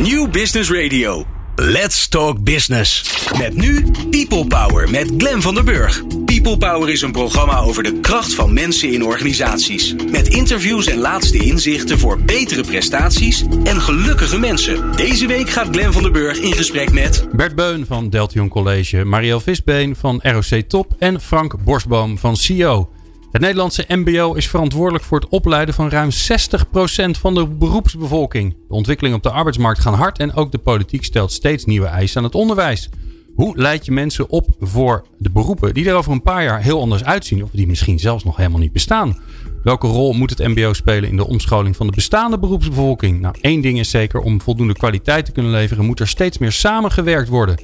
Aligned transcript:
New 0.00 0.30
Business 0.30 0.70
Radio. 0.70 1.24
Let's 1.56 2.08
Talk 2.08 2.44
Business. 2.44 3.18
Met 3.38 3.54
nu 3.54 3.84
People 4.10 4.46
Power 4.46 4.90
met 4.90 5.12
Glen 5.18 5.42
van 5.42 5.54
der 5.54 5.64
Burg. 5.64 6.02
People 6.24 6.56
Power 6.58 6.88
is 6.88 7.02
een 7.02 7.12
programma 7.12 7.58
over 7.58 7.82
de 7.82 8.00
kracht 8.00 8.34
van 8.34 8.52
mensen 8.52 8.92
in 8.92 9.04
organisaties. 9.04 9.94
Met 10.10 10.28
interviews 10.28 10.86
en 10.86 10.98
laatste 10.98 11.38
inzichten 11.38 11.98
voor 11.98 12.20
betere 12.20 12.62
prestaties 12.62 13.44
en 13.64 13.80
gelukkige 13.80 14.38
mensen. 14.38 14.96
Deze 14.96 15.26
week 15.26 15.50
gaat 15.50 15.68
Glen 15.70 15.92
van 15.92 16.02
der 16.02 16.12
Burg 16.12 16.38
in 16.38 16.52
gesprek 16.52 16.92
met... 16.92 17.26
Bert 17.32 17.54
Beun 17.54 17.86
van 17.86 18.10
Deltion 18.10 18.48
College, 18.48 19.04
Marielle 19.04 19.40
Visbeen 19.40 19.96
van 19.96 20.20
ROC 20.22 20.60
Top 20.68 20.94
en 20.98 21.20
Frank 21.20 21.64
Borsboom 21.64 22.18
van 22.18 22.36
CEO. 22.36 22.88
Het 23.30 23.40
Nederlandse 23.40 23.84
MBO 23.88 24.32
is 24.32 24.48
verantwoordelijk 24.48 25.04
voor 25.04 25.20
het 25.20 25.28
opleiden 25.28 25.74
van 25.74 25.88
ruim 25.88 26.10
60% 26.10 26.14
van 27.10 27.34
de 27.34 27.46
beroepsbevolking. 27.46 28.56
De 28.68 28.74
ontwikkelingen 28.74 29.16
op 29.16 29.22
de 29.22 29.30
arbeidsmarkt 29.30 29.80
gaan 29.80 29.94
hard 29.94 30.18
en 30.18 30.34
ook 30.34 30.52
de 30.52 30.58
politiek 30.58 31.04
stelt 31.04 31.32
steeds 31.32 31.64
nieuwe 31.64 31.86
eisen 31.86 32.18
aan 32.18 32.24
het 32.24 32.34
onderwijs. 32.34 32.88
Hoe 33.34 33.56
leid 33.56 33.84
je 33.84 33.92
mensen 33.92 34.30
op 34.30 34.46
voor 34.60 35.04
de 35.18 35.30
beroepen 35.30 35.74
die 35.74 35.88
er 35.88 35.94
over 35.94 36.12
een 36.12 36.22
paar 36.22 36.42
jaar 36.42 36.62
heel 36.62 36.80
anders 36.80 37.04
uitzien 37.04 37.42
of 37.42 37.50
die 37.52 37.66
misschien 37.66 37.98
zelfs 37.98 38.24
nog 38.24 38.36
helemaal 38.36 38.58
niet 38.58 38.72
bestaan? 38.72 39.18
Welke 39.62 39.86
rol 39.86 40.12
moet 40.12 40.30
het 40.30 40.48
MBO 40.48 40.72
spelen 40.72 41.08
in 41.08 41.16
de 41.16 41.26
omscholing 41.26 41.76
van 41.76 41.86
de 41.86 41.92
bestaande 41.92 42.38
beroepsbevolking? 42.38 43.20
Nou, 43.20 43.34
één 43.40 43.60
ding 43.60 43.78
is 43.78 43.90
zeker: 43.90 44.20
om 44.20 44.40
voldoende 44.40 44.74
kwaliteit 44.74 45.24
te 45.24 45.32
kunnen 45.32 45.52
leveren, 45.52 45.84
moet 45.84 46.00
er 46.00 46.08
steeds 46.08 46.38
meer 46.38 46.52
samengewerkt 46.52 47.28
worden. 47.28 47.58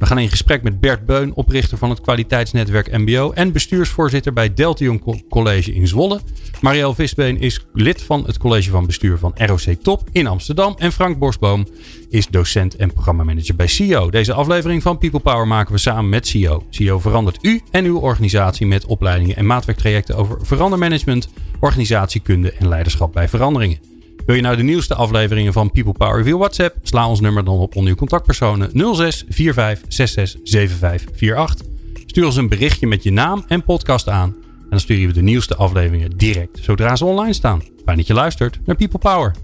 We 0.00 0.06
gaan 0.06 0.18
in 0.18 0.28
gesprek 0.28 0.62
met 0.62 0.80
Bert 0.80 1.06
Beun, 1.06 1.34
oprichter 1.34 1.78
van 1.78 1.90
het 1.90 2.00
kwaliteitsnetwerk 2.00 2.98
MBO 2.98 3.30
en 3.30 3.52
bestuursvoorzitter 3.52 4.32
bij 4.32 4.54
Deltion 4.54 5.02
College 5.28 5.74
in 5.74 5.88
Zwolle. 5.88 6.20
Marielle 6.60 6.94
Visbeen 6.94 7.40
is 7.40 7.66
lid 7.72 8.02
van 8.02 8.24
het 8.26 8.38
college 8.38 8.70
van 8.70 8.86
bestuur 8.86 9.18
van 9.18 9.32
ROC 9.34 9.60
Top 9.60 10.08
in 10.12 10.26
Amsterdam. 10.26 10.74
En 10.78 10.92
Frank 10.92 11.18
Borsboom 11.18 11.66
is 12.08 12.26
docent 12.26 12.76
en 12.76 12.92
programmamanager 12.92 13.56
bij 13.56 13.66
CEO. 13.66 14.10
Deze 14.10 14.32
aflevering 14.32 14.82
van 14.82 14.98
People 14.98 15.20
Power 15.20 15.46
maken 15.46 15.72
we 15.72 15.78
samen 15.78 16.08
met 16.08 16.26
CEO. 16.26 16.66
CEO 16.70 16.98
verandert 16.98 17.44
u 17.44 17.60
en 17.70 17.84
uw 17.84 17.98
organisatie 17.98 18.66
met 18.66 18.86
opleidingen 18.86 19.36
en 19.36 19.46
maatwerktrajecten 19.46 20.16
over 20.16 20.38
verandermanagement, 20.42 21.28
organisatiekunde 21.58 22.52
en 22.52 22.68
leiderschap 22.68 23.12
bij 23.12 23.28
veranderingen. 23.28 23.99
Wil 24.30 24.38
je 24.38 24.44
nou 24.44 24.56
de 24.56 24.62
nieuwste 24.62 24.94
afleveringen 24.94 25.52
van 25.52 25.70
People 25.70 25.92
Power 25.92 26.24
via 26.24 26.36
WhatsApp? 26.36 26.76
Sla 26.82 27.08
ons 27.08 27.20
nummer 27.20 27.44
dan 27.44 27.58
op 27.58 27.76
onder 27.76 27.90
uw 27.90 27.96
contactpersonen 27.96 28.70
06 28.94 29.24
45 29.28 29.84
66 29.88 30.40
75 30.44 31.36
48. 31.36 31.66
Stuur 32.06 32.24
ons 32.24 32.36
een 32.36 32.48
berichtje 32.48 32.86
met 32.86 33.02
je 33.02 33.12
naam 33.12 33.44
en 33.48 33.64
podcast 33.64 34.08
aan. 34.08 34.36
En 34.42 34.66
dan 34.70 34.80
sturen 34.80 35.06
we 35.06 35.12
de 35.12 35.22
nieuwste 35.22 35.56
afleveringen 35.56 36.16
direct 36.16 36.58
zodra 36.62 36.96
ze 36.96 37.04
online 37.04 37.32
staan. 37.32 37.62
Fijn 37.84 37.96
dat 37.96 38.06
je 38.06 38.14
luistert 38.14 38.60
naar 38.64 38.76
People 38.76 38.98
Power. 38.98 39.34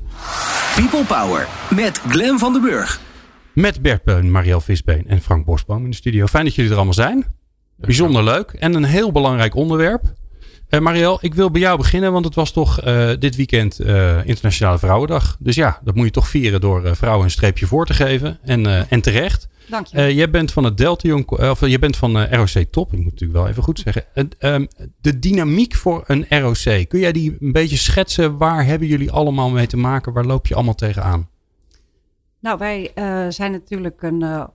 People 0.75 1.05
Power 1.05 1.49
met 1.75 2.01
Glen 2.09 2.39
van 2.39 2.53
den 2.53 2.63
Burg. 2.63 3.01
Met 3.53 3.83
Bert 3.83 4.03
Peun, 4.03 4.31
Marielle 4.31 4.61
Visbeen 4.61 5.05
en 5.07 5.21
Frank 5.21 5.45
Bosboom 5.45 5.85
in 5.85 5.91
de 5.91 5.97
studio. 5.97 6.27
Fijn 6.27 6.45
dat 6.45 6.55
jullie 6.55 6.71
er 6.71 6.77
allemaal 6.77 6.95
zijn. 6.95 7.27
Bijzonder 7.77 8.25
leuk 8.25 8.51
en 8.51 8.75
een 8.75 8.85
heel 8.85 9.13
belangrijk 9.13 9.55
onderwerp. 9.55 10.13
Uh, 10.71 10.81
Marielle, 10.81 11.19
ik 11.21 11.35
wil 11.35 11.51
bij 11.51 11.61
jou 11.61 11.77
beginnen, 11.77 12.13
want 12.13 12.25
het 12.25 12.35
was 12.35 12.53
toch 12.53 12.85
uh, 12.85 13.11
dit 13.19 13.37
weekend 13.37 13.81
uh, 13.81 14.27
Internationale 14.27 14.79
Vrouwendag. 14.79 15.37
Dus 15.41 15.55
ja, 15.55 15.81
dat 15.85 15.95
moet 15.95 16.05
je 16.05 16.11
toch 16.11 16.29
vieren 16.29 16.61
door 16.61 16.97
vrouwen 16.97 17.25
een 17.25 17.31
streepje 17.31 17.67
voor 17.67 17.87
te 17.87 17.95
geven. 17.95 18.39
En, 18.43 18.89
en 18.89 19.01
terecht. 19.01 19.49
Dank 19.69 19.87
je. 19.87 20.15
jij 20.15 20.31
bent 20.31 20.53
van 20.53 20.65
het 20.65 20.77
Delta 20.77 21.15
of 21.51 21.67
je 21.67 21.79
bent 21.79 21.97
van 21.97 22.25
ROC 22.25 22.65
Top, 22.71 22.93
ik 22.93 22.99
moet 22.99 23.13
natuurlijk 23.13 23.39
wel 23.39 23.49
even 23.49 23.63
goed 23.63 23.79
zeggen. 23.79 24.05
Ehm, 24.39 24.67
de 25.01 25.19
dynamiek 25.19 25.75
voor 25.75 26.05
een 26.07 26.27
ROC, 26.29 26.89
kun 26.89 26.99
jij 26.99 27.13
die 27.13 27.37
een 27.41 27.53
beetje 27.53 27.77
schetsen? 27.77 28.37
Waar 28.37 28.65
hebben 28.65 28.89
jullie 28.89 29.11
allemaal 29.11 29.51
mee 29.51 29.67
te 29.67 29.77
maken? 29.77 30.13
Waar 30.13 30.25
loop 30.25 30.47
je 30.47 30.55
allemaal 30.55 30.75
tegenaan? 30.75 31.29
Nou, 32.41 32.59
wij 32.59 32.91
zijn 33.33 33.53
natuurlijk 33.53 34.03
een 34.03 34.49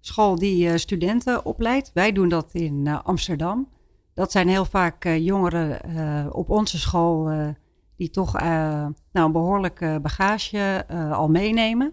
school 0.00 0.38
die 0.38 0.78
studenten 0.78 1.44
opleidt. 1.44 1.90
Wij 1.94 2.12
doen 2.12 2.28
dat 2.28 2.48
in 2.52 2.88
Amsterdam. 3.04 3.68
Dat 4.14 4.32
zijn 4.32 4.48
heel 4.48 4.64
vaak 4.64 5.04
uh, 5.04 5.24
jongeren 5.24 5.78
uh, 5.88 6.26
op 6.30 6.50
onze 6.50 6.78
school 6.78 7.32
uh, 7.32 7.48
die 7.96 8.10
toch 8.10 8.32
nou, 8.32 8.94
een 9.12 9.32
behoorlijke 9.32 9.98
bagage 10.02 10.84
al 11.12 11.28
meenemen. 11.28 11.92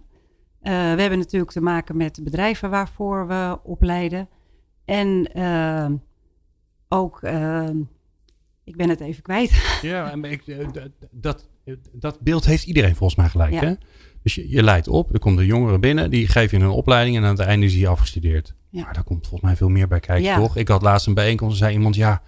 we 0.62 0.70
hebben 0.72 1.18
natuurlijk 1.18 1.52
te 1.52 1.62
maken 1.62 1.98
met 1.98 2.24
bedrijven 2.24 2.70
waarvoor 2.70 3.28
we 3.28 3.60
opleiden. 3.64 4.30
En 4.86 5.32
ook, 6.88 7.22
ik 8.64 8.76
ben 8.76 8.90
het 8.90 9.00
even 9.00 9.24
kwijt. 9.24 9.52
Ja, 9.82 10.14
ik, 10.14 10.44
dat, 11.12 11.48
dat 11.92 12.20
beeld 12.20 12.46
heeft 12.46 12.66
iedereen 12.66 12.96
volgens 12.96 13.20
mij 13.20 13.30
gelijk. 13.30 13.54
Ja. 13.54 13.60
Hè? 13.60 13.74
Dus 14.24 14.36
je, 14.36 14.50
je 14.50 14.64
leidt 14.64 14.88
op, 14.88 15.14
er 15.14 15.20
komen 15.20 15.46
jongeren 15.46 15.82
binnen, 15.82 16.10
die 16.10 16.28
geven 16.28 16.58
je 16.60 16.64
een 16.64 16.72
opleiding 16.72 17.18
en 17.18 17.24
aan 17.24 17.30
het 17.30 17.40
einde 17.40 17.66
is 17.66 17.76
hij 17.76 17.88
afgestudeerd. 17.88 18.56
Ja. 18.70 18.84
Maar 18.84 18.94
daar 18.94 19.04
komt 19.04 19.28
volgens 19.28 19.42
mij 19.42 19.56
veel 19.56 19.70
meer 19.70 19.88
bij 19.88 20.00
kijken, 20.00 20.36
toch? 20.36 20.58
Ik 20.58 20.68
had 20.68 20.82
laatst 20.82 21.08
een 21.08 21.14
bijeenkomst 21.14 21.54
en 21.54 21.60
zei 21.60 21.74
iemand, 21.74 21.96
ja, 21.96 22.22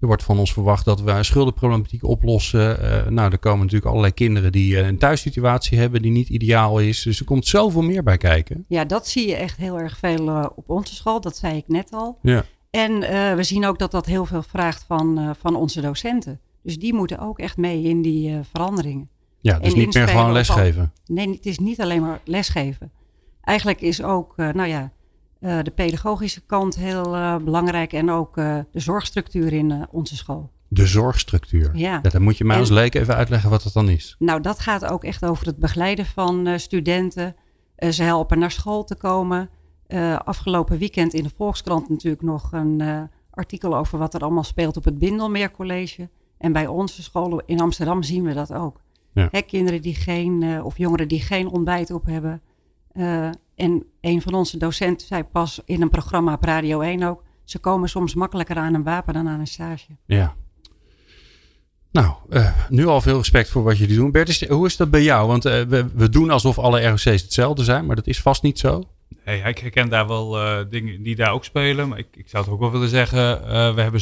er 0.00 0.06
wordt 0.06 0.22
van 0.22 0.38
ons 0.38 0.52
verwacht 0.52 0.84
dat 0.84 1.00
we 1.00 1.22
schuldenproblematiek 1.22 2.04
oplossen. 2.04 2.82
Uh, 2.82 3.06
nou, 3.06 3.32
er 3.32 3.38
komen 3.38 3.58
natuurlijk 3.58 3.86
allerlei 3.86 4.12
kinderen 4.12 4.52
die 4.52 4.72
uh, 4.72 4.86
een 4.86 4.98
thuissituatie 4.98 5.78
hebben 5.78 6.02
die 6.02 6.10
niet 6.10 6.28
ideaal 6.28 6.78
is. 6.78 7.02
Dus 7.02 7.18
er 7.18 7.24
komt 7.24 7.46
zoveel 7.46 7.82
meer 7.82 8.02
bij 8.02 8.16
kijken. 8.16 8.64
Ja, 8.68 8.84
dat 8.84 9.08
zie 9.08 9.28
je 9.28 9.34
echt 9.34 9.56
heel 9.56 9.78
erg 9.78 9.98
veel 9.98 10.28
uh, 10.28 10.46
op 10.54 10.70
onze 10.70 10.94
school. 10.94 11.20
Dat 11.20 11.36
zei 11.36 11.56
ik 11.56 11.68
net 11.68 11.90
al. 11.90 12.18
Ja. 12.22 12.44
En 12.70 13.00
we 13.36 13.42
zien 13.42 13.66
ook 13.66 13.78
dat 13.78 13.90
dat 13.90 14.06
heel 14.06 14.26
veel 14.26 14.42
vraagt 14.42 14.84
van, 14.86 15.34
van 15.40 15.56
onze 15.56 15.80
docenten. 15.80 16.40
Dus 16.62 16.78
die 16.78 16.94
moeten 16.94 17.18
ook 17.18 17.38
echt 17.38 17.56
mee 17.56 17.82
in 17.82 18.02
die 18.02 18.38
veranderingen. 18.50 19.08
Ja, 19.40 19.58
dus 19.58 19.72
en 19.72 19.78
niet 19.78 19.94
meer 19.94 20.08
gewoon 20.08 20.32
lesgeven. 20.32 20.92
nee, 21.06 21.30
het 21.30 21.46
is 21.46 21.58
niet 21.58 21.80
alleen 21.80 22.02
maar 22.02 22.20
lesgeven. 22.24 22.92
Eigenlijk 23.40 23.80
is 23.80 24.02
ook, 24.02 24.36
nou 24.36 24.66
ja, 24.66 24.92
uh, 25.44 25.58
de 25.62 25.70
pedagogische 25.70 26.40
kant 26.40 26.74
heel 26.74 27.14
uh, 27.14 27.36
belangrijk 27.36 27.92
en 27.92 28.10
ook 28.10 28.36
uh, 28.36 28.58
de 28.70 28.80
zorgstructuur 28.80 29.52
in 29.52 29.86
onze 29.90 30.16
school. 30.16 30.50
De 30.68 30.86
zorgstructuur? 30.86 31.70
Ja. 31.72 32.00
ja 32.02 32.10
dan 32.10 32.22
moet 32.22 32.38
je 32.38 32.44
mij 32.44 32.58
als 32.58 32.70
leek 32.70 32.94
even 32.94 33.14
uitleggen 33.14 33.50
wat 33.50 33.62
dat 33.62 33.72
dan 33.72 33.88
is. 33.88 34.16
Nou, 34.18 34.40
dat 34.40 34.58
gaat 34.58 34.84
ook 34.84 35.04
echt 35.04 35.24
over 35.24 35.46
het 35.46 35.56
begeleiden 35.56 36.06
van 36.06 36.60
studenten. 36.60 37.36
ze 37.90 38.02
helpen 38.02 38.38
naar 38.38 38.50
school 38.50 38.84
te 38.84 38.94
komen. 38.94 39.50
afgelopen 40.24 40.78
weekend 40.78 41.14
in 41.14 41.22
de 41.22 41.30
Volkskrant 41.36 41.88
natuurlijk 41.88 42.22
nog 42.22 42.52
een 42.52 43.08
artikel 43.30 43.76
over 43.76 43.98
wat 43.98 44.14
er 44.14 44.20
allemaal 44.20 44.44
speelt 44.44 44.76
op 44.76 44.84
het 44.84 44.98
Bindelmeer 44.98 45.50
College. 45.50 46.08
En 46.38 46.52
bij 46.52 46.66
onze 46.66 47.02
scholen 47.02 47.42
in 47.46 47.60
Amsterdam 47.60 48.02
zien 48.02 48.24
we 48.24 48.34
dat 48.34 48.52
ook. 48.52 48.80
Ja. 49.12 49.28
Hè, 49.30 49.40
kinderen 49.40 49.82
die 49.82 49.94
geen, 49.94 50.62
of 50.62 50.78
jongeren 50.78 51.08
die 51.08 51.20
geen 51.20 51.48
ontbijt 51.48 51.90
op 51.90 52.06
hebben. 52.06 52.42
En 53.54 53.84
een 54.00 54.22
van 54.22 54.34
onze 54.34 54.58
docenten 54.58 55.06
zei 55.06 55.22
pas 55.22 55.60
in 55.64 55.82
een 55.82 55.90
programma 55.90 56.32
op 56.32 56.44
Radio 56.44 56.80
1 56.80 57.02
ook... 57.02 57.22
ze 57.44 57.58
komen 57.58 57.88
soms 57.88 58.14
makkelijker 58.14 58.56
aan 58.56 58.74
een 58.74 58.82
wapen 58.82 59.14
dan 59.14 59.28
aan 59.28 59.40
een 59.40 59.46
stage. 59.46 59.86
Ja. 60.06 60.34
Nou, 61.94 62.14
uh, 62.30 62.56
nu 62.68 62.86
al 62.86 63.00
veel 63.00 63.16
respect 63.16 63.48
voor 63.48 63.62
wat 63.62 63.78
jullie 63.78 63.96
doen. 63.96 64.10
Bert, 64.10 64.28
is, 64.28 64.48
hoe 64.48 64.66
is 64.66 64.76
dat 64.76 64.90
bij 64.90 65.02
jou? 65.02 65.26
Want 65.26 65.46
uh, 65.46 65.62
we, 65.62 65.86
we, 65.94 66.08
doen 66.08 66.30
alsof 66.30 66.58
alle 66.58 66.88
ROC's 66.88 67.04
hetzelfde 67.04 67.64
zijn, 67.64 67.86
maar 67.86 67.96
dat 67.96 68.06
is 68.06 68.20
vast 68.20 68.42
niet 68.42 68.58
zo. 68.58 68.82
Nee, 69.24 69.42
ik 69.42 69.58
herken 69.58 69.88
daar 69.88 70.06
wel 70.06 70.40
uh, 70.40 70.58
dingen 70.70 71.02
die 71.02 71.16
daar 71.16 71.32
ook 71.32 71.44
spelen. 71.44 71.88
Maar 71.88 71.98
ik, 71.98 72.06
ik 72.12 72.28
zou 72.28 72.44
het 72.44 72.52
ook 72.52 72.60
wel 72.60 72.70
willen 72.70 72.88
zeggen, 72.88 73.40
we 73.74 73.80
hebben 73.80 74.00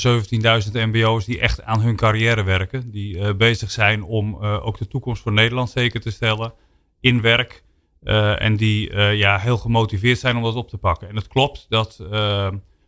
17.000 0.65 0.73
mbo's 0.73 1.25
die 1.25 1.41
echt 1.41 1.63
aan 1.63 1.81
hun 1.81 1.97
carrière 1.97 2.43
werken. 2.43 2.91
Die 2.91 3.35
bezig 3.35 3.71
zijn 3.71 4.03
om 4.03 4.37
ook 4.37 4.79
de 4.79 4.89
toekomst 4.89 5.23
voor 5.23 5.33
Nederland 5.33 5.71
zeker 5.71 6.01
te 6.01 6.11
stellen 6.11 6.53
in 7.01 7.21
werk... 7.21 7.63
Uh, 8.05 8.43
en 8.43 8.57
die 8.57 8.91
uh, 8.91 9.15
ja, 9.15 9.39
heel 9.39 9.57
gemotiveerd 9.57 10.19
zijn 10.19 10.37
om 10.37 10.43
dat 10.43 10.55
op 10.55 10.69
te 10.69 10.79
pakken. 10.79 11.09
En 11.09 11.17
het 11.17 11.29
klopt 11.29 11.67
dat 11.69 11.99
uh, 12.03 12.09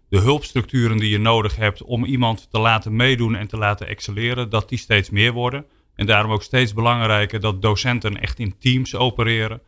de 0.09 0.19
hulpstructuren 0.19 0.97
die 0.97 1.11
je 1.11 1.19
nodig 1.19 1.57
hebt 1.57 1.83
om 1.83 2.05
iemand 2.05 2.51
te 2.51 2.59
laten 2.59 2.97
meedoen 2.97 3.35
en 3.35 3.49
te 3.49 3.57
laten 3.57 3.87
excelleren, 3.87 4.51
dat 4.51 4.69
die 4.69 4.79
steeds 4.79 5.11
meer 5.11 5.33
worden. 5.33 5.65
En 5.95 6.07
daarom 6.07 6.33
ook 6.33 6.43
steeds 6.43 6.73
belangrijker 6.73 7.41
dat 7.41 7.63
docenten 7.63 8.21
echt 8.21 8.39
in 8.39 8.59
teams 8.59 8.95
opereren. 8.95 9.61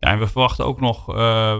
Ja, 0.00 0.08
en 0.10 0.18
we 0.18 0.26
verwachten 0.26 0.64
ook 0.64 0.80
nog 0.80 1.06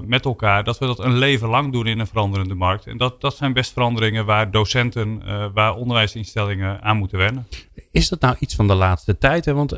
met 0.06 0.24
elkaar 0.24 0.64
dat 0.64 0.78
we 0.78 0.86
dat 0.86 0.98
een 0.98 1.18
leven 1.18 1.48
lang 1.48 1.72
doen 1.72 1.86
in 1.86 1.98
een 1.98 2.06
veranderende 2.06 2.54
markt. 2.54 2.86
En 2.86 2.96
dat, 2.96 3.20
dat 3.20 3.36
zijn 3.36 3.52
best 3.52 3.72
veranderingen 3.72 4.26
waar 4.26 4.50
docenten, 4.50 5.22
waar 5.54 5.74
onderwijsinstellingen 5.74 6.82
aan 6.82 6.96
moeten 6.96 7.18
wennen. 7.18 7.46
Is 7.92 8.08
dat 8.08 8.20
nou 8.20 8.36
iets 8.38 8.54
van 8.54 8.66
de 8.66 8.74
laatste 8.74 9.18
tijd? 9.18 9.44
Hè? 9.44 9.54
Want 9.54 9.72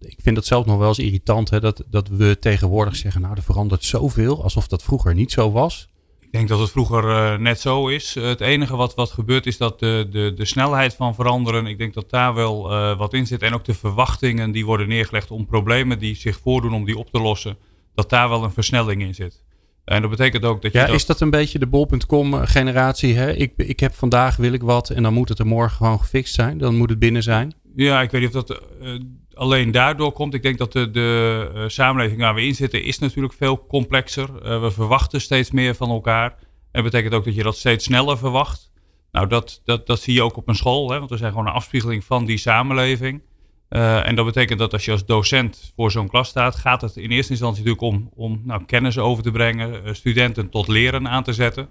ik 0.00 0.18
vind 0.22 0.34
dat 0.34 0.46
zelf 0.46 0.66
nog 0.66 0.78
wel 0.78 0.88
eens 0.88 0.98
irritant 0.98 1.50
hè, 1.50 1.60
dat, 1.60 1.84
dat 1.90 2.08
we 2.08 2.38
tegenwoordig 2.38 2.96
zeggen, 2.96 3.20
nou 3.20 3.36
er 3.36 3.42
verandert 3.42 3.84
zoveel, 3.84 4.42
alsof 4.42 4.68
dat 4.68 4.82
vroeger 4.82 5.14
niet 5.14 5.32
zo 5.32 5.50
was. 5.50 5.90
Ik 6.20 6.32
denk 6.32 6.48
dat 6.48 6.58
het 6.58 6.70
vroeger 6.70 7.04
uh, 7.04 7.38
net 7.38 7.60
zo 7.60 7.88
is. 7.88 8.14
Het 8.14 8.40
enige 8.40 8.76
wat, 8.76 8.94
wat 8.94 9.10
gebeurt 9.10 9.46
is 9.46 9.56
dat 9.56 9.78
de, 9.78 10.08
de, 10.10 10.32
de 10.36 10.44
snelheid 10.44 10.94
van 10.94 11.14
veranderen, 11.14 11.66
ik 11.66 11.78
denk 11.78 11.94
dat 11.94 12.10
daar 12.10 12.34
wel 12.34 12.68
wat 12.96 13.14
in 13.14 13.26
zit. 13.26 13.42
En 13.42 13.54
ook 13.54 13.64
de 13.64 13.74
verwachtingen 13.74 14.50
die 14.50 14.66
worden 14.66 14.88
neergelegd 14.88 15.30
om 15.30 15.46
problemen 15.46 15.98
die 15.98 16.16
zich 16.16 16.38
voordoen 16.40 16.74
om 16.74 16.84
die 16.84 16.98
op 16.98 17.10
te 17.10 17.20
lossen, 17.20 17.56
dat 17.94 18.10
daar 18.10 18.28
wel 18.28 18.44
een 18.44 18.52
versnelling 18.52 19.02
in 19.02 19.14
zit. 19.14 19.42
En 19.84 20.00
dat 20.00 20.10
betekent 20.10 20.44
ook 20.44 20.62
dat 20.62 20.72
je. 20.72 20.78
Ja, 20.78 20.86
dat... 20.86 20.94
is 20.94 21.06
dat 21.06 21.20
een 21.20 21.30
beetje 21.30 21.58
de 21.58 21.66
bol.com 21.66 22.34
generatie? 22.34 23.14
Hè? 23.16 23.32
Ik, 23.32 23.52
ik 23.56 23.80
heb 23.80 23.94
vandaag 23.94 24.36
wil 24.36 24.52
ik 24.52 24.62
wat 24.62 24.90
en 24.90 25.02
dan 25.02 25.12
moet 25.12 25.28
het 25.28 25.38
er 25.38 25.46
morgen 25.46 25.76
gewoon 25.76 26.00
gefixt 26.00 26.34
zijn. 26.34 26.58
Dan 26.58 26.76
moet 26.76 26.90
het 26.90 26.98
binnen 26.98 27.22
zijn. 27.22 27.54
Ja, 27.76 28.02
ik 28.02 28.10
weet 28.10 28.20
niet 28.20 28.34
of 28.36 28.44
dat 28.44 28.60
uh, 28.82 29.00
alleen 29.34 29.70
daardoor 29.70 30.12
komt. 30.12 30.34
Ik 30.34 30.42
denk 30.42 30.58
dat 30.58 30.72
de, 30.72 30.90
de 30.90 31.64
samenleving 31.66 32.20
waar 32.20 32.34
we 32.34 32.46
in 32.46 32.54
zitten 32.54 32.84
is 32.84 32.98
natuurlijk 32.98 33.34
veel 33.34 33.66
complexer. 33.66 34.60
we 34.60 34.70
verwachten 34.70 35.20
steeds 35.20 35.50
meer 35.50 35.74
van 35.74 35.90
elkaar. 35.90 36.30
En 36.72 36.82
dat 36.82 36.90
betekent 36.90 37.14
ook 37.14 37.24
dat 37.24 37.34
je 37.34 37.42
dat 37.42 37.56
steeds 37.56 37.84
sneller 37.84 38.18
verwacht. 38.18 38.70
Nou, 39.12 39.26
dat, 39.26 39.60
dat, 39.64 39.86
dat 39.86 40.00
zie 40.00 40.14
je 40.14 40.22
ook 40.22 40.36
op 40.36 40.48
een 40.48 40.54
school, 40.54 40.90
hè, 40.90 40.98
want 40.98 41.10
we 41.10 41.16
zijn 41.16 41.30
gewoon 41.30 41.46
een 41.46 41.52
afspiegeling 41.52 42.04
van 42.04 42.24
die 42.24 42.38
samenleving. 42.38 43.22
Uh, 43.72 44.06
en 44.06 44.14
dat 44.14 44.24
betekent 44.24 44.58
dat 44.58 44.72
als 44.72 44.84
je 44.84 44.90
als 44.90 45.06
docent 45.06 45.72
voor 45.76 45.90
zo'n 45.90 46.08
klas 46.08 46.28
staat, 46.28 46.56
gaat 46.56 46.80
het 46.80 46.96
in 46.96 47.10
eerste 47.10 47.32
instantie 47.32 47.64
natuurlijk 47.64 47.94
om, 47.94 48.10
om 48.14 48.42
nou, 48.44 48.64
kennis 48.64 48.98
over 48.98 49.22
te 49.22 49.30
brengen, 49.30 49.70
uh, 49.72 49.92
studenten 49.92 50.48
tot 50.48 50.68
leren 50.68 51.08
aan 51.08 51.22
te 51.22 51.32
zetten. 51.32 51.68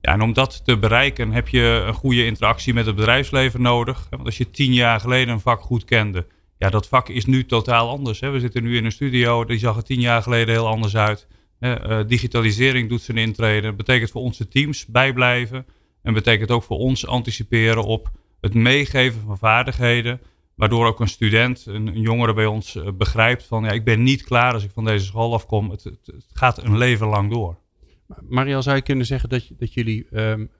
Ja, 0.00 0.12
en 0.12 0.22
om 0.22 0.32
dat 0.32 0.64
te 0.64 0.78
bereiken 0.78 1.32
heb 1.32 1.48
je 1.48 1.84
een 1.86 1.94
goede 1.94 2.24
interactie 2.24 2.74
met 2.74 2.86
het 2.86 2.94
bedrijfsleven 2.94 3.62
nodig. 3.62 4.06
Want 4.10 4.24
als 4.24 4.38
je 4.38 4.50
tien 4.50 4.72
jaar 4.72 5.00
geleden 5.00 5.34
een 5.34 5.40
vak 5.40 5.60
goed 5.60 5.84
kende, 5.84 6.26
ja, 6.58 6.70
dat 6.70 6.88
vak 6.88 7.08
is 7.08 7.26
nu 7.26 7.46
totaal 7.46 7.88
anders. 7.88 8.20
Hè. 8.20 8.30
We 8.30 8.40
zitten 8.40 8.62
nu 8.62 8.76
in 8.76 8.84
een 8.84 8.92
studio, 8.92 9.44
die 9.44 9.58
zag 9.58 9.76
er 9.76 9.84
tien 9.84 10.00
jaar 10.00 10.22
geleden 10.22 10.54
heel 10.54 10.66
anders 10.66 10.96
uit. 10.96 11.26
Uh, 11.60 12.00
digitalisering 12.06 12.88
doet 12.88 13.02
zijn 13.02 13.16
intrede. 13.16 13.66
Dat 13.66 13.76
betekent 13.76 14.10
voor 14.10 14.22
onze 14.22 14.48
teams 14.48 14.86
bijblijven. 14.86 15.66
En 16.02 16.14
betekent 16.14 16.50
ook 16.50 16.62
voor 16.62 16.78
ons 16.78 17.06
anticiperen 17.06 17.84
op 17.84 18.10
het 18.40 18.54
meegeven 18.54 19.20
van 19.26 19.38
vaardigheden. 19.38 20.20
Waardoor 20.56 20.86
ook 20.86 21.00
een 21.00 21.08
student, 21.08 21.66
een, 21.66 21.86
een 21.86 22.00
jongere 22.00 22.34
bij 22.34 22.46
ons 22.46 22.74
uh, 22.74 22.88
begrijpt 22.94 23.44
van 23.44 23.64
ja, 23.64 23.70
ik 23.70 23.84
ben 23.84 24.02
niet 24.02 24.22
klaar 24.22 24.52
als 24.52 24.64
ik 24.64 24.70
van 24.74 24.84
deze 24.84 25.04
school 25.04 25.34
afkom. 25.34 25.70
Het, 25.70 25.84
het, 25.84 26.06
het 26.06 26.26
gaat 26.32 26.62
een 26.62 26.76
leven 26.76 27.06
lang 27.06 27.30
door. 27.30 27.56
Mariel, 28.28 28.62
zou 28.62 28.76
je 28.76 28.82
kunnen 28.82 29.06
zeggen 29.06 29.28
dat, 29.28 29.50
dat 29.58 29.74
jullie 29.74 30.06
um, 30.10 30.50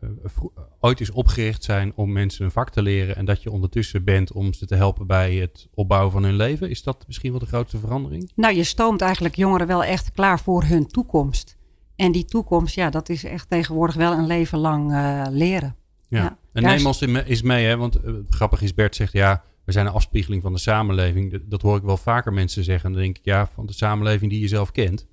ooit 0.80 1.00
eens 1.00 1.10
opgericht 1.10 1.64
zijn 1.64 1.92
om 1.94 2.12
mensen 2.12 2.44
een 2.44 2.50
vak 2.50 2.70
te 2.70 2.82
leren 2.82 3.16
en 3.16 3.24
dat 3.24 3.42
je 3.42 3.50
ondertussen 3.50 4.04
bent 4.04 4.32
om 4.32 4.52
ze 4.52 4.66
te 4.66 4.74
helpen 4.74 5.06
bij 5.06 5.34
het 5.34 5.68
opbouwen 5.74 6.12
van 6.12 6.22
hun 6.22 6.36
leven? 6.36 6.70
Is 6.70 6.82
dat 6.82 7.04
misschien 7.06 7.30
wel 7.30 7.40
de 7.40 7.46
grootste 7.46 7.78
verandering? 7.78 8.32
Nou, 8.34 8.54
je 8.54 8.64
stoomt 8.64 9.00
eigenlijk 9.00 9.34
jongeren 9.36 9.66
wel 9.66 9.84
echt 9.84 10.12
klaar 10.12 10.40
voor 10.40 10.64
hun 10.64 10.86
toekomst. 10.86 11.56
En 11.96 12.12
die 12.12 12.24
toekomst, 12.24 12.74
ja, 12.74 12.90
dat 12.90 13.08
is 13.08 13.24
echt 13.24 13.50
tegenwoordig 13.50 13.94
wel 13.94 14.12
een 14.12 14.26
leven 14.26 14.58
lang 14.58 14.92
uh, 14.92 15.26
leren. 15.30 15.76
Ja. 16.08 16.22
ja. 16.22 16.38
En 16.52 16.62
neem 16.62 16.86
ons 16.86 17.00
eens 17.00 17.42
mee, 17.42 17.66
hè? 17.66 17.76
want 17.76 18.04
uh, 18.04 18.14
grappig 18.28 18.62
is, 18.62 18.74
Bert 18.74 18.96
zegt 18.96 19.12
ja, 19.12 19.44
we 19.66 19.72
zijn 19.72 19.86
een 19.86 19.92
afspiegeling 19.92 20.42
van 20.42 20.52
de 20.52 20.58
samenleving. 20.58 21.42
Dat, 21.48 21.62
hoor 21.62 21.76
ik 21.76 21.82
wel 21.82 21.96
vaker 21.96 22.32
mensen 22.32 22.64
zeggen. 22.64 22.86
En 22.86 22.92
dan 22.92 23.02
denk 23.02 23.18
ik, 23.18 23.24
ja, 23.24 23.46
van 23.46 23.66
de 23.66 23.72
samenleving 23.72 24.30
die 24.30 24.40
je 24.40 24.48
zelf 24.48 24.70
kent. 24.72 25.06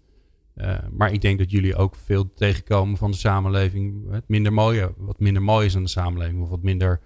Uh, 0.56 0.78
maar 0.92 1.14
ik 1.14 1.22
denk 1.22 1.38
dat 1.38 1.52
jullie 1.52 1.76
ook 1.76 1.96
veel 1.96 2.34
tegenkomen 2.34 2.98
van 2.98 3.12
de 3.12 3.18
samenleving. 3.18 4.12
Het 4.12 4.28
minder 4.28 4.54
mooie, 4.54 4.94
wat 4.98 5.20
minder 5.20 5.42
mooi 5.42 5.66
is 5.66 5.76
aan 5.76 5.84
de 5.84 5.90
samenleving. 5.90 6.42
Of 6.42 6.50
wat 6.50 6.64
minder 6.64 7.02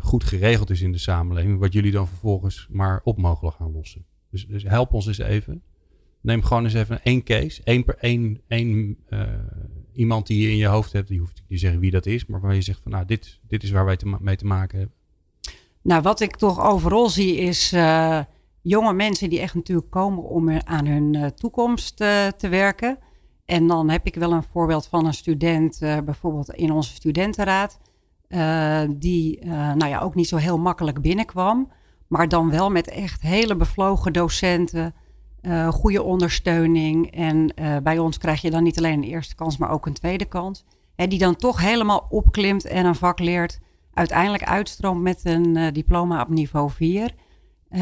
goed 0.00 0.24
geregeld 0.24 0.70
is 0.70 0.80
in 0.80 0.92
de 0.92 0.98
samenleving. 0.98 1.58
Wat 1.58 1.72
jullie 1.72 1.92
dan 1.92 2.08
vervolgens 2.08 2.66
maar 2.70 3.00
op 3.04 3.18
mogen 3.18 3.52
gaan 3.52 3.72
lossen. 3.72 4.04
Dus, 4.30 4.46
dus 4.46 4.62
help 4.62 4.92
ons 4.92 5.06
eens 5.06 5.18
even 5.18 5.62
neem 6.20 6.42
gewoon 6.42 6.64
eens 6.64 6.74
even 6.74 7.02
één 7.02 7.22
case. 7.22 7.60
Eén 7.64 7.84
per 7.84 7.96
één, 7.98 8.40
één 8.48 8.98
iemand 9.92 10.26
die 10.26 10.42
je 10.42 10.50
in 10.50 10.56
je 10.56 10.66
hoofd 10.66 10.92
hebt. 10.92 11.08
Die 11.08 11.18
hoeft 11.18 11.34
niet 11.34 11.48
te 11.48 11.56
zeggen 11.56 11.80
wie 11.80 11.90
dat 11.90 12.06
is. 12.06 12.26
Maar 12.26 12.40
waar 12.40 12.54
je 12.54 12.60
zegt 12.60 12.80
van 12.82 12.92
nou, 12.92 13.04
dit, 13.04 13.40
dit 13.48 13.62
is 13.62 13.70
waar 13.70 13.84
wij 13.84 13.98
mee 14.20 14.36
te 14.36 14.46
maken 14.46 14.78
hebben. 14.78 14.95
Nou, 15.86 16.02
wat 16.02 16.20
ik 16.20 16.36
toch 16.36 16.60
overal 16.60 17.08
zie 17.08 17.36
is 17.36 17.72
uh, 17.72 18.18
jonge 18.62 18.92
mensen 18.92 19.30
die 19.30 19.40
echt 19.40 19.54
natuurlijk 19.54 19.90
komen 19.90 20.24
om 20.24 20.50
aan 20.50 20.86
hun 20.86 21.14
uh, 21.14 21.26
toekomst 21.26 21.96
te 21.96 22.48
werken. 22.50 22.98
En 23.44 23.66
dan 23.66 23.90
heb 23.90 24.06
ik 24.06 24.14
wel 24.14 24.32
een 24.32 24.42
voorbeeld 24.42 24.86
van 24.86 25.06
een 25.06 25.14
student, 25.14 25.78
bijvoorbeeld 25.80 26.50
in 26.50 26.72
onze 26.72 26.94
studentenraad. 26.94 27.78
die 28.88 29.44
nou 29.46 29.86
ja, 29.86 30.00
ook 30.00 30.14
niet 30.14 30.28
zo 30.28 30.36
heel 30.36 30.58
makkelijk 30.58 31.00
binnenkwam. 31.00 31.72
Maar 32.06 32.28
dan 32.28 32.50
wel 32.50 32.70
met 32.70 32.88
echt 32.88 33.20
hele 33.22 33.56
bevlogen 33.56 34.12
docenten 34.12 34.94
goede 35.70 36.02
ondersteuning. 36.02 37.10
En 37.10 37.54
bij 37.82 37.98
ons 37.98 38.18
krijg 38.18 38.40
je 38.40 38.50
dan 38.50 38.62
niet 38.62 38.78
alleen 38.78 39.02
een 39.02 39.10
eerste 39.10 39.34
kans, 39.34 39.56
maar 39.56 39.70
ook 39.70 39.86
een 39.86 39.92
tweede 39.92 40.24
kans. 40.24 40.64
Hè, 40.94 41.06
die 41.06 41.18
dan 41.18 41.36
toch 41.36 41.60
helemaal 41.60 42.06
opklimt 42.08 42.64
en 42.64 42.86
een 42.86 42.94
vak 42.94 43.18
leert. 43.18 43.60
Uiteindelijk 43.96 44.44
uitstroomt 44.44 45.02
met 45.02 45.20
een 45.24 45.56
uh, 45.56 45.72
diploma 45.72 46.22
op 46.22 46.28
niveau 46.28 46.70
4. 46.70 47.14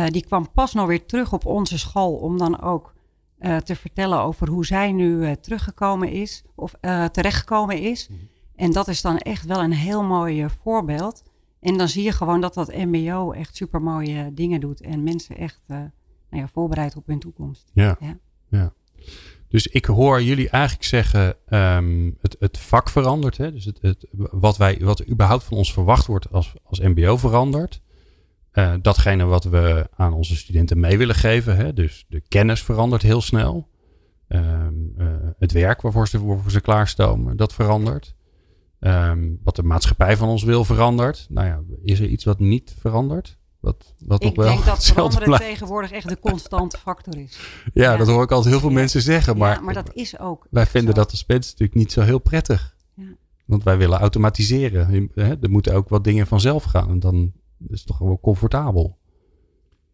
die 0.09 0.25
kwam 0.25 0.53
pas 0.53 0.75
nog 0.75 0.87
weer 0.87 1.07
terug 1.07 1.33
op 1.33 1.47
onze 1.47 1.79
school 1.79 2.15
om 2.15 2.39
dan 2.39 2.61
ook 2.61 2.93
te 3.65 3.77
vertellen 3.77 4.21
over 4.21 4.49
hoe 4.49 4.67
zij 4.67 4.93
nu 4.93 5.37
teruggekomen 5.37 6.11
is 6.11 6.45
of 6.55 6.75
terechtgekomen 7.13 7.79
is. 7.79 8.09
Mm 8.09 8.17
-hmm. 8.17 8.29
En 8.57 8.73
dat 8.73 8.89
is 8.89 9.03
dan 9.03 9.19
echt 9.19 9.47
wel 9.47 9.63
een 9.63 9.73
heel 9.73 10.03
mooi 10.03 10.49
voorbeeld. 10.63 11.23
En 11.61 11.77
dan 11.79 11.89
zie 11.89 12.03
je 12.03 12.13
gewoon 12.13 12.41
dat 12.41 12.55
dat 12.55 12.75
MBO 12.75 13.33
echt 13.33 13.57
super 13.57 13.83
mooie 13.83 14.35
dingen 14.35 14.61
doet 14.61 14.81
en 14.81 15.03
mensen 15.03 15.37
echt 15.37 15.63
nou 15.67 15.91
ja, 16.29 16.49
voorbereid 16.49 16.97
op 16.97 17.07
hun 17.07 17.19
toekomst. 17.19 17.71
Ja. 17.75 17.97
ja. 18.01 18.19
ja. 18.49 18.73
Dus 19.55 19.67
ik 19.67 19.85
hoor 19.85 20.23
jullie 20.23 20.49
eigenlijk 20.49 20.85
zeggen, 20.85 21.37
um, 21.49 22.19
het, 22.21 22.37
het 22.39 22.59
vak 22.59 22.91
verandert. 22.91 23.37
Hè? 23.37 23.53
Dus 23.53 23.65
het, 23.65 23.79
het, 23.81 24.07
wat, 24.13 24.57
wij, 24.57 24.79
wat 24.81 25.09
überhaupt 25.09 25.45
van 25.45 25.57
ons 25.57 25.73
verwacht 25.73 26.07
wordt 26.07 26.33
als, 26.33 26.55
als 26.65 26.81
MBO 26.81 27.17
verandert. 27.17 27.81
Uh, 28.53 28.75
datgene 28.83 29.25
wat 29.25 29.45
we 29.45 29.89
aan 29.97 30.13
onze 30.13 30.37
studenten 30.37 30.81
mee 30.81 30.99
willen 30.99 31.15
geven. 31.15 31.57
Hè? 31.57 31.73
Dus 31.73 32.05
de 32.09 32.23
kennis 32.29 32.63
verandert 32.63 33.03
heel 33.03 33.21
snel. 33.21 33.69
Um, 34.29 34.95
uh, 34.99 35.07
het 35.39 35.53
werk 35.53 35.81
waarvoor 35.81 36.09
ze, 36.09 36.39
ze 36.49 36.61
klaarstomen, 36.61 37.37
dat 37.37 37.55
verandert. 37.55 38.15
Um, 38.81 39.41
wat 39.43 39.57
de 39.57 39.63
maatschappij 39.63 40.17
van 40.17 40.29
ons 40.29 40.43
wil 40.43 40.65
verandert. 40.65 41.27
Nou 41.29 41.47
ja, 41.47 41.63
is 41.83 42.01
er 42.01 42.07
iets 42.07 42.25
wat 42.25 42.39
niet 42.39 42.75
verandert? 42.79 43.39
Wat, 43.65 43.95
wat 43.99 44.25
ik 44.25 44.37
wel 44.37 44.47
denk 44.47 44.65
dat 44.65 44.85
veranderen 44.93 45.39
tegenwoordig 45.39 45.91
echt 45.91 46.09
de 46.09 46.19
constante 46.21 46.79
factor 46.79 47.19
is. 47.19 47.39
Ja, 47.75 47.93
ja, 47.93 47.97
dat 47.97 48.07
hoor 48.07 48.23
ik 48.23 48.31
altijd 48.31 48.51
heel 48.51 48.61
veel 48.61 48.69
ja. 48.69 48.75
mensen 48.75 49.03
zeggen. 49.03 49.37
Maar, 49.37 49.55
ja, 49.55 49.61
maar 49.61 49.75
dat 49.75 49.95
is 49.95 50.19
ook. 50.19 50.47
Wij 50.51 50.67
vinden 50.67 50.95
zo. 50.95 51.01
dat 51.01 51.11
als 51.11 51.25
mensen 51.27 51.51
natuurlijk 51.51 51.79
niet 51.79 51.93
zo 51.93 52.01
heel 52.01 52.19
prettig. 52.19 52.73
Want 53.45 53.65
wij 53.65 53.77
willen 53.77 53.99
automatiseren. 53.99 55.11
Er 55.15 55.51
moeten 55.51 55.75
ook 55.75 55.89
wat 55.89 56.05
dingen 56.05 56.27
vanzelf 56.27 56.65
gaan. 56.65 56.89
En 56.89 57.01
dan 57.01 57.33
is 57.69 57.79
het 57.79 57.87
toch 57.87 57.99
wel 57.99 58.19
comfortabel. 58.21 58.99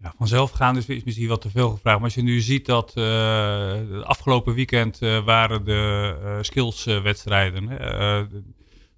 Ja, 0.02 0.14
vanzelf 0.18 0.50
gaan 0.50 0.76
is 0.76 0.86
misschien 0.86 1.28
wat 1.28 1.40
te 1.40 1.50
veel 1.50 1.70
gevraagd. 1.70 1.96
Maar 1.96 2.04
als 2.04 2.14
je 2.14 2.22
nu 2.22 2.40
ziet 2.40 2.66
dat 2.66 2.92
uh, 2.96 4.02
afgelopen 4.02 4.54
weekend 4.54 5.02
uh, 5.02 5.24
waren 5.24 5.64
de 5.64 6.16
uh, 6.22 6.36
skillswedstrijden 6.40 7.68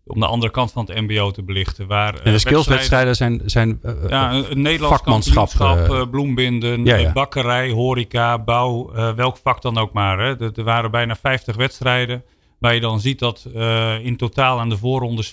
om 0.07 0.21
de 0.21 0.27
andere 0.27 0.53
kant 0.53 0.73
van 0.73 0.85
het 0.87 1.01
MBO 1.01 1.31
te 1.31 1.43
belichten. 1.43 1.87
Waar, 1.87 2.15
en 2.15 2.33
de 2.33 2.39
skillswedstrijden 2.39 3.17
zijn, 3.17 3.43
zijn 3.45 3.81
uh, 3.83 3.93
ja, 4.09 4.33
een, 4.33 4.51
een 4.51 4.61
Nederlands 4.61 4.97
vakmanschap, 4.97 5.91
uh, 5.91 6.03
bloembinden, 6.11 6.85
ja, 6.85 6.97
ja. 6.97 7.13
bakkerij, 7.13 7.71
horeca, 7.71 8.39
bouw, 8.39 8.97
uh, 8.97 9.13
welk 9.15 9.37
vak 9.37 9.63
dan 9.63 9.79
ook 9.79 9.93
maar. 9.93 10.19
Hè. 10.19 10.41
Er, 10.41 10.53
er, 10.55 10.65
waren 10.65 10.91
bijna 10.91 11.17
50 11.17 11.57
wedstrijden. 11.57 12.25
Waar 12.59 12.75
je 12.75 12.81
dan 12.81 13.01
ziet 13.01 13.19
dat 13.19 13.47
in 14.03 14.17
totaal 14.17 14.61
aan 14.61 14.69
de 14.69 14.77
voorrondes 14.77 15.33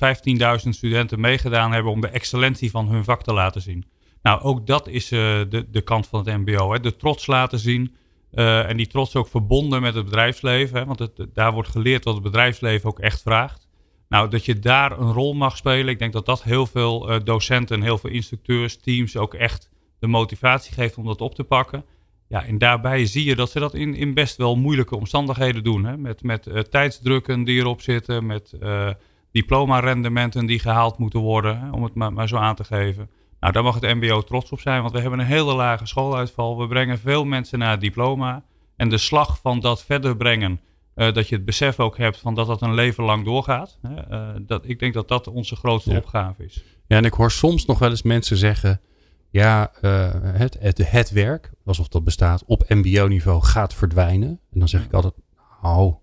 15.000 0.64 0.70
studenten 0.70 1.20
meegedaan 1.20 1.72
hebben 1.72 1.92
om 1.92 2.02
de 2.02 2.08
excellentie 2.08 2.72
van 2.72 2.88
hun 2.88 3.04
vak 3.04 3.24
te 3.24 3.34
laten 3.34 3.62
zien. 3.62 3.86
Nou, 4.22 4.42
ook 4.42 4.68
dat 4.68 4.88
is 4.88 5.08
de, 5.08 5.68
de 5.72 5.82
kant 5.82 6.08
van 6.08 6.20
het 6.20 6.38
MBO. 6.38 6.74
Hè. 6.74 6.80
De 6.80 6.96
trots 6.96 7.28
laten 7.28 7.60
zien. 7.60 7.96
en 8.32 8.78
die 8.78 8.88
trots 8.88 9.16
ook 9.16 9.28
verbonden 9.28 9.82
met 9.82 9.94
het 9.94 10.06
bedrijfsleven. 10.06 10.80
Hè, 10.80 10.86
want 10.86 11.00
het, 11.00 11.26
daar 11.34 11.54
wordt 11.54 11.70
geleerd 11.70 12.04
wat 12.04 12.14
het 12.14 12.24
bedrijfsleven 12.24 12.90
ook 12.90 13.00
echt 13.00 13.22
vraagt. 13.22 13.69
Nou, 14.10 14.30
dat 14.30 14.46
je 14.46 14.60
daar 14.60 15.00
een 15.00 15.14
rol 15.14 15.34
mag 15.34 15.58
spelen. 15.58 15.88
Ik 15.88 16.00
denk 16.00 16.14
dat 16.14 16.26
dat 16.26 16.44
heel 16.44 16.66
veel 16.66 17.12
uh, 17.12 17.20
docenten, 17.24 17.82
heel 17.82 17.98
veel 17.98 18.10
instructeurs, 18.10 18.78
teams 18.78 19.18
ook 19.18 19.34
echt 19.34 19.70
de 20.00 20.08
motivatie 20.08 20.74
geeft 20.74 20.98
om 20.98 21.06
dat 21.06 21.22
op 21.22 21.36
te 21.36 21.44
pakken. 21.44 21.86
Ja, 22.28 22.46
en 22.46 22.58
daarbij 22.58 23.06
zie 23.06 23.26
je 23.26 23.36
dat 23.36 23.52
ze 23.52 23.60
dat 23.60 23.74
in, 23.74 23.96
in 23.96 24.14
best 24.14 24.38
wel 24.38 24.56
moeilijke 24.56 24.96
omstandigheden 24.96 25.64
doen. 25.64 25.86
Hè? 25.86 25.98
Met, 25.98 26.24
met 26.24 26.48
uh, 26.48 26.60
tijdsdrukken 26.60 27.44
die 27.44 27.60
erop 27.60 27.82
zitten, 27.82 28.26
met 28.26 28.54
uh, 28.60 28.90
diploma-rendementen 29.32 30.46
die 30.46 30.60
gehaald 30.60 30.98
moeten 30.98 31.20
worden, 31.20 31.74
om 31.74 31.84
het 31.84 31.94
maar, 31.94 32.14
maar 32.14 32.28
zo 32.28 32.38
aan 32.38 32.56
te 32.56 32.64
geven. 32.64 33.10
Nou, 33.40 33.54
daar 33.54 33.64
mag 33.64 33.80
het 33.80 33.96
MBO 33.96 34.22
trots 34.22 34.52
op 34.52 34.60
zijn, 34.60 34.82
want 34.82 34.94
we 34.94 35.00
hebben 35.00 35.20
een 35.20 35.26
hele 35.26 35.54
lage 35.54 35.86
schooluitval. 35.86 36.58
We 36.58 36.68
brengen 36.68 37.00
veel 37.00 37.26
mensen 37.26 37.60
naar 37.60 37.72
het 37.72 37.82
diploma. 37.82 38.44
En 38.76 38.90
de 38.90 38.98
slag 38.98 39.40
van 39.42 39.60
dat 39.60 39.84
verder 39.84 40.18
brengen 40.18 40.60
uh, 41.00 41.14
dat 41.14 41.30
je 41.30 41.36
het 41.36 41.46
besef 41.46 41.80
ook 41.80 41.98
hebt 41.98 42.18
van 42.18 42.36
dat 42.36 42.48
dat 42.48 42.62
een 42.62 42.74
leven 42.74 43.04
lang 43.04 43.26
doorgaat. 43.26 43.80
Uh, 44.12 44.30
dat, 44.42 44.62
ik 44.68 44.80
denk 44.80 44.94
dat 44.94 45.08
dat 45.08 45.28
onze 45.28 45.56
grootste 45.56 45.92
ja. 45.92 45.98
opgave 45.98 46.44
is. 46.44 46.64
Ja, 46.88 46.98
en 46.98 47.06
ik 47.06 47.14
hoor 47.14 47.32
soms 47.32 47.66
nog 47.66 47.80
wel 47.80 47.90
eens 47.90 48.02
mensen 48.02 48.38
zeggen... 48.38 48.82
ja, 49.30 49.72
uh, 49.82 50.10
het, 50.22 50.58
het, 50.60 50.92
het 50.92 51.10
werk, 51.12 51.52
alsof 51.66 51.88
dat 51.88 52.04
bestaat, 52.04 52.44
op 52.46 52.64
mbo-niveau 52.68 53.42
gaat 53.42 53.74
verdwijnen. 53.74 54.30
En 54.30 54.60
dan 54.60 54.68
zeg 54.68 54.84
ik 54.84 54.94
altijd, 54.94 55.14
oh, 55.62 55.96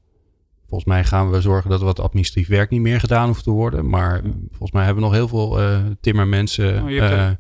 volgens 0.69 0.85
mij 0.85 1.05
gaan 1.05 1.31
we 1.31 1.41
zorgen 1.41 1.71
dat 1.71 1.81
wat 1.81 2.01
administratief 2.01 2.49
werk 2.49 2.71
niet 2.71 2.81
meer 2.81 3.01
gedaan 3.01 3.27
hoeft 3.27 3.45
te 3.45 3.51
worden. 3.51 3.89
Maar 3.89 4.21
volgens 4.49 4.71
mij 4.71 4.85
hebben 4.85 5.03
we 5.03 5.09
nog 5.09 5.19
heel 5.19 5.29
veel 5.29 5.59
timmermensen... 6.01 6.83
Oh, 6.83 7.31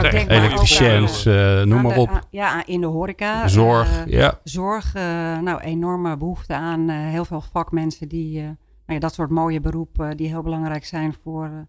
nou, 0.00 0.10
denk 0.10 0.30
elektriciëns, 0.30 1.26
uh, 1.26 1.62
noem 1.62 1.82
maar 1.82 1.96
op. 1.96 2.26
ja, 2.30 2.66
in 2.66 2.80
de 2.80 2.86
horeca. 2.86 3.48
Zorg, 3.48 4.06
uh, 4.06 4.12
ja. 4.12 4.40
Zorg, 4.44 4.94
uh, 4.96 5.02
nou, 5.38 5.60
enorme 5.60 6.16
behoefte 6.16 6.54
aan 6.54 6.88
heel 6.88 7.24
veel 7.24 7.44
vakmensen 7.52 8.08
die, 8.08 8.42
nou 8.42 8.56
ja, 8.86 8.98
dat 8.98 9.14
soort 9.14 9.30
mooie 9.30 9.60
beroepen 9.60 10.16
die 10.16 10.28
heel 10.28 10.42
belangrijk 10.42 10.84
zijn 10.84 11.14
voor 11.22 11.66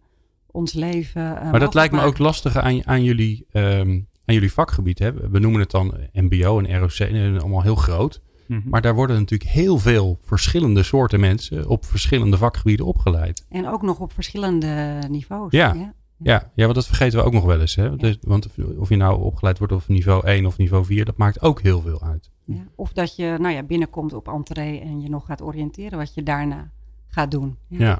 ons 0.52 0.74
leven. 0.74 1.22
maar 1.24 1.60
dat 1.60 1.74
lijkt 1.74 1.94
me 1.94 2.02
ook 2.02 2.18
lastig 2.18 2.58
aan, 2.58 2.88
aan 2.88 3.04
jullie 3.04 3.46
um, 3.52 4.08
aan 4.26 4.34
jullie 4.34 4.54
vakgebied. 4.54 5.00
Hè? 5.00 5.14
We 5.14 5.40
noemen 5.40 5.60
het 5.60 5.72
dan 5.72 5.94
MBO 6.14 6.60
en 6.60 6.80
ROC, 6.80 7.00
en 7.00 7.40
allemaal 7.40 7.62
heel 7.62 7.76
groot. 7.76 8.22
Mhm. 8.48 8.70
Maar 8.70 8.82
daar 8.82 8.96
worden 8.96 9.20
natuurlijk 9.20 9.50
heel 9.50 9.78
veel 9.78 10.20
verschillende 10.22 10.84
soorten 10.84 11.20
mensen 11.20 11.68
op 11.68 11.86
verschillende 11.86 12.38
vakgebieden 12.38 12.86
opgeleid. 12.86 13.46
En 13.50 13.68
ook 13.68 13.82
nog 13.82 14.00
op 14.00 14.14
verschillende 14.14 15.00
niveaus. 15.10 15.52
Ja. 15.52 15.74
Ja, 15.74 15.94
ja, 16.24 16.52
want 16.56 16.76
dat 16.76 16.86
vergeten 16.86 17.20
we 17.20 17.26
ook 17.26 17.34
nog 17.34 17.46
wel 17.46 17.60
eens. 17.60 17.76
Hè? 17.76 17.96
Dus, 17.96 18.18
want 18.22 18.48
of 18.78 18.90
je 18.90 18.96
nou 18.96 19.22
opgeleid 19.22 19.58
wordt 19.58 19.74
op 19.74 19.84
niveau 19.88 20.26
1 20.26 20.46
of 20.46 20.58
niveau 20.58 20.86
4, 20.86 21.06
dat 21.06 21.18
maakt 21.18 21.42
ook 21.42 21.62
heel 21.62 21.82
veel 21.82 22.02
uit. 22.02 22.32
Ja. 22.46 22.68
Of 22.76 22.94
dat 22.94 23.16
je 23.16 23.36
nou 23.40 23.54
ja, 23.54 23.64
binnenkomt 23.64 24.14
op 24.14 24.28
entree 24.28 24.80
en 24.80 25.02
je 25.02 25.10
nog 25.10 25.26
gaat 25.26 25.42
oriënteren 25.42 25.98
wat 25.98 26.14
je 26.14 26.24
daarna 26.24 26.72
gaat 27.08 27.32
doen. 27.32 27.58
Ja. 27.68 28.00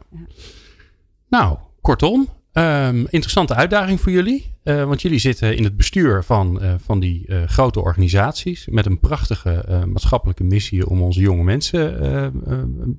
Nou, 1.30 1.58
kortom, 1.82 2.28
ehm, 2.52 2.98
interessante 2.98 3.56
uitdaging 3.56 4.02
voor 4.02 4.12
jullie. 4.12 4.52
Eh, 4.64 4.84
want 4.84 5.02
jullie 5.02 5.20
zitten 5.20 5.56
in 5.56 5.64
het 5.64 5.78
bestuur 5.78 6.24
van, 6.24 6.62
eh, 6.62 6.74
van 6.78 7.00
die 7.00 7.28
eh, 7.28 7.44
grote 7.44 7.82
organisaties. 7.82 8.68
Met 8.68 8.86
een 8.86 9.00
prachtige 9.00 9.84
maatschappelijke 9.88 10.44
missie 10.44 10.90
om 10.90 11.02
onze 11.02 11.20
jonge 11.20 11.44
mensen 11.44 12.06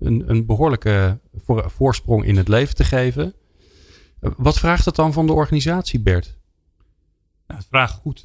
een, 0.01 0.25
een 0.27 0.47
behoorlijke 0.47 1.19
voor, 1.37 1.71
voorsprong 1.71 2.25
in 2.25 2.37
het 2.37 2.49
leven 2.49 2.75
te 2.75 2.85
geven. 2.85 3.35
Wat 4.37 4.59
vraagt 4.59 4.85
het 4.85 4.95
dan 4.97 5.13
van 5.13 5.27
de 5.27 5.33
organisatie, 5.33 6.01
Bert? 6.01 6.39
Nou, 7.47 7.61
het 7.61 7.69
vraagt 7.69 7.95
goed 7.95 8.25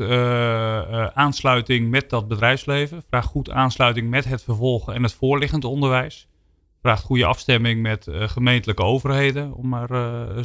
aansluiting 1.14 1.90
met 1.90 2.10
dat 2.10 2.28
bedrijfsleven. 2.28 3.04
Vraagt 3.10 3.28
goed 3.28 3.50
aansluiting 3.50 4.10
met 4.10 4.26
het 4.26 4.44
vervolgen 4.44 4.94
en 4.94 5.04
het 5.04 5.14
voorliggend 5.14 5.64
onderwijs 5.64 6.28
vraagt 6.82 7.04
goede 7.04 7.26
afstemming 7.26 7.82
met 7.82 8.08
uh, 8.08 8.28
gemeentelijke 8.28 8.84
overheden, 8.84 9.54
om 9.54 9.68
maar 9.68 9.90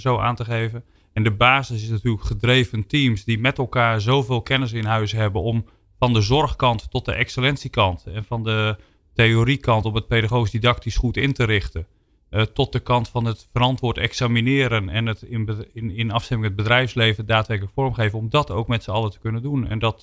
zo 0.01 0.19
aan 0.19 0.35
te 0.35 0.45
geven. 0.45 0.85
En 1.13 1.23
de 1.23 1.31
basis 1.31 1.83
is 1.83 1.89
natuurlijk 1.89 2.25
gedreven 2.25 2.87
teams 2.87 3.25
die 3.25 3.39
met 3.39 3.59
elkaar 3.59 4.01
zoveel 4.01 4.43
kennis 4.43 4.73
in 4.73 4.85
huis 4.85 5.13
hebben 5.13 5.43
om 5.43 5.65
van 5.99 6.13
de 6.13 6.21
zorgkant 6.21 6.91
tot 6.91 7.05
de 7.05 7.15
excellentiekant 7.15 8.05
en 8.07 8.25
van 8.25 8.43
de 8.43 8.77
theoriekant 9.13 9.85
op 9.85 9.95
het 9.95 10.07
pedagogisch 10.07 10.51
didactisch 10.51 10.97
goed 10.97 11.17
in 11.17 11.33
te 11.33 11.45
richten. 11.45 11.87
Uh, 12.35 12.43
tot 12.43 12.73
de 12.73 12.81
kant 12.81 13.09
van 13.09 13.25
het 13.25 13.49
verantwoord 13.53 13.99
examineren 13.99 14.89
en 14.89 15.07
het 15.07 15.23
in, 15.23 15.67
in, 15.73 15.91
in 15.91 16.11
afstemming 16.11 16.49
met 16.49 16.59
het 16.59 16.69
bedrijfsleven 16.69 17.27
daadwerkelijk 17.27 17.75
vormgeven. 17.75 18.19
Om 18.19 18.31
dat 18.31 18.51
ook 18.51 18.69
met 18.69 18.83
z'n 18.83 18.91
allen 18.91 19.11
te 19.11 19.19
kunnen 19.19 19.43
doen. 19.43 19.69
En 19.69 19.79
dat, 19.79 20.01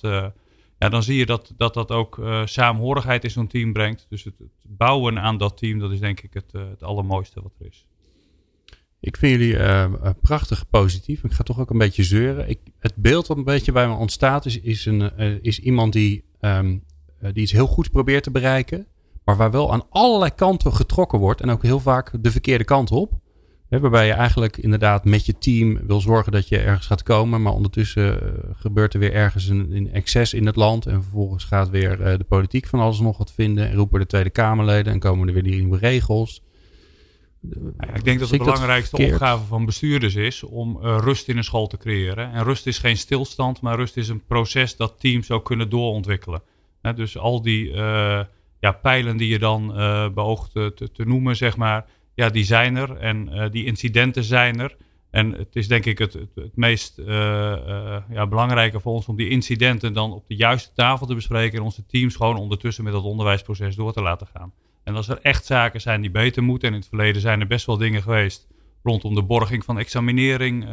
ja, 0.78 0.88
dan 0.88 1.02
zie 1.02 1.16
je 1.16 1.26
dat 1.26 1.52
dat, 1.56 1.74
dat 1.74 1.90
ook 1.90 2.18
uh, 2.18 2.46
saamhorigheid 2.46 3.24
in 3.24 3.30
zo'n 3.30 3.46
team 3.46 3.72
brengt. 3.72 4.06
Dus 4.08 4.24
het, 4.24 4.34
bouwen 4.62 5.20
aan 5.20 5.38
dat 5.38 5.58
team, 5.58 5.78
dat 5.78 5.92
is 5.92 6.00
denk 6.00 6.20
ik 6.20 6.34
het, 6.34 6.52
het 6.52 6.82
allermooiste 6.82 7.42
wat 7.42 7.52
er 7.58 7.66
is. 7.66 7.86
Ik 9.00 9.16
vind 9.16 9.40
jullie 9.40 9.56
prachtig 10.20 10.68
positief. 10.70 11.24
Ik 11.24 11.32
ga 11.32 11.42
toch 11.42 11.60
ook 11.60 11.70
een 11.70 11.78
beetje 11.78 12.04
zeuren. 12.04 12.48
Ik, 12.48 12.58
het 12.78 12.94
beeld 12.96 13.26
wat 13.26 13.36
een 13.36 13.44
beetje 13.44 13.72
bij 13.72 13.88
me 13.88 13.94
ontstaat 13.94 14.46
is, 14.46 14.60
is, 14.60 14.86
een, 14.86 15.18
is 15.42 15.58
iemand 15.58 15.92
die, 15.92 16.24
um, 16.40 16.84
die 17.20 17.42
iets 17.42 17.52
heel 17.52 17.66
goed 17.66 17.90
probeert 17.90 18.22
te 18.22 18.30
bereiken. 18.30 18.86
Maar 19.24 19.36
waar 19.36 19.50
wel 19.50 19.72
aan 19.72 19.86
allerlei 19.90 20.30
kanten 20.34 20.72
getrokken 20.72 21.18
wordt. 21.18 21.40
En 21.40 21.50
ook 21.50 21.62
heel 21.62 21.80
vaak 21.80 22.10
de 22.20 22.30
verkeerde 22.30 22.64
kant 22.64 22.90
op 22.90 23.20
waarbij 23.80 24.06
je 24.06 24.12
eigenlijk 24.12 24.56
inderdaad 24.56 25.04
met 25.04 25.26
je 25.26 25.38
team 25.38 25.86
wil 25.86 26.00
zorgen 26.00 26.32
dat 26.32 26.48
je 26.48 26.58
ergens 26.58 26.86
gaat 26.86 27.02
komen. 27.02 27.42
Maar 27.42 27.52
ondertussen 27.52 28.22
uh, 28.22 28.30
gebeurt 28.54 28.94
er 28.94 29.00
weer 29.00 29.12
ergens 29.12 29.48
een, 29.48 29.76
een, 29.76 29.92
excess 29.92 30.34
in 30.34 30.46
het 30.46 30.56
land. 30.56 30.86
En 30.86 31.02
vervolgens 31.02 31.44
gaat 31.44 31.70
weer 31.70 32.00
uh, 32.00 32.18
de 32.18 32.24
politiek 32.28 32.66
van 32.66 32.80
alles 32.80 33.00
nog 33.00 33.18
wat 33.18 33.32
vinden. 33.32 33.68
En 33.68 33.74
roepen 33.74 34.00
de 34.00 34.06
Tweede 34.06 34.30
Kamerleden. 34.30 34.92
En 34.92 34.98
komen 34.98 35.28
er 35.28 35.34
weer 35.34 35.42
nieuwe 35.42 35.78
regels. 35.78 36.42
Ja, 37.78 37.94
ik 37.94 38.04
denk 38.04 38.20
dat 38.20 38.28
de 38.28 38.36
belangrijkste 38.36 38.96
opgave 38.96 39.44
van 39.44 39.64
bestuurders 39.64 40.14
is 40.14 40.42
om 40.42 40.78
uh, 40.82 40.98
rust 41.00 41.28
in 41.28 41.36
een 41.36 41.44
school 41.44 41.66
te 41.66 41.76
creëren. 41.76 42.32
En 42.32 42.44
rust 42.44 42.66
is 42.66 42.78
geen 42.78 42.96
stilstand, 42.96 43.60
maar 43.60 43.76
rust 43.76 43.96
is 43.96 44.08
een 44.08 44.24
proces 44.26 44.76
dat 44.76 45.00
teams 45.00 45.30
ook 45.30 45.44
kunnen 45.44 45.68
doorontwikkelen. 45.68 46.42
dus 46.94 47.18
al 47.18 47.42
die 47.42 47.72
ja, 48.62 48.72
pijlen 48.72 49.16
die 49.16 49.28
je 49.28 49.38
dan 49.38 49.66
beoogt 50.14 50.52
te, 50.52 50.88
te 50.92 51.04
noemen, 51.04 51.36
zeg 51.36 51.56
maar 51.56 51.86
ja, 52.14 52.28
die 52.28 52.44
zijn 52.44 52.76
er 52.76 52.96
en 52.96 53.28
uh, 53.32 53.50
die 53.50 53.64
incidenten 53.64 54.24
zijn 54.24 54.60
er. 54.60 54.76
En 55.10 55.32
het 55.32 55.56
is 55.56 55.68
denk 55.68 55.84
ik 55.84 55.98
het, 55.98 56.12
het, 56.12 56.56
meest 56.56 56.98
uh, 56.98 57.06
ja, 58.10 58.26
belangrijke 58.26 58.80
voor 58.80 58.92
ons 58.92 59.06
om 59.06 59.16
die 59.16 59.28
incidenten 59.28 59.92
dan 59.92 60.12
op 60.12 60.26
de 60.28 60.36
juiste 60.36 60.72
tafel 60.74 61.06
te 61.06 61.14
bespreken 61.14 61.58
en 61.58 61.64
onze 61.64 61.86
teams 61.86 62.16
gewoon 62.16 62.36
ondertussen 62.36 62.84
met 62.84 62.92
dat 62.92 63.02
onderwijsproces 63.02 63.74
door 63.74 63.92
te 63.92 64.02
laten 64.02 64.26
gaan. 64.26 64.52
En 64.84 64.94
als 64.94 65.08
er 65.08 65.18
echt 65.22 65.44
zaken 65.44 65.80
zijn 65.80 66.00
die 66.00 66.10
beter 66.10 66.42
moeten, 66.42 66.68
en 66.68 66.74
in 66.74 66.80
het 66.80 66.88
verleden 66.88 67.20
zijn 67.20 67.40
er 67.40 67.46
best 67.46 67.66
wel 67.66 67.76
dingen 67.76 68.02
geweest 68.02 68.48
rondom 68.82 69.14
de 69.14 69.22
borging 69.22 69.64
van 69.64 69.78
examinering 69.78 70.64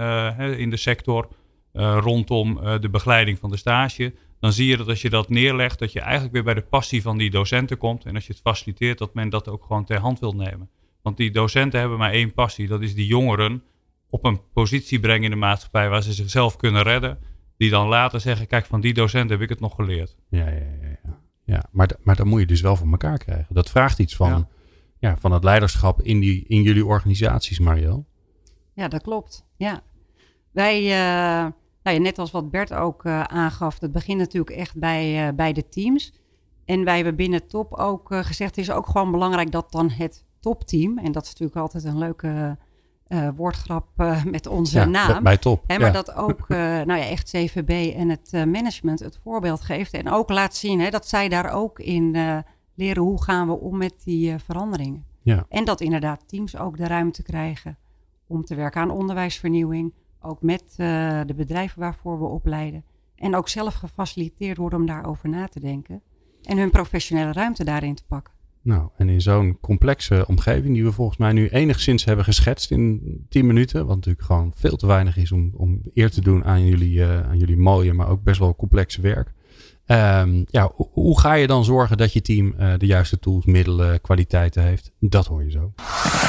in 0.57 0.69
de 0.69 0.77
sector, 0.77 1.27
rondom 1.73 2.59
de 2.81 2.89
begeleiding 2.89 3.39
van 3.39 3.49
de 3.49 3.57
stage, 3.57 4.13
dan 4.39 4.53
zie 4.53 4.67
je 4.67 4.77
dat 4.77 4.87
als 4.87 5.01
je 5.01 5.09
dat 5.09 5.29
neerlegt, 5.29 5.79
dat 5.79 5.91
je 5.91 5.99
eigenlijk 5.99 6.33
weer 6.33 6.43
bij 6.43 6.53
de 6.53 6.61
passie 6.61 7.01
van 7.01 7.17
die 7.17 7.29
docenten 7.29 7.77
komt. 7.77 8.05
En 8.05 8.15
als 8.15 8.27
je 8.27 8.31
het 8.31 8.41
faciliteert, 8.41 8.97
dat 8.97 9.13
men 9.13 9.29
dat 9.29 9.47
ook 9.47 9.63
gewoon 9.63 9.85
ter 9.85 9.99
hand 9.99 10.19
wil 10.19 10.33
nemen. 10.33 10.69
Want 11.01 11.17
die 11.17 11.31
docenten 11.31 11.79
hebben 11.79 11.97
maar 11.97 12.11
één 12.11 12.33
passie. 12.33 12.67
Dat 12.67 12.81
is 12.81 12.95
die 12.95 13.05
jongeren 13.05 13.63
op 14.09 14.25
een 14.25 14.41
positie 14.53 14.99
brengen 14.99 15.23
in 15.23 15.29
de 15.29 15.35
maatschappij 15.35 15.89
waar 15.89 16.03
ze 16.03 16.13
zichzelf 16.13 16.55
kunnen 16.55 16.81
redden. 16.81 17.19
Die 17.57 17.69
dan 17.69 17.87
later 17.87 18.19
zeggen, 18.19 18.47
kijk, 18.47 18.65
van 18.65 18.81
die 18.81 18.93
docent 18.93 19.29
heb 19.29 19.41
ik 19.41 19.49
het 19.49 19.59
nog 19.59 19.75
geleerd. 19.75 20.15
Ja, 20.29 20.47
ja, 20.47 20.53
ja. 20.53 20.97
ja. 21.03 21.19
ja 21.45 21.65
maar, 21.71 21.89
maar 22.01 22.15
dan 22.15 22.27
moet 22.27 22.39
je 22.39 22.45
dus 22.45 22.61
wel 22.61 22.75
voor 22.75 22.91
elkaar 22.91 23.17
krijgen. 23.17 23.55
Dat 23.55 23.69
vraagt 23.69 23.99
iets 23.99 24.15
van, 24.15 24.29
ja. 24.29 24.47
ja 24.99 25.17
van 25.17 25.31
het 25.31 25.43
leiderschap 25.43 26.01
in, 26.01 26.19
die, 26.19 26.45
in 26.47 26.61
jullie 26.61 26.85
organisaties, 26.85 27.59
Mariel. 27.59 28.05
Ja, 28.73 28.87
dat 28.87 29.01
klopt. 29.01 29.45
Ja. 29.57 29.83
Wij, 30.51 30.81
uh, 30.83 31.51
nou 31.89 32.01
ja, 32.01 32.09
net 32.09 32.19
als 32.19 32.31
wat 32.31 32.51
Bert 32.51 32.73
ook 32.73 33.05
uh, 33.05 33.23
aangaf, 33.23 33.79
het 33.79 33.91
begint 33.91 34.17
natuurlijk 34.17 34.55
echt 34.55 34.77
bij, 34.77 35.27
uh, 35.27 35.33
bij 35.35 35.53
de 35.53 35.69
teams. 35.69 36.13
En 36.65 36.83
wij 36.83 36.95
hebben 36.95 37.15
binnen 37.15 37.47
top 37.47 37.73
ook 37.73 38.07
gezegd, 38.09 38.55
het 38.55 38.65
is 38.65 38.71
ook 38.71 38.87
gewoon 38.87 39.11
belangrijk 39.11 39.51
dat 39.51 39.71
dan 39.71 39.89
het 39.89 40.25
topteam. 40.39 40.97
En 40.97 41.11
dat 41.11 41.23
is 41.23 41.29
natuurlijk 41.29 41.57
altijd 41.57 41.83
een 41.83 41.97
leuke 41.97 42.57
woordgrap 43.35 43.87
met 44.25 44.47
onze 44.47 44.79
ja, 44.79 44.85
naam. 44.85 45.23
Bij 45.23 45.37
top. 45.37 45.63
Hè, 45.67 45.77
maar 45.77 45.87
ja. 45.87 45.93
dat 45.93 46.13
ook 46.13 46.47
nou 46.89 46.95
ja, 46.95 47.05
echt 47.05 47.29
CVB 47.29 47.95
en 47.95 48.09
het 48.09 48.31
management 48.31 48.99
het 48.99 49.19
voorbeeld 49.23 49.61
geeft. 49.61 49.93
En 49.93 50.09
ook 50.09 50.29
laat 50.29 50.55
zien 50.55 50.79
hè, 50.79 50.89
dat 50.89 51.07
zij 51.07 51.29
daar 51.29 51.51
ook 51.51 51.79
in 51.79 52.11
leren 52.75 53.03
hoe 53.03 53.23
gaan 53.23 53.47
we 53.47 53.59
om 53.59 53.77
met 53.77 53.93
die 54.03 54.37
veranderingen. 54.37 55.05
Ja. 55.21 55.45
En 55.49 55.65
dat 55.65 55.81
inderdaad 55.81 56.27
teams 56.27 56.57
ook 56.57 56.77
de 56.77 56.87
ruimte 56.87 57.23
krijgen 57.23 57.77
om 58.27 58.43
te 58.43 58.55
werken 58.55 58.81
aan 58.81 58.91
onderwijsvernieuwing. 58.91 59.93
Ook 60.21 60.41
met 60.41 60.73
de 61.27 61.33
bedrijven 61.35 61.79
waarvoor 61.79 62.19
we 62.19 62.25
opleiden. 62.25 62.83
En 63.15 63.35
ook 63.35 63.49
zelf 63.49 63.73
gefaciliteerd 63.73 64.57
worden 64.57 64.79
om 64.79 64.85
daarover 64.85 65.29
na 65.29 65.47
te 65.47 65.59
denken. 65.59 66.01
En 66.43 66.57
hun 66.57 66.69
professionele 66.69 67.31
ruimte 67.31 67.63
daarin 67.63 67.95
te 67.95 68.03
pakken. 68.07 68.33
Nou, 68.61 68.89
en 68.97 69.09
in 69.09 69.21
zo'n 69.21 69.57
complexe 69.61 70.25
omgeving 70.27 70.73
die 70.73 70.83
we 70.83 70.91
volgens 70.91 71.17
mij 71.17 71.31
nu 71.31 71.47
enigszins 71.47 72.05
hebben 72.05 72.25
geschetst 72.25 72.71
in 72.71 73.01
10 73.29 73.47
minuten, 73.47 73.85
wat 73.85 73.95
natuurlijk 73.95 74.25
gewoon 74.25 74.51
veel 74.55 74.75
te 74.75 74.87
weinig 74.87 75.17
is 75.17 75.31
om, 75.31 75.51
om 75.55 75.81
eer 75.93 76.11
te 76.11 76.21
doen 76.21 76.45
aan 76.45 76.65
jullie, 76.65 76.97
uh, 76.97 77.21
aan 77.29 77.37
jullie 77.37 77.57
mooie, 77.57 77.93
maar 77.93 78.09
ook 78.09 78.23
best 78.23 78.39
wel 78.39 78.55
complexe 78.55 79.01
werk. 79.01 79.33
Um, 79.85 80.45
ja, 80.45 80.71
hoe, 80.75 80.87
hoe 80.91 81.19
ga 81.19 81.33
je 81.33 81.47
dan 81.47 81.63
zorgen 81.63 81.97
dat 81.97 82.13
je 82.13 82.21
team 82.21 82.53
uh, 82.59 82.73
de 82.77 82.85
juiste 82.85 83.19
tools, 83.19 83.45
middelen, 83.45 84.01
kwaliteiten 84.01 84.63
heeft? 84.63 84.91
Dat 84.99 85.25
hoor 85.25 85.43
je 85.43 85.51
zo. 85.51 85.73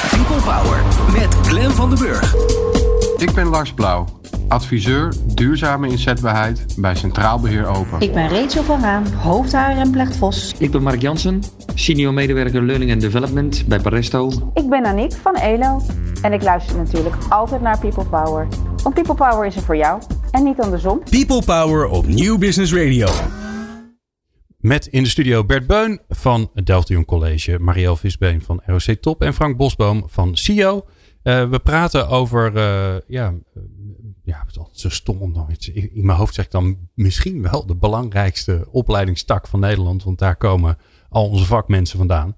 People 0.09 0.41
Power 0.41 0.83
met 1.13 1.33
Glen 1.33 1.71
van 1.71 1.89
den 1.89 1.99
Burg. 1.99 2.80
Ik 3.21 3.33
ben 3.33 3.47
Lars 3.47 3.73
Blauw, 3.73 4.05
adviseur 4.47 5.13
duurzame 5.35 5.87
inzetbaarheid 5.87 6.65
bij 6.77 6.95
Centraal 6.95 7.39
Beheer 7.39 7.65
Open. 7.65 7.99
Ik 7.99 8.13
ben 8.13 8.29
Rachel 8.29 8.63
van 8.63 8.81
Raan, 8.81 9.07
hoofdhaar 9.07 9.77
en 9.77 9.91
Plechtvos. 9.91 10.53
Ik 10.57 10.71
ben 10.71 10.83
Mark 10.83 11.01
Jansen, 11.01 11.41
senior 11.75 12.13
medewerker 12.13 12.63
Learning 12.63 12.91
and 12.91 13.01
Development 13.01 13.67
bij 13.67 13.79
Paresto. 13.79 14.51
Ik 14.53 14.69
ben 14.69 14.85
Aniek 14.85 15.13
van 15.13 15.35
ELO 15.35 15.81
en 16.21 16.33
ik 16.33 16.43
luister 16.43 16.77
natuurlijk 16.77 17.15
altijd 17.29 17.61
naar 17.61 17.79
People 17.79 18.05
Power. 18.05 18.47
Want 18.83 18.95
People 18.95 19.15
Power 19.15 19.45
is 19.45 19.55
er 19.55 19.61
voor 19.61 19.77
jou 19.77 20.01
en 20.31 20.43
niet 20.43 20.59
andersom. 20.59 21.03
People 21.09 21.43
Power 21.43 21.87
op 21.87 22.07
Nieuw 22.07 22.37
Business 22.37 22.73
Radio. 22.73 23.07
Met 24.57 24.85
in 24.85 25.03
de 25.03 25.09
studio 25.09 25.43
Bert 25.43 25.67
Beun 25.67 25.99
van 26.09 26.49
Delft 26.63 26.87
Jong 26.87 27.05
College, 27.05 27.59
Marielle 27.59 27.97
Visbeen 27.97 28.41
van 28.41 28.61
ROC 28.65 28.81
Top 28.81 29.21
en 29.21 29.33
Frank 29.33 29.57
Bosboom 29.57 30.03
van 30.07 30.31
CIO. 30.33 30.85
Uh, 31.23 31.49
we 31.49 31.59
praten 31.59 32.07
over, 32.07 32.55
uh, 32.55 32.95
ja, 33.07 33.33
ja, 34.23 34.39
het 34.39 34.49
is 34.49 34.57
altijd 34.57 34.79
zo 34.79 34.89
stom 34.89 35.17
om 35.21 35.31
nog 35.31 35.51
iets. 35.51 35.69
In 35.69 36.05
mijn 36.05 36.17
hoofd 36.17 36.33
zeg 36.33 36.45
ik 36.45 36.51
dan 36.51 36.77
misschien 36.93 37.41
wel 37.41 37.65
de 37.65 37.75
belangrijkste 37.75 38.67
opleidingstak 38.71 39.47
van 39.47 39.59
Nederland, 39.59 40.03
want 40.03 40.19
daar 40.19 40.35
komen 40.35 40.77
al 41.09 41.29
onze 41.29 41.45
vakmensen 41.45 41.97
vandaan. 41.97 42.35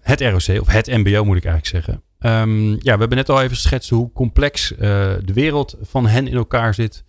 het 0.00 0.20
ROC, 0.20 0.60
of 0.60 0.68
het 0.68 0.86
MBO 0.86 1.24
moet 1.24 1.36
ik 1.36 1.44
eigenlijk 1.44 1.66
zeggen. 1.66 2.02
Um, 2.18 2.70
ja, 2.70 2.92
we 2.94 2.98
hebben 2.98 3.16
net 3.16 3.28
al 3.28 3.42
even 3.42 3.56
geschetst 3.56 3.90
hoe 3.90 4.12
complex 4.12 4.68
de 4.78 5.32
wereld 5.34 5.76
van 5.80 6.06
hen 6.06 6.28
in 6.28 6.36
elkaar 6.36 6.74
zit. 6.74 7.04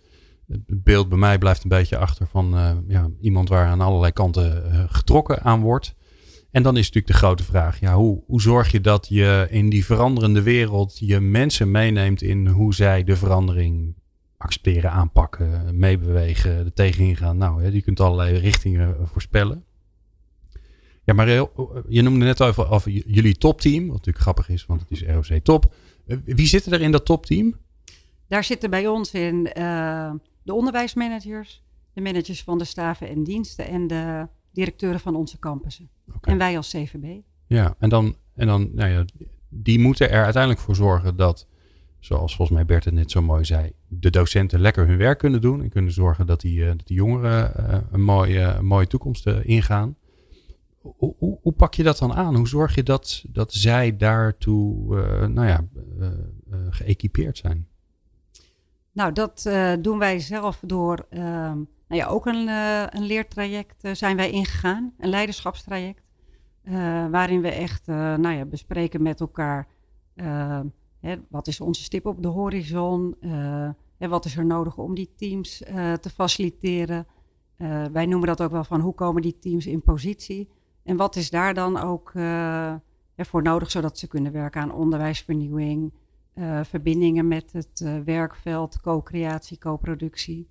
Het 0.46 0.82
beeld 0.84 1.08
bij 1.08 1.18
mij 1.18 1.38
blijft 1.38 1.62
een 1.62 1.68
beetje 1.68 1.98
achter 1.98 2.26
van 2.26 2.54
ja, 2.88 3.10
iemand 3.20 3.48
waar 3.48 3.66
aan 3.66 3.80
allerlei 3.80 4.12
kanten 4.12 4.62
getrokken 4.90 5.42
aan 5.42 5.60
wordt. 5.60 5.94
En 6.50 6.62
dan 6.62 6.76
is 6.76 6.86
natuurlijk 6.86 7.12
de 7.12 7.18
grote 7.18 7.44
vraag, 7.44 7.80
ja, 7.80 7.94
hoe, 7.94 8.22
hoe 8.26 8.40
zorg 8.40 8.72
je 8.72 8.80
dat 8.80 9.06
je 9.08 9.46
in 9.50 9.68
die 9.68 9.84
veranderende 9.84 10.42
wereld 10.42 10.98
je 10.98 11.20
mensen 11.20 11.70
meeneemt 11.70 12.22
in 12.22 12.46
hoe 12.46 12.74
zij 12.74 13.04
de 13.04 13.16
verandering 13.16 13.94
accepteren, 14.36 14.90
aanpakken, 14.90 15.78
meebewegen, 15.78 16.50
er 16.50 16.72
tegenin 16.72 17.16
gaan. 17.16 17.36
Nou, 17.36 17.62
hè, 17.62 17.68
je 17.68 17.82
kunt 17.82 18.00
allerlei 18.00 18.38
richtingen 18.38 19.08
voorspellen. 19.08 19.64
Ja, 21.04 21.14
maar 21.14 21.28
je 21.88 22.02
noemde 22.02 22.24
net 22.24 22.42
over 22.42 22.90
jullie 22.90 23.38
topteam. 23.38 23.86
Wat 23.86 23.96
natuurlijk 23.96 24.24
grappig 24.24 24.48
is, 24.48 24.66
want 24.66 24.80
het 24.80 24.90
is 24.90 25.02
ROC 25.02 25.38
Top. 25.42 25.74
Wie 26.24 26.46
zitten 26.46 26.72
er 26.72 26.80
in 26.80 26.92
dat 26.92 27.04
topteam? 27.04 27.56
Daar 28.28 28.44
zitten 28.44 28.70
bij 28.70 28.86
ons 28.86 29.12
in 29.12 29.44
de 30.42 30.54
onderwijsmanagers, 30.54 31.62
de 31.92 32.00
managers 32.00 32.42
van 32.42 32.58
de 32.58 32.64
staven 32.64 33.08
en 33.08 33.24
diensten 33.24 33.68
en 33.68 33.86
de 33.86 34.28
directeuren 34.52 35.00
van 35.00 35.16
onze 35.16 35.38
campussen. 35.38 35.88
En 36.20 36.38
wij 36.38 36.56
als 36.56 36.68
CVB. 36.70 37.20
Ja, 37.46 37.74
en 37.78 37.88
dan, 37.88 38.16
en 38.34 38.46
dan 38.46 38.70
nou 38.74 38.90
ja, 38.90 39.04
die 39.48 39.78
moeten 39.78 40.10
er 40.10 40.22
uiteindelijk 40.24 40.62
voor 40.62 40.74
zorgen 40.74 41.16
dat, 41.16 41.46
zoals 41.98 42.36
volgens 42.36 42.56
mij 42.56 42.66
Bert 42.66 42.84
het 42.84 42.94
net 42.94 43.10
zo 43.10 43.22
mooi 43.22 43.44
zei, 43.44 43.72
de 43.88 44.10
docenten 44.10 44.60
lekker 44.60 44.86
hun 44.86 44.96
werk 44.96 45.18
kunnen 45.18 45.40
doen 45.40 45.62
en 45.62 45.68
kunnen 45.68 45.92
zorgen 45.92 46.26
dat 46.26 46.40
die, 46.40 46.64
dat 46.64 46.86
die 46.86 46.96
jongeren 46.96 47.52
uh, 47.56 47.78
een, 47.90 48.02
mooie, 48.02 48.40
een 48.40 48.66
mooie 48.66 48.86
toekomst 48.86 49.26
uh, 49.26 49.44
ingaan. 49.44 49.96
Hoe, 50.80 51.14
hoe, 51.18 51.38
hoe, 51.42 51.52
pak 51.52 51.74
je 51.74 51.82
dat 51.82 51.98
dan 51.98 52.12
aan? 52.12 52.36
Hoe 52.36 52.48
zorg 52.48 52.74
je 52.74 52.82
dat, 52.82 53.24
dat 53.28 53.52
zij 53.52 53.96
daartoe 53.96 54.96
nou 55.28 55.46
ja, 55.46 55.64
geëquipeerd 56.70 57.38
zijn? 57.38 57.66
Nou, 58.92 59.12
dat 59.12 59.50
doen 59.80 59.98
wij 59.98 60.18
zelf 60.18 60.62
door 60.66 61.06
ehm, 61.10 61.58
nou 61.90 62.02
ja, 62.02 62.08
ook 62.08 62.26
een, 62.26 62.48
een 62.96 63.02
leertraject 63.02 63.88
zijn 63.92 64.16
wij 64.16 64.30
ingegaan, 64.30 64.92
een 64.98 65.08
leiderschapstraject. 65.08 66.02
Uh, 66.64 67.06
waarin 67.10 67.40
we 67.40 67.48
echt 67.48 67.86
nou 67.86 68.30
ja, 68.30 68.44
bespreken 68.44 69.02
met 69.02 69.20
elkaar 69.20 69.68
hè, 71.00 71.16
wat 71.28 71.46
is 71.46 71.60
onze 71.60 71.82
stip 71.82 72.06
op 72.06 72.22
de 72.22 72.28
horizon, 72.28 73.16
en 73.98 74.08
wat 74.10 74.24
is 74.24 74.36
er 74.36 74.46
nodig 74.46 74.76
om 74.76 74.94
die 74.94 75.12
teams 75.16 75.58
te 76.00 76.10
faciliteren. 76.14 77.06
wij 77.92 78.06
noemen 78.06 78.28
dat 78.28 78.42
ook 78.42 78.50
wel 78.50 78.64
van 78.64 78.80
hoe 78.80 78.94
komen 78.94 79.22
die 79.22 79.38
teams 79.38 79.66
in 79.66 79.82
positie 79.82 80.48
en 80.82 80.96
wat 80.96 81.16
is 81.16 81.30
daar 81.30 81.54
dan 81.54 81.78
ook 81.78 82.12
voor 83.16 83.42
nodig 83.42 83.70
zodat 83.70 83.98
ze 83.98 84.06
kunnen 84.06 84.32
werken 84.32 84.60
aan 84.60 84.72
onderwijsvernieuwing, 84.72 85.92
verbindingen 86.62 87.28
met 87.28 87.52
het 87.52 88.02
werkveld, 88.04 88.80
co-creatie, 88.80 89.58
co-productie. 89.58 90.48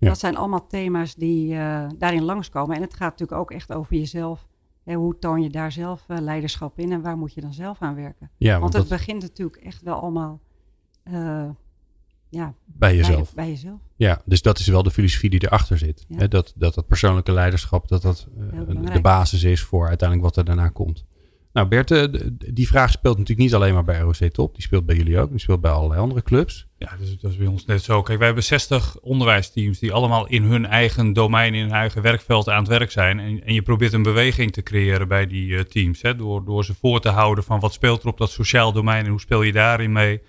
Ja. 0.00 0.08
Dat 0.08 0.18
zijn 0.18 0.36
allemaal 0.36 0.66
thema's 0.66 1.14
die 1.14 1.54
daarin 1.98 2.22
langskomen 2.22 2.76
en 2.76 2.82
het 2.82 2.94
gaat 2.94 3.10
natuurlijk 3.10 3.40
ook 3.40 3.50
echt 3.50 3.72
over 3.72 3.96
jezelf 3.96 4.48
hoe 4.96 5.18
toon 5.18 5.42
je 5.42 5.50
daar 5.50 5.72
zelf 5.72 6.04
eh, 6.08 6.18
leiderschap 6.20 6.78
in 6.78 6.92
en 6.92 7.00
waar 7.00 7.16
moet 7.16 7.34
je 7.34 7.40
dan 7.40 7.52
zelf 7.52 7.82
aan 7.82 7.94
werken? 7.94 8.30
Ja, 8.36 8.60
want, 8.60 8.72
het 8.72 8.88
begint 8.88 9.22
natuurlijk 9.22 9.56
echt 9.56 9.82
wel 9.82 9.94
allemaal 10.00 10.40
uh, 11.04 11.48
ja, 12.28 12.54
bij 12.64 12.96
jezelf. 12.96 13.34
Bij, 13.34 13.48
jezelf. 13.48 13.80
Ja, 13.96 14.22
dus 14.24 14.42
dat 14.42 14.58
is 14.58 14.66
wel 14.66 14.82
de 14.82 14.90
filosofie 14.90 15.30
die 15.30 15.44
erachter 15.44 15.78
zit. 15.78 16.06
Hè? 16.14 16.28
Dat, 16.28 16.52
dat 16.56 16.74
dat 16.74 16.86
persoonlijke 16.86 17.32
leiderschap 17.32 17.88
dat 17.88 18.02
dat 18.02 18.26
de 18.92 19.00
basis 19.02 19.42
is 19.42 19.62
voor 19.62 19.88
uiteindelijk 19.88 20.28
wat 20.28 20.36
er 20.36 20.44
daarna 20.44 20.68
komt. 20.68 21.04
Nou 21.52 21.68
Bert, 21.68 21.90
eh, 21.90 22.04
die 22.52 22.66
vraag 22.66 22.90
speelt 22.90 23.18
natuurlijk 23.18 23.46
niet 23.46 23.54
alleen 23.54 23.74
maar 23.74 23.84
bij 23.84 23.98
ROC 23.98 24.14
Top. 24.14 24.54
Die 24.54 24.62
speelt 24.62 24.86
bij 24.86 24.96
jullie 24.96 25.18
ook. 25.18 25.30
Die 25.30 25.38
speelt 25.38 25.60
bij 25.60 25.70
allerlei 25.70 26.00
andere 26.00 26.22
clubs. 26.22 26.66
Ja, 26.78 26.96
dat 27.20 27.30
is 27.30 27.36
bij 27.36 27.46
ons 27.46 27.64
net 27.64 27.82
zo. 27.82 28.02
Kijk, 28.02 28.16
wij 28.18 28.26
hebben 28.26 28.44
60 28.44 29.00
onderwijsteams 29.00 29.78
die 29.78 29.92
allemaal 29.92 30.26
in 30.26 30.42
hun 30.42 30.66
eigen 30.66 31.12
domein, 31.12 31.54
in 31.54 31.62
hun 31.62 31.72
eigen 31.72 32.02
werkveld 32.02 32.48
aan 32.48 32.58
het 32.58 32.68
werk 32.68 32.90
zijn. 32.90 33.18
En, 33.20 33.44
en 33.44 33.54
je 33.54 33.62
probeert 33.62 33.92
een 33.92 34.02
beweging 34.02 34.52
te 34.52 34.62
creëren 34.62 35.08
bij 35.08 35.26
die 35.26 35.46
uh, 35.46 35.60
teams. 35.60 36.02
Hè, 36.02 36.16
door, 36.16 36.44
door 36.44 36.64
ze 36.64 36.74
voor 36.74 37.00
te 37.00 37.08
houden 37.08 37.44
van 37.44 37.60
wat 37.60 37.72
speelt 37.72 38.02
er 38.02 38.08
op 38.08 38.18
dat 38.18 38.30
sociaal 38.30 38.72
domein 38.72 39.04
en 39.04 39.10
hoe 39.10 39.20
speel 39.20 39.42
je 39.42 39.52
daarin 39.52 39.92
mee. 39.92 40.20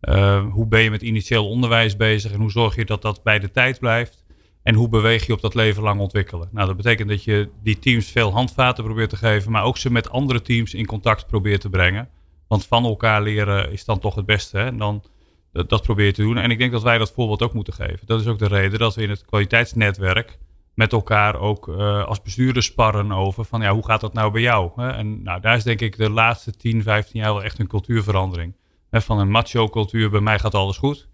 Uh, 0.00 0.44
hoe 0.50 0.66
ben 0.66 0.80
je 0.80 0.90
met 0.90 1.02
initieel 1.02 1.48
onderwijs 1.48 1.96
bezig 1.96 2.32
en 2.32 2.40
hoe 2.40 2.50
zorg 2.50 2.76
je 2.76 2.84
dat 2.84 3.02
dat 3.02 3.22
bij 3.22 3.38
de 3.38 3.50
tijd 3.50 3.78
blijft. 3.78 4.23
En 4.64 4.74
hoe 4.74 4.88
beweeg 4.88 5.26
je 5.26 5.32
op 5.32 5.40
dat 5.40 5.54
leven 5.54 5.82
lang 5.82 6.00
ontwikkelen? 6.00 6.48
Nou, 6.52 6.66
dat 6.66 6.76
betekent 6.76 7.08
dat 7.08 7.24
je 7.24 7.48
die 7.62 7.78
teams 7.78 8.06
veel 8.06 8.32
handvaten 8.32 8.84
probeert 8.84 9.10
te 9.10 9.16
geven, 9.16 9.52
maar 9.52 9.64
ook 9.64 9.76
ze 9.76 9.92
met 9.92 10.10
andere 10.10 10.42
teams 10.42 10.74
in 10.74 10.86
contact 10.86 11.26
probeert 11.26 11.60
te 11.60 11.68
brengen. 11.68 12.08
Want 12.48 12.66
van 12.66 12.84
elkaar 12.84 13.22
leren 13.22 13.72
is 13.72 13.84
dan 13.84 13.98
toch 13.98 14.14
het 14.14 14.26
beste. 14.26 14.58
Hè? 14.58 14.64
En 14.64 14.78
dan, 14.78 15.04
dat, 15.52 15.82
probeer 15.82 16.06
je 16.06 16.12
te 16.12 16.22
doen. 16.22 16.36
En 16.36 16.50
ik 16.50 16.58
denk 16.58 16.72
dat 16.72 16.82
wij 16.82 16.98
dat 16.98 17.12
voorbeeld 17.12 17.42
ook 17.42 17.54
moeten 17.54 17.74
geven. 17.74 18.06
Dat 18.06 18.20
is 18.20 18.26
ook 18.26 18.38
de 18.38 18.46
reden 18.46 18.78
dat 18.78 18.94
we 18.94 19.02
in 19.02 19.10
het 19.10 19.24
kwaliteitsnetwerk 19.24 20.38
met 20.74 20.92
elkaar 20.92 21.40
ook 21.40 21.68
uh, 21.68 22.04
als 22.04 22.22
bestuurders 22.22 22.66
sparren 22.66 23.12
over 23.12 23.44
van 23.44 23.60
ja, 23.60 23.72
hoe 23.72 23.84
gaat 23.84 24.00
dat 24.00 24.12
nou 24.12 24.32
bij 24.32 24.42
jou? 24.42 24.70
Hè? 24.76 24.90
En 24.90 25.22
nou, 25.22 25.40
daar 25.40 25.56
is 25.56 25.64
denk 25.64 25.80
ik 25.80 25.96
de 25.96 26.10
laatste 26.10 26.56
10, 26.56 26.82
15 26.82 27.20
jaar 27.20 27.32
wel 27.32 27.44
echt 27.44 27.58
een 27.58 27.66
cultuurverandering. 27.68 28.54
Van 28.90 29.18
een 29.18 29.30
macho 29.30 29.68
cultuur, 29.68 30.10
bij 30.10 30.20
mij 30.20 30.38
gaat 30.38 30.54
alles 30.54 30.76
goed 30.76 31.08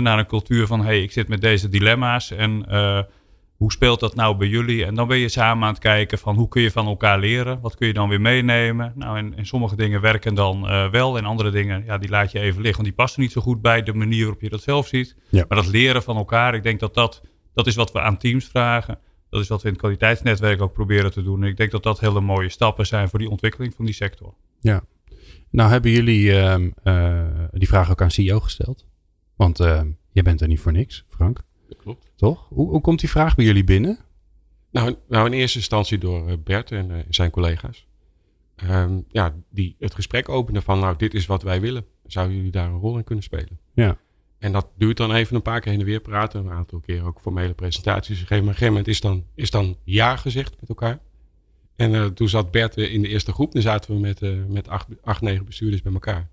naar 0.00 0.18
een 0.18 0.26
cultuur 0.26 0.66
van 0.66 0.84
hey, 0.84 1.02
ik 1.02 1.12
zit 1.12 1.28
met 1.28 1.40
deze 1.40 1.68
dilemma's 1.68 2.30
en 2.30 2.64
uh, 2.70 3.00
hoe 3.62 3.72
speelt 3.72 4.00
dat 4.00 4.14
nou 4.14 4.36
bij 4.36 4.48
jullie? 4.48 4.84
En 4.84 4.94
dan 4.94 5.08
ben 5.08 5.16
je 5.16 5.28
samen 5.28 5.64
aan 5.64 5.72
het 5.72 5.82
kijken 5.82 6.18
van 6.18 6.36
hoe 6.36 6.48
kun 6.48 6.62
je 6.62 6.70
van 6.70 6.86
elkaar 6.86 7.18
leren? 7.18 7.60
Wat 7.60 7.76
kun 7.76 7.86
je 7.86 7.92
dan 7.92 8.08
weer 8.08 8.20
meenemen? 8.20 8.92
Nou, 8.96 9.18
en, 9.18 9.36
en 9.36 9.46
sommige 9.46 9.76
dingen 9.76 10.00
werken 10.00 10.34
dan 10.34 10.64
uh, 10.64 10.90
wel 10.90 11.16
en 11.16 11.24
andere 11.24 11.50
dingen, 11.50 11.84
ja, 11.84 11.98
die 11.98 12.08
laat 12.08 12.32
je 12.32 12.38
even 12.38 12.62
liggen. 12.62 12.82
Want 12.82 12.84
die 12.84 12.96
passen 12.96 13.20
niet 13.20 13.32
zo 13.32 13.40
goed 13.40 13.62
bij 13.62 13.82
de 13.82 13.94
manier 13.94 14.20
waarop 14.20 14.40
je 14.40 14.48
dat 14.48 14.62
zelf 14.62 14.86
ziet. 14.86 15.16
Ja. 15.28 15.44
Maar 15.48 15.58
dat 15.58 15.66
leren 15.66 16.02
van 16.02 16.16
elkaar, 16.16 16.54
ik 16.54 16.62
denk 16.62 16.80
dat 16.80 16.94
dat, 16.94 17.22
dat 17.54 17.66
is 17.66 17.74
wat 17.74 17.92
we 17.92 18.00
aan 18.00 18.18
teams 18.18 18.44
vragen. 18.44 18.98
Dat 19.30 19.40
is 19.40 19.48
wat 19.48 19.60
we 19.60 19.66
in 19.66 19.72
het 19.72 19.82
kwaliteitsnetwerk 19.82 20.62
ook 20.62 20.72
proberen 20.72 21.12
te 21.12 21.22
doen. 21.22 21.42
En 21.42 21.48
ik 21.48 21.56
denk 21.56 21.70
dat 21.70 21.82
dat 21.82 22.00
hele 22.00 22.20
mooie 22.20 22.48
stappen 22.48 22.86
zijn 22.86 23.08
voor 23.08 23.18
die 23.18 23.30
ontwikkeling 23.30 23.74
van 23.74 23.84
die 23.84 23.94
sector. 23.94 24.34
Ja. 24.60 24.82
Nou 25.50 25.70
hebben 25.70 25.90
jullie 25.90 26.24
uh, 26.24 26.54
uh, 26.84 27.24
die 27.52 27.68
vraag 27.68 27.90
ook 27.90 28.02
aan 28.02 28.10
CEO 28.10 28.40
gesteld. 28.40 28.86
Want 29.42 29.60
uh, 29.60 29.80
jij 30.10 30.22
bent 30.22 30.40
er 30.40 30.48
niet 30.48 30.60
voor 30.60 30.72
niks, 30.72 31.04
Frank. 31.08 31.40
Dat 31.68 31.78
klopt. 31.78 32.12
Toch? 32.16 32.46
Hoe, 32.48 32.68
hoe 32.68 32.80
komt 32.80 33.00
die 33.00 33.10
vraag 33.10 33.34
bij 33.34 33.44
jullie 33.44 33.64
binnen? 33.64 33.98
Nou, 34.70 34.96
nou 35.08 35.26
in 35.26 35.32
eerste 35.32 35.58
instantie 35.58 35.98
door 35.98 36.28
eh, 36.28 36.34
Bert 36.44 36.70
en 36.70 36.90
uh, 36.90 36.96
zijn 37.08 37.30
collega's. 37.30 37.86
Um, 38.70 39.04
ja, 39.08 39.34
die 39.50 39.76
het 39.78 39.94
gesprek 39.94 40.28
openen 40.28 40.62
van, 40.62 40.78
nou, 40.78 40.96
dit 40.96 41.14
is 41.14 41.26
wat 41.26 41.42
wij 41.42 41.60
willen. 41.60 41.84
Zouden 42.06 42.36
jullie 42.36 42.50
daar 42.50 42.68
een 42.68 42.78
rol 42.78 42.96
in 42.96 43.04
kunnen 43.04 43.24
spelen? 43.24 43.58
Ja. 43.74 43.98
En 44.38 44.52
dat 44.52 44.68
duurt 44.76 44.96
dan 44.96 45.12
even 45.12 45.36
een 45.36 45.42
paar 45.42 45.60
keer 45.60 45.70
heen 45.70 45.80
en 45.80 45.86
weer 45.86 46.00
praten. 46.00 46.44
Een 46.44 46.52
aantal 46.52 46.80
keer 46.80 47.04
ook 47.04 47.20
formele 47.20 47.54
presentaties 47.54 48.18
gegeven. 48.18 48.44
Maar 48.44 48.54
op 48.54 48.60
een 48.60 48.66
gegeven 48.66 48.72
moment 48.72 48.88
is 48.88 49.00
dan, 49.00 49.24
is 49.34 49.50
dan 49.50 49.76
ja 49.84 50.16
gezegd 50.16 50.60
met 50.60 50.68
elkaar. 50.68 50.98
En 51.76 51.92
uh, 51.92 52.06
toen 52.06 52.28
zat 52.28 52.50
Bert 52.50 52.76
in 52.76 53.02
de 53.02 53.08
eerste 53.08 53.32
groep. 53.32 53.52
Dan 53.52 53.62
zaten 53.62 53.94
we 53.94 54.00
met, 54.00 54.22
uh, 54.22 54.44
met 54.48 54.68
acht, 54.68 54.86
acht, 55.02 55.20
negen 55.20 55.44
bestuurders 55.44 55.82
bij 55.82 55.92
elkaar. 55.92 56.28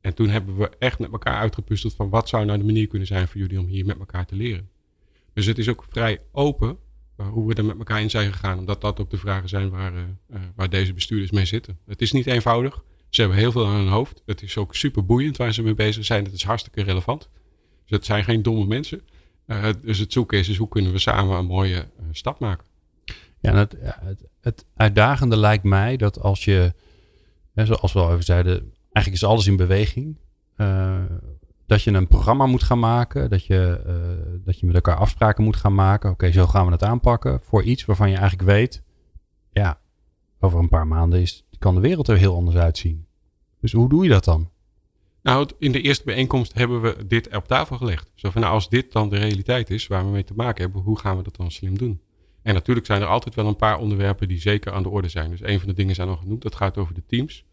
En 0.00 0.14
toen 0.14 0.28
hebben 0.28 0.56
we 0.56 0.70
echt 0.78 0.98
met 0.98 1.12
elkaar 1.12 1.38
uitgepusteld 1.38 1.94
van 1.94 2.08
wat 2.08 2.28
zou 2.28 2.44
nou 2.44 2.58
de 2.58 2.64
manier 2.64 2.86
kunnen 2.86 3.06
zijn 3.06 3.28
voor 3.28 3.40
jullie 3.40 3.58
om 3.58 3.66
hier 3.66 3.86
met 3.86 3.98
elkaar 3.98 4.26
te 4.26 4.36
leren. 4.36 4.68
Dus 5.32 5.46
het 5.46 5.58
is 5.58 5.68
ook 5.68 5.84
vrij 5.88 6.20
open 6.32 6.78
uh, 7.20 7.28
hoe 7.28 7.48
we 7.48 7.54
er 7.54 7.64
met 7.64 7.78
elkaar 7.78 8.00
in 8.00 8.10
zijn 8.10 8.32
gegaan. 8.32 8.58
Omdat 8.58 8.80
dat 8.80 9.00
ook 9.00 9.10
de 9.10 9.16
vragen 9.16 9.48
zijn 9.48 9.70
waar, 9.70 9.94
uh, 9.94 10.00
uh, 10.30 10.40
waar 10.54 10.70
deze 10.70 10.92
bestuurders 10.92 11.30
mee 11.30 11.44
zitten. 11.44 11.78
Het 11.86 12.02
is 12.02 12.12
niet 12.12 12.26
eenvoudig. 12.26 12.82
Ze 13.08 13.20
hebben 13.20 13.38
heel 13.38 13.52
veel 13.52 13.66
aan 13.66 13.74
hun 13.74 13.88
hoofd. 13.88 14.22
Het 14.26 14.42
is 14.42 14.56
ook 14.56 14.74
super 14.74 15.04
boeiend 15.04 15.36
waar 15.36 15.52
ze 15.52 15.62
mee 15.62 15.74
bezig 15.74 16.04
zijn. 16.04 16.24
Het 16.24 16.32
is 16.32 16.44
hartstikke 16.44 16.82
relevant. 16.82 17.28
Dus 17.82 17.96
het 17.96 18.04
zijn 18.04 18.24
geen 18.24 18.42
domme 18.42 18.66
mensen. 18.66 19.00
dus 19.80 19.98
het 19.98 20.12
zoeken 20.12 20.38
is, 20.38 20.48
is 20.48 20.56
hoe 20.56 20.68
kunnen 20.68 20.92
we 20.92 20.98
samen 20.98 21.36
een 21.36 21.46
mooie 21.46 21.88
stap 22.10 22.38
maken. 22.38 22.66
Ja, 23.40 23.68
het 24.40 24.64
uitdagende 24.76 25.36
lijkt 25.36 25.64
mij 25.64 25.96
dat 25.96 26.20
als 26.20 26.44
je, 26.44 26.74
hè, 27.54 27.66
zoals 27.66 27.92
we 27.92 27.98
al 27.98 28.12
even 28.12 28.24
zeiden, 28.24 28.72
eigenlijk 28.98 29.22
is 29.22 29.28
alles 29.28 29.46
in 29.46 29.56
beweging. 29.56 30.16
Uh, 30.56 31.02
dat 31.66 31.82
je 31.82 31.92
een 31.92 32.06
programma 32.06 32.46
moet 32.46 32.62
gaan 32.62 32.78
maken. 32.78 33.30
Dat 33.30 33.46
je, 33.46 33.82
uh, 33.86 34.42
dat 34.44 34.60
je 34.60 34.66
met 34.66 34.74
elkaar 34.74 34.96
afspraken 34.96 35.44
moet 35.44 35.56
gaan 35.56 35.74
maken. 35.74 36.10
Oké, 36.10 36.30
zo 36.32 36.46
gaan 36.46 36.66
we 36.66 36.72
het 36.72 36.82
aanpakken. 36.82 37.40
Voor 37.40 37.62
iets 37.62 37.84
waarvan 37.84 38.10
je 38.10 38.16
eigenlijk 38.16 38.48
weet. 38.48 38.82
Ja, 39.52 39.80
over 40.40 40.58
een 40.58 40.68
paar 40.68 40.86
maanden 40.86 41.20
is, 41.20 41.44
kan 41.58 41.74
de 41.74 41.80
wereld 41.80 42.08
er 42.08 42.16
heel 42.16 42.34
anders 42.34 42.56
uitzien. 42.56 43.06
Dus 43.60 43.72
hoe 43.72 43.88
doe 43.88 44.04
je 44.04 44.10
dat 44.10 44.24
dan? 44.24 44.50
Nou, 45.22 45.48
in 45.58 45.72
de 45.72 45.80
eerste 45.80 46.04
bijeenkomst 46.04 46.54
hebben 46.54 46.80
we 46.80 47.06
dit 47.06 47.36
op 47.36 47.46
tafel 47.46 47.76
gelegd. 47.76 48.10
Zo 48.14 48.30
van, 48.30 48.40
nou, 48.40 48.52
als 48.54 48.68
dit 48.68 48.92
dan 48.92 49.08
de 49.08 49.18
realiteit 49.18 49.70
is 49.70 49.86
waar 49.86 50.04
we 50.04 50.10
mee 50.10 50.24
te 50.24 50.34
maken 50.34 50.62
hebben, 50.62 50.82
hoe 50.82 50.98
gaan 50.98 51.16
we 51.16 51.22
dat 51.22 51.36
dan 51.36 51.50
slim 51.50 51.78
doen? 51.78 52.00
En 52.42 52.54
natuurlijk 52.54 52.86
zijn 52.86 53.02
er 53.02 53.06
altijd 53.06 53.34
wel 53.34 53.46
een 53.46 53.56
paar 53.56 53.78
onderwerpen 53.78 54.28
die 54.28 54.40
zeker 54.40 54.72
aan 54.72 54.82
de 54.82 54.88
orde 54.88 55.08
zijn. 55.08 55.30
Dus 55.30 55.42
een 55.42 55.58
van 55.58 55.68
de 55.68 55.74
dingen 55.74 55.94
zijn 55.94 56.08
al 56.08 56.16
genoemd, 56.16 56.42
dat 56.42 56.54
gaat 56.54 56.78
over 56.78 56.94
de 56.94 57.02
teams. 57.06 57.44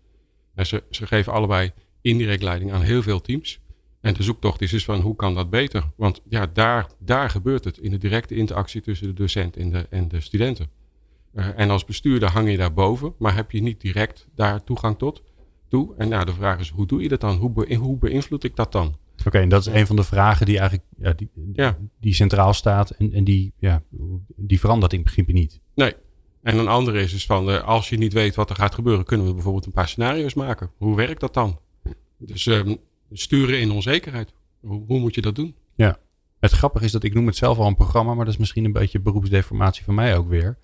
En 0.55 0.65
ze, 0.65 0.83
ze 0.89 1.07
geven 1.07 1.33
allebei 1.33 1.71
indirect 2.01 2.43
leiding 2.43 2.71
aan 2.71 2.81
heel 2.81 3.01
veel 3.01 3.21
teams. 3.21 3.59
En 4.01 4.13
de 4.13 4.23
zoektocht 4.23 4.61
is 4.61 4.71
dus 4.71 4.85
van 4.85 5.01
hoe 5.01 5.15
kan 5.15 5.33
dat 5.33 5.49
beter? 5.49 5.83
Want 5.95 6.21
ja, 6.27 6.47
daar, 6.53 6.89
daar 6.99 7.29
gebeurt 7.29 7.63
het 7.63 7.77
in 7.77 7.91
de 7.91 7.97
directe 7.97 8.35
interactie 8.35 8.81
tussen 8.81 9.07
de 9.07 9.13
docent 9.13 9.57
en 9.57 9.69
de, 9.69 9.87
en 9.89 10.07
de 10.07 10.21
studenten. 10.21 10.69
Uh, 11.33 11.47
en 11.55 11.69
als 11.69 11.85
bestuurder 11.85 12.31
hang 12.31 12.51
je 12.51 12.57
daarboven, 12.57 13.13
maar 13.17 13.35
heb 13.35 13.51
je 13.51 13.61
niet 13.61 13.81
direct 13.81 14.27
daar 14.35 14.63
toegang 14.63 14.97
tot. 14.97 15.23
Toe. 15.67 15.93
En 15.97 16.09
nou, 16.09 16.25
de 16.25 16.33
vraag 16.33 16.59
is, 16.59 16.69
hoe 16.69 16.85
doe 16.85 17.01
je 17.01 17.07
dat 17.07 17.21
dan? 17.21 17.35
Hoe, 17.35 17.51
be, 17.51 17.75
hoe 17.75 17.97
beïnvloed 17.97 18.43
ik 18.43 18.55
dat 18.55 18.71
dan? 18.71 18.85
Oké, 18.85 19.27
okay, 19.27 19.41
en 19.41 19.49
dat 19.49 19.67
is 19.67 19.73
een 19.73 19.87
van 19.87 19.95
de 19.95 20.03
vragen 20.03 20.45
die 20.45 20.59
eigenlijk 20.59 20.87
ja, 20.97 21.13
die, 21.13 21.29
ja. 21.53 21.77
die 21.99 22.13
centraal 22.13 22.53
staat. 22.53 22.89
En, 22.89 23.13
en 23.13 23.23
die, 23.23 23.53
ja, 23.57 23.83
die 24.35 24.59
verandert 24.59 24.93
in 24.93 25.03
principe 25.03 25.31
niet. 25.31 25.59
Nee, 25.75 25.93
en 26.45 26.57
een 26.57 26.67
andere 26.67 26.99
is 27.01 27.11
dus 27.11 27.25
van, 27.25 27.49
uh, 27.49 27.63
als 27.63 27.89
je 27.89 27.97
niet 27.97 28.13
weet 28.13 28.35
wat 28.35 28.49
er 28.49 28.55
gaat 28.55 28.75
gebeuren, 28.75 29.05
kunnen 29.05 29.27
we 29.27 29.33
bijvoorbeeld 29.33 29.65
een 29.65 29.71
paar 29.71 29.87
scenario's 29.87 30.33
maken. 30.33 30.71
Hoe 30.77 30.95
werkt 30.95 31.19
dat 31.19 31.33
dan? 31.33 31.59
Dus 32.17 32.45
um, 32.45 32.77
sturen 33.11 33.59
in 33.59 33.71
onzekerheid. 33.71 34.33
Hoe, 34.61 34.83
hoe, 34.87 34.99
moet 34.99 35.15
je 35.15 35.21
dat 35.21 35.35
doen? 35.35 35.55
Ja. 35.75 35.97
Het 36.39 36.51
grappige 36.51 36.85
is 36.85 36.91
dat 36.91 37.03
ik 37.03 37.13
noem 37.13 37.25
het 37.25 37.35
zelf 37.35 37.57
al 37.57 37.67
een 37.67 37.75
programma, 37.75 38.13
maar 38.13 38.25
dat 38.25 38.33
is 38.33 38.39
misschien 38.39 38.65
een 38.65 38.71
beetje 38.71 38.99
beroepsdeformatie 38.99 39.83
van 39.83 39.95
mij 39.95 40.17
ook 40.17 40.29
weer. 40.29 40.57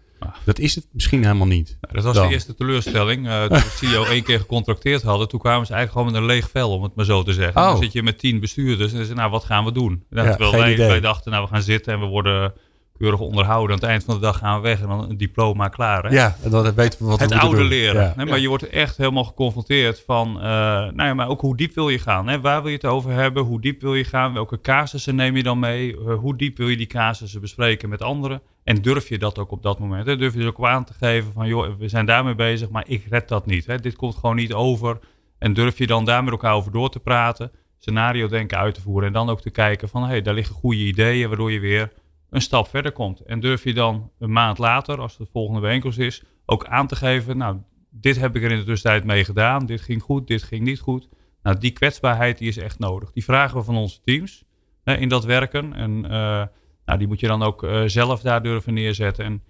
Dat 0.44 0.60
is 0.60 0.76
het 0.76 0.88
misschien 0.91 1.24
helemaal 1.24 1.48
niet. 1.48 1.78
Nou, 1.82 1.96
dat 1.96 2.04
was 2.04 2.15
Dan. 2.15 2.28
de 2.28 2.34
eerste 2.34 2.56
teleurstelling. 2.56 3.28
Uh, 3.28 3.44
toen 3.46 3.58
we 3.58 3.70
CEO 3.76 4.04
één 4.04 4.24
keer 4.24 4.39
gecontracteerd 4.39 5.02
hadden, 5.02 5.28
toen 5.28 5.39
kwamen 5.39 5.65
ze 5.65 5.74
eigenlijk 5.74 6.06
gewoon 6.06 6.22
met 6.22 6.30
een 6.32 6.38
leeg 6.38 6.50
vel, 6.50 6.70
om 6.70 6.84
het 6.84 6.96
maar 6.96 7.06
zo 7.06 7.24
te 7.24 7.34
zeggen. 7.34 7.62
Oh. 7.62 7.67
Dan 7.67 7.78
zit 7.78 7.91
je 7.91 8.04
met 8.04 8.20
tien 8.20 8.39
bestuurders 8.39 8.94
en 8.94 9.08
je, 9.08 9.13
nou, 9.13 9.32
wat 9.32 9.44
gaan 9.44 9.65
we 9.65 9.72
doen? 9.72 10.04
En 10.10 10.24
Ja, 10.24 10.30
terwijl 10.30 10.52
geen 10.52 10.60
wij, 10.60 10.74
idee. 10.74 10.88
wij 10.88 11.00
dachten, 11.00 11.32
nou, 11.32 11.44
we 11.44 11.50
gaan 11.50 11.62
zitten 11.62 11.94
en 11.94 12.00
we 12.00 12.06
worden 12.06 12.54
keurig 13.02 13.20
onderhouden. 13.20 13.76
Aan 13.76 13.82
het 13.82 13.90
eind 13.90 14.04
van 14.04 14.16
de 14.16 14.22
dag 14.22 14.38
gaan 14.38 14.56
we 14.56 14.68
weg 14.68 14.82
en 14.82 14.88
dan 14.88 15.10
een 15.10 15.18
diploma 15.18 15.68
klaar. 15.68 16.04
Hè? 16.04 16.10
Ja, 16.10 16.36
en 16.44 16.50
dan 16.50 16.74
weten 16.74 17.00
we 17.00 17.06
wat 17.06 17.20
het 17.20 17.32
oude 17.32 17.58
doen. 17.58 17.68
leren. 17.68 18.02
Ja. 18.02 18.14
Hè? 18.16 18.26
Maar 18.26 18.40
je 18.40 18.48
wordt 18.48 18.70
echt 18.70 18.98
helemaal 18.98 19.24
geconfronteerd 19.24 20.04
van, 20.06 20.36
eh, 20.36 20.44
nou 20.44 21.04
ja, 21.04 21.14
maar 21.14 21.28
ook 21.28 21.42
hoe 21.42 21.58
diep 21.58 21.76
wil 21.76 21.90
je 21.90 22.00
gaan? 22.00 22.28
Hè? 22.28 22.42
Waar 22.42 22.62
wil 22.62 22.70
je 22.70 22.76
het 22.76 22.86
over 22.86 23.12
hebben? 23.12 23.44
Hoe 23.44 23.62
diep 23.62 23.82
wil 23.82 23.96
je 23.96 24.04
gaan? 24.04 24.34
Welke 24.34 24.62
casussen 24.62 25.16
neem 25.16 25.36
je 25.36 25.44
dan 25.44 25.60
mee? 25.60 25.98
Eh, 25.98 26.16
hoe 26.16 26.36
diep 26.36 26.58
wil 26.58 26.68
je 26.68 26.78
die 26.78 26.88
casussen 26.88 27.42
bespreken 27.42 27.90
met 27.90 28.02
anderen? 28.02 28.42
En 28.64 28.82
durf 28.82 29.10
je 29.10 29.18
dat 29.18 29.40
ook 29.40 29.52
op 29.52 29.64
dat 29.64 29.80
moment? 29.80 30.06
Hè? 30.06 30.18
Durf 30.18 30.34
je 30.34 30.40
dus 30.40 30.48
ook 30.48 30.66
aan 30.66 30.84
te 30.84 30.94
geven 30.94 31.32
van, 31.34 31.48
joh, 31.48 31.68
we 31.80 31.88
zijn 31.88 32.06
daarmee 32.06 32.36
bezig, 32.36 32.70
maar 32.70 32.84
ik 32.88 33.06
red 33.10 33.28
dat 33.28 33.46
niet. 33.46 33.66
Hè? 33.66 33.78
Dit 33.78 33.96
komt 33.96 34.16
gewoon 34.16 34.36
niet 34.36 34.54
over. 34.54 35.00
En 35.40 35.54
durf 35.54 35.78
je 35.78 35.88
dan 35.88 36.06
daar 36.06 36.24
met 36.24 36.32
elkaar 36.32 36.54
over 36.54 36.72
door 36.72 36.90
te 36.90 37.00
praten, 37.00 37.52
scenario 37.80 38.28
denken 38.28 38.58
uit 38.58 38.74
te 38.74 38.82
voeren 38.82 39.08
en 39.08 39.14
dan 39.14 39.30
ook 39.30 39.42
te 39.42 39.50
kijken 39.50 39.90
van, 39.90 40.02
hé, 40.02 40.08
hey, 40.08 40.22
daar 40.22 40.34
liggen 40.34 40.56
goede 40.56 40.80
ideeën, 40.80 41.28
waardoor 41.28 41.52
je 41.52 41.60
weer 41.60 41.92
een 42.32 42.41
stap 42.41 42.67
verder 42.67 42.91
komt. 42.91 43.20
En 43.20 43.39
durf 43.39 43.63
je 43.63 43.74
dan 43.74 44.12
een 44.20 44.32
maand 44.32 44.58
later, 44.58 45.00
als 45.00 45.17
het 45.17 45.26
de 45.26 45.32
volgende 45.32 45.62
bijeenkomst 45.62 46.00
is, 46.00 46.24
ook 46.46 46.65
aan 46.65 46.88
te 46.88 46.96
geven, 46.96 47.38
nou, 47.38 47.58
dit 47.89 48.20
heb 48.20 48.36
ik 48.36 48.44
er 48.44 48.52
in 48.52 48.60
de 48.60 48.65
tussentijd 48.65 49.04
mee 49.04 49.24
gedaan, 49.24 49.65
dit 49.65 49.82
ging 49.82 50.02
goed, 50.02 50.28
dit 50.28 50.44
ging 50.44 50.63
niet 50.63 50.80
goed. 50.80 51.10
Nou, 51.44 51.58
die 51.58 51.72
kwetsbaarheid 51.72 52.38
die 52.38 52.48
is 52.48 52.58
echt 52.58 52.80
nodig. 52.80 53.12
Die 53.12 53.24
vragen 53.24 53.58
we 53.58 53.63
van 53.63 53.76
onze 53.76 54.02
teams 54.02 54.46
hè, 54.84 54.96
in 54.96 55.10
dat 55.10 55.26
werken. 55.26 55.74
En 55.74 56.06
eh, 56.06 56.44
nou, 56.86 57.00
die 57.00 57.08
moet 57.08 57.20
je 57.20 57.28
dan 57.28 57.44
ook 57.44 57.63
eh, 57.63 57.84
zelf 57.86 58.22
daar 58.22 58.44
durven 58.44 58.74
neerzetten. 58.74 59.26
En 59.26 59.44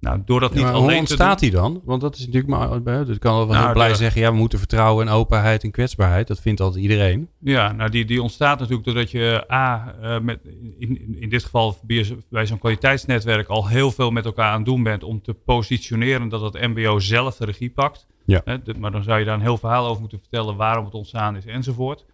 nou, 0.00 0.22
door 0.24 0.40
dat 0.40 0.54
niet 0.54 0.64
alleen 0.64 0.82
hoe 0.90 0.98
ontstaat 0.98 1.38
die 1.38 1.50
dan? 1.50 1.80
Want 1.84 2.00
dat 2.00 2.14
is 2.14 2.20
natuurlijk 2.26 2.46
maar. 2.46 3.04
Dat 3.06 3.18
kan 3.18 3.36
wel 3.36 3.46
heel 3.46 3.54
Nou, 3.54 3.72
blij 3.72 3.88
de- 3.88 3.94
zeggen. 3.94 4.20
Ja, 4.20 4.30
we 4.30 4.36
moeten 4.36 4.58
vertrouwen 4.58 5.06
en 5.06 5.12
openheid 5.12 5.62
en 5.62 5.70
kwetsbaarheid. 5.70 6.26
Dat 6.26 6.40
vindt 6.40 6.60
altijd 6.60 6.82
iedereen. 6.82 7.28
Ja, 7.40 7.72
nou 7.72 7.90
die, 7.90 8.04
die 8.04 8.22
ontstaat 8.22 8.58
natuurlijk 8.58 8.86
doordat 8.86 9.10
je 9.10 9.44
A, 9.52 9.94
eh, 10.02 10.18
met, 10.20 10.38
in, 10.78 11.16
in- 11.20 11.28
dit 11.28 11.44
geval 11.44 11.76
bij, 12.30 12.46
zo'n 12.46 12.58
kwaliteitsnetwerk 12.58 13.48
al 13.48 13.68
heel 13.68 13.90
veel 13.90 14.10
met 14.10 14.24
elkaar 14.24 14.50
aan 14.50 14.56
het 14.56 14.64
doen 14.66 14.82
bent 14.82 15.02
om 15.04 15.22
te 15.22 15.34
positioneren 15.34 16.28
dat 16.28 16.40
het 16.40 16.60
MBO 16.66 16.98
zelf 16.98 17.36
de 17.36 17.44
regie 17.44 17.70
pakt. 17.70 18.06
Ja. 18.24 18.42
Maar 18.78 18.90
dan 18.92 19.02
zou 19.02 19.18
je 19.18 19.24
daar 19.24 19.34
een 19.34 19.40
heel 19.40 19.58
verhaal 19.58 19.86
over 19.86 20.00
moeten 20.00 20.18
vertellen 20.18 20.56
waarom 20.56 20.84
het 20.84 20.94
ontstaan 20.94 21.36
is 21.36 21.46
enzovoort. 21.46 22.04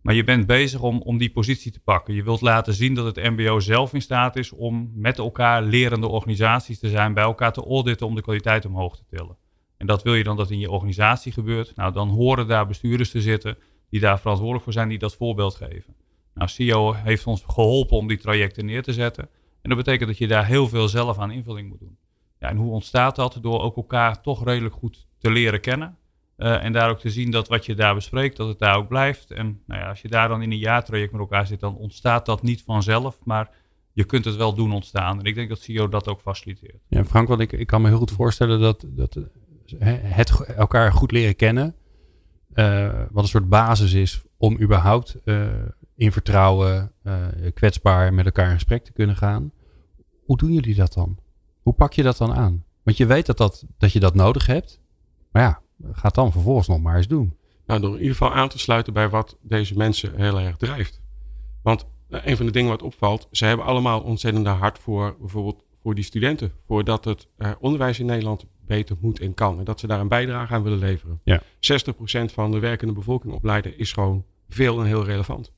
Maar 0.00 0.14
je 0.14 0.24
bent 0.24 0.46
bezig 0.46 0.80
om, 0.80 1.02
om 1.02 1.18
die 1.18 1.30
positie 1.30 1.72
te 1.72 1.80
pakken. 1.80 2.14
Je 2.14 2.22
wilt 2.22 2.40
laten 2.40 2.74
zien 2.74 2.94
dat 2.94 3.16
het 3.16 3.30
MBO 3.30 3.60
zelf 3.60 3.94
in 3.94 4.02
staat 4.02 4.36
is 4.36 4.52
om 4.52 4.90
met 4.94 5.18
elkaar 5.18 5.62
lerende 5.62 6.08
organisaties 6.08 6.78
te 6.78 6.88
zijn, 6.88 7.14
bij 7.14 7.24
elkaar 7.24 7.52
te 7.52 7.64
auditen 7.64 8.06
om 8.06 8.14
de 8.14 8.22
kwaliteit 8.22 8.64
omhoog 8.64 8.96
te 8.96 9.04
tillen. 9.16 9.36
En 9.76 9.86
dat 9.86 10.02
wil 10.02 10.14
je 10.14 10.24
dan 10.24 10.36
dat 10.36 10.50
in 10.50 10.58
je 10.58 10.70
organisatie 10.70 11.32
gebeurt. 11.32 11.76
Nou, 11.76 11.92
dan 11.92 12.08
horen 12.08 12.46
daar 12.46 12.66
bestuurders 12.66 13.10
te 13.10 13.20
zitten 13.20 13.58
die 13.90 14.00
daar 14.00 14.20
verantwoordelijk 14.20 14.64
voor 14.64 14.72
zijn, 14.72 14.88
die 14.88 14.98
dat 14.98 15.16
voorbeeld 15.16 15.54
geven. 15.54 15.94
Nou, 16.34 16.48
CEO 16.48 16.92
heeft 16.92 17.26
ons 17.26 17.44
geholpen 17.46 17.96
om 17.96 18.08
die 18.08 18.18
trajecten 18.18 18.64
neer 18.64 18.82
te 18.82 18.92
zetten. 18.92 19.28
En 19.62 19.68
dat 19.68 19.78
betekent 19.78 20.08
dat 20.08 20.18
je 20.18 20.26
daar 20.26 20.46
heel 20.46 20.68
veel 20.68 20.88
zelf 20.88 21.18
aan 21.18 21.30
invulling 21.30 21.68
moet 21.68 21.78
doen. 21.78 21.98
Ja, 22.38 22.48
en 22.48 22.56
hoe 22.56 22.72
ontstaat 22.72 23.16
dat? 23.16 23.38
Door 23.42 23.60
ook 23.60 23.76
elkaar 23.76 24.22
toch 24.22 24.44
redelijk 24.44 24.74
goed 24.74 25.06
te 25.18 25.30
leren 25.30 25.60
kennen. 25.60 25.98
Eh, 26.40 26.64
en 26.64 26.72
daar 26.72 26.90
ook 26.90 26.98
te 26.98 27.10
zien 27.10 27.30
dat 27.30 27.48
wat 27.48 27.66
je 27.66 27.74
daar 27.74 27.94
bespreekt, 27.94 28.36
dat 28.36 28.48
het 28.48 28.58
daar 28.58 28.76
ook 28.76 28.88
blijft. 28.88 29.30
En 29.30 29.62
nou 29.66 29.80
ja, 29.80 29.88
als 29.88 30.02
je 30.02 30.08
daar 30.08 30.28
dan 30.28 30.42
in 30.42 30.50
een 30.50 30.58
jaartraject 30.58 31.12
met 31.12 31.20
elkaar 31.20 31.46
zit, 31.46 31.60
dan 31.60 31.76
ontstaat 31.76 32.26
dat 32.26 32.42
niet 32.42 32.62
vanzelf. 32.62 33.18
Maar 33.24 33.50
je 33.92 34.04
kunt 34.04 34.24
het 34.24 34.36
wel 34.36 34.54
doen 34.54 34.72
ontstaan. 34.72 35.18
En 35.18 35.24
ik 35.24 35.34
denk 35.34 35.48
dat 35.48 35.60
CEO 35.60 35.88
dat 35.88 36.08
ook 36.08 36.20
faciliteert. 36.20 36.82
Ja, 36.88 37.04
Frank, 37.04 37.28
want 37.28 37.40
ik, 37.40 37.52
ik 37.52 37.66
kan 37.66 37.82
me 37.82 37.88
heel 37.88 37.98
goed 37.98 38.10
voorstellen 38.10 38.60
dat, 38.60 38.84
dat 38.88 39.16
eh, 39.16 39.22
het 40.02 40.44
elkaar 40.46 40.92
goed 40.92 41.12
leren 41.12 41.36
kennen. 41.36 41.74
eh, 42.52 42.92
wat 43.10 43.22
een 43.22 43.28
soort 43.28 43.48
basis 43.48 43.92
is 43.92 44.22
om 44.36 44.60
überhaupt 44.60 45.16
in 45.96 46.12
vertrouwen, 46.12 46.92
kwetsbaar 47.54 48.14
met 48.14 48.24
elkaar 48.24 48.48
in 48.48 48.54
gesprek 48.54 48.84
te 48.84 48.92
kunnen 48.92 49.16
gaan. 49.16 49.52
Hoe 50.24 50.36
doen 50.36 50.52
jullie 50.52 50.74
dat 50.74 50.92
dan? 50.92 51.18
Hoe 51.62 51.72
pak 51.74 51.92
je 51.92 52.02
dat 52.02 52.16
dan 52.16 52.34
aan? 52.34 52.64
Want 52.82 52.96
je 52.96 53.06
weet 53.06 53.26
dat, 53.26 53.36
dat, 53.36 53.64
dat 53.78 53.92
je 53.92 54.00
dat 54.00 54.14
nodig 54.14 54.46
hebt. 54.46 54.80
Maar 55.32 55.42
ja, 55.42 55.60
ga 55.92 56.06
het 56.06 56.14
dan 56.14 56.32
vervolgens 56.32 56.68
nog 56.68 56.80
maar 56.80 56.96
eens 56.96 57.08
doen. 57.08 57.36
Nou, 57.66 57.80
door 57.80 57.90
in 57.94 58.00
ieder 58.00 58.16
geval 58.16 58.32
aan 58.32 58.48
te 58.48 58.58
sluiten 58.58 58.92
bij 58.92 59.08
wat 59.08 59.36
deze 59.42 59.76
mensen 59.76 60.16
heel 60.16 60.40
erg 60.40 60.56
drijft. 60.56 61.00
Want 61.62 61.86
eh, 62.08 62.20
een 62.24 62.36
van 62.36 62.46
de 62.46 62.52
dingen 62.52 62.70
wat 62.70 62.82
opvalt, 62.82 63.28
ze 63.30 63.44
hebben 63.44 63.66
allemaal 63.66 64.00
ontzettend 64.00 64.46
hard 64.46 64.78
voor 64.78 65.16
bijvoorbeeld 65.20 65.64
voor 65.82 65.94
die 65.94 66.04
studenten. 66.04 66.52
Voordat 66.66 67.04
het 67.04 67.26
eh, 67.36 67.50
onderwijs 67.60 67.98
in 67.98 68.06
Nederland 68.06 68.44
beter 68.66 68.96
moet 69.00 69.20
en 69.20 69.34
kan. 69.34 69.58
En 69.58 69.64
dat 69.64 69.80
ze 69.80 69.86
daar 69.86 70.00
een 70.00 70.08
bijdrage 70.08 70.54
aan 70.54 70.62
willen 70.62 70.78
leveren. 70.78 71.20
Ja. 71.24 71.42
60% 71.42 71.44
van 72.32 72.50
de 72.50 72.58
werkende 72.58 72.92
bevolking 72.92 73.32
opleiden 73.32 73.78
is 73.78 73.92
gewoon 73.92 74.24
veel 74.48 74.80
en 74.80 74.86
heel 74.86 75.04
relevant. 75.04 75.52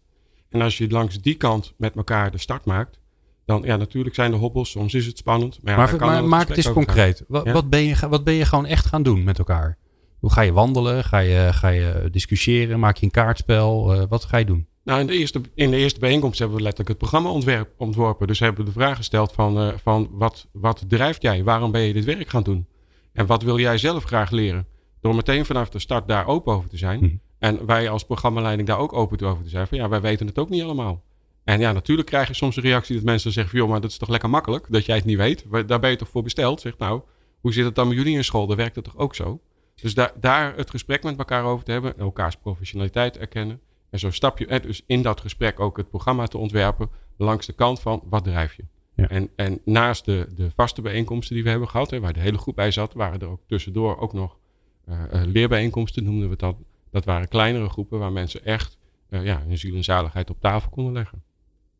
En 0.49 0.61
als 0.61 0.79
je 0.79 0.91
langs 0.91 1.21
die 1.21 1.35
kant 1.35 1.75
met 1.77 1.97
elkaar 1.97 2.31
de 2.31 2.39
start 2.39 2.65
maakt, 2.65 2.99
dan 3.45 3.63
ja, 3.65 3.77
natuurlijk 3.77 4.15
zijn 4.15 4.33
er 4.33 4.39
hobbels, 4.39 4.71
soms 4.71 4.95
is 4.95 5.07
het 5.07 5.19
spannend. 5.19 5.63
Maar, 5.63 5.79
ja, 5.79 5.97
maar 5.97 6.07
maar 6.07 6.25
maak 6.25 6.49
het 6.49 6.57
eens 6.57 6.73
concreet. 6.73 7.25
Wat, 7.29 7.45
Ja? 7.45 7.53
wat, 7.53 7.71
ben 7.71 7.85
je, 7.85 8.09
wat 8.09 8.25
ben 8.25 8.35
je 8.35 8.45
gewoon 8.45 8.67
echt 8.67 8.87
gaan 8.87 9.03
doen 9.03 9.25
met 9.25 9.39
elkaar? 9.39 9.79
Hoe 10.23 10.33
ga 10.33 10.41
je 10.41 10.53
wandelen? 10.53 11.05
Ga 11.05 11.19
je, 11.19 11.49
ga 11.53 11.69
je 11.69 12.09
discussiëren? 12.11 12.81
Maak 12.81 12.97
je 12.97 13.05
een 13.05 13.11
kaartspel? 13.11 13.93
Eh, 13.93 14.03
wat 14.09 14.25
ga 14.25 14.37
je 14.37 14.45
doen? 14.45 14.67
Nou, 14.85 15.01
in 15.01 15.07
de, 15.07 15.13
eerste, 15.13 15.41
in 15.55 15.71
de 15.71 15.77
eerste 15.77 16.01
bijeenkomst 16.01 16.39
hebben 16.39 16.57
we 16.57 16.63
letterlijk 16.63 16.91
het 16.91 16.99
programma 16.99 17.31
ontwerp, 17.31 17.71
ontworpen. 17.77 18.27
Dus 18.27 18.39
hebben 18.39 18.65
we 18.65 18.67
de 18.73 18.79
vraag 18.79 18.97
gesteld 18.97 19.33
van, 19.33 19.59
eh, 19.59 19.69
van 19.83 20.09
wat, 20.11 20.49
wat 20.53 20.85
drijft 20.89 21.23
jij? 21.23 21.45
Waarom 21.45 21.71
ben 21.71 21.81
je 21.81 21.93
dit 21.93 22.05
werk 22.05 22.29
gaan 22.29 22.43
doen? 22.43 22.67
En 23.13 23.27
wat 23.27 23.43
wil 23.43 23.59
jij 23.59 23.79
zelf 23.79 24.05
graag 24.05 24.31
leren? 24.31 24.67
Door 25.01 25.15
meteen 25.15 25.45
vanaf 25.45 25.69
de 25.69 25.79
start 25.79 26.09
daar 26.09 26.27
open 26.27 26.55
over 26.55 26.69
te 26.69 26.77
zijn. 26.77 26.99
Mhm. 26.99 27.15
En 27.39 27.67
wij 27.67 27.89
als 27.89 28.05
programmaleiding 28.05 28.69
daar 28.69 28.79
ook 28.79 28.93
open 28.93 29.27
over 29.27 29.45
te 29.45 29.51
zijn. 29.51 29.67
Van 29.67 29.79
ja, 29.79 29.89
wij 29.89 30.01
weten 30.01 30.27
het 30.27 30.39
ook 30.39 30.49
niet 30.49 30.63
allemaal. 30.63 31.03
En 31.45 31.61
ja, 31.61 31.73
natuurlijk 31.73 32.09
krijg 32.09 32.29
je 32.29 32.35
soms 32.35 32.57
een 32.57 32.63
reactie 32.63 32.95
dat 32.95 33.05
mensen 33.05 33.33
zeggen 33.33 33.59
joh, 33.59 33.69
maar 33.69 33.81
dat 33.81 33.91
is 33.91 33.99
toch 33.99 34.09
lekker 34.09 34.31
makkelijk 34.31 34.67
dat 34.69 34.87
jij 34.87 34.97
het 34.97 35.05
niet 35.05 35.17
weet. 35.17 35.45
Daar 35.67 35.81
ben 35.81 35.91
je 35.91 35.97
toch 35.97 36.09
voor 36.09 36.23
besteld? 36.23 36.61
Zeg 36.61 36.79
nou, 36.79 37.01
hoe 37.41 37.53
zit 37.53 37.65
het 37.65 37.75
dan 37.75 37.89
met 37.89 37.97
jullie 37.97 38.17
in 38.17 38.25
school? 38.25 38.47
Dan 38.47 38.57
werkt 38.57 38.75
het 38.77 38.85
toch 38.85 38.97
ook 38.97 39.15
zo? 39.15 39.41
Dus 39.83 39.95
daar, 39.95 40.13
daar 40.21 40.57
het 40.57 40.71
gesprek 40.71 41.03
met 41.03 41.19
elkaar 41.19 41.45
over 41.45 41.65
te 41.65 41.73
hebben... 41.73 41.95
en 41.97 42.03
elkaars 42.03 42.37
professionaliteit 42.37 43.19
erkennen... 43.19 43.61
en 43.91 43.99
zo 43.99 44.11
stap 44.11 44.39
je... 44.39 44.47
en 44.47 44.63
dus 44.63 44.83
in 44.87 45.03
dat 45.03 45.21
gesprek 45.21 45.61
ook 45.61 45.77
het 45.77 45.89
programma 45.89 46.27
te 46.27 46.39
ontwerpen... 46.39 46.89
langs 47.17 47.47
de 47.47 47.53
kant 47.53 47.81
van 47.81 48.03
wat 48.05 48.25
drijf 48.25 48.55
je? 48.55 48.65
Ja. 48.95 49.09
En, 49.09 49.31
en 49.37 49.61
naast 49.65 50.05
de, 50.05 50.27
de 50.35 50.51
vaste 50.51 50.83
bijeenkomsten 50.83 51.35
die 51.35 51.45
we 51.45 51.51
hebben 51.51 51.69
gehad... 51.69 51.91
Hè, 51.91 52.01
waar 52.01 52.13
de 52.13 52.21
hele 52.21 52.39
groep 52.39 52.55
bij 52.57 52.71
zat... 52.71 52.95
waren 52.95 53.21
er 53.21 53.29
ook 53.29 53.41
tussendoor 53.47 53.99
ook 53.99 54.13
nog 54.13 54.37
eh, 54.85 55.03
eh, 55.13 55.27
leerbijeenkomsten, 55.27 56.05
noemden 56.05 56.29
we 56.29 56.37
dan. 56.37 56.57
Dat 56.91 57.05
waren 57.05 57.29
kleinere 57.29 57.69
groepen 57.69 57.99
waar 57.99 58.13
mensen 58.13 58.45
echt 58.45 58.79
eh, 59.09 59.25
ja, 59.25 59.43
hun 59.47 59.59
ziel 59.59 59.75
en 59.75 59.85
zaligheid 59.85 60.31
op 60.31 60.41
tafel 60.41 60.71
konden 60.71 60.93
leggen. 60.93 61.23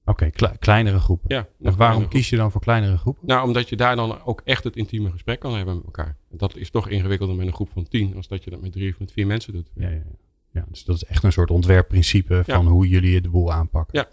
Oké, 0.05 0.31
kle- 0.31 0.57
kleinere 0.59 0.99
groepen. 0.99 1.35
Ja, 1.35 1.47
En 1.63 1.77
waarom 1.77 2.09
kies 2.09 2.31
je 2.31 2.37
dan 2.37 2.51
voor 2.51 2.61
kleinere 2.61 2.97
groepen? 2.99 3.27
Nou, 3.27 3.47
omdat 3.47 3.69
je 3.69 3.77
daar 3.77 3.97
dan 3.97 4.23
ook 4.25 4.41
echt 4.45 4.65
het 4.65 4.77
intieme 4.77 5.11
gesprek 5.11 5.41
kan 5.41 5.55
hebben 5.57 5.75
met 5.75 5.85
elkaar. 5.85 6.17
Dat 6.31 6.57
is 6.57 6.71
toch 6.71 6.89
ingewikkelder 6.89 7.37
met 7.37 7.47
een 7.47 7.53
groep 7.53 7.69
van 7.73 7.89
tien, 7.89 8.17
als 8.17 8.29
dat 8.29 8.45
je 8.45 8.51
dat 8.51 8.61
met 8.61 8.73
drie 8.73 8.93
of 8.93 8.99
met 8.99 9.13
vier 9.13 9.27
mensen 9.27 9.53
doet. 9.53 9.71
Ja, 9.75 9.89
ja, 9.89 9.95
ja. 9.95 10.03
ja, 10.51 10.65
dus 10.69 10.85
dat 10.85 10.97
is 10.97 11.05
echt 11.05 11.23
een 11.25 11.33
soort 11.33 11.51
ontwerpprincipe 11.51 12.43
van 12.47 12.65
Ja. 12.65 12.71
hoe 12.71 12.89
jullie 12.89 13.21
de 13.21 13.29
boel 13.31 13.53
aanpakken. 13.53 13.99
Ja. 13.99 14.09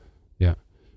ja. 0.47 0.55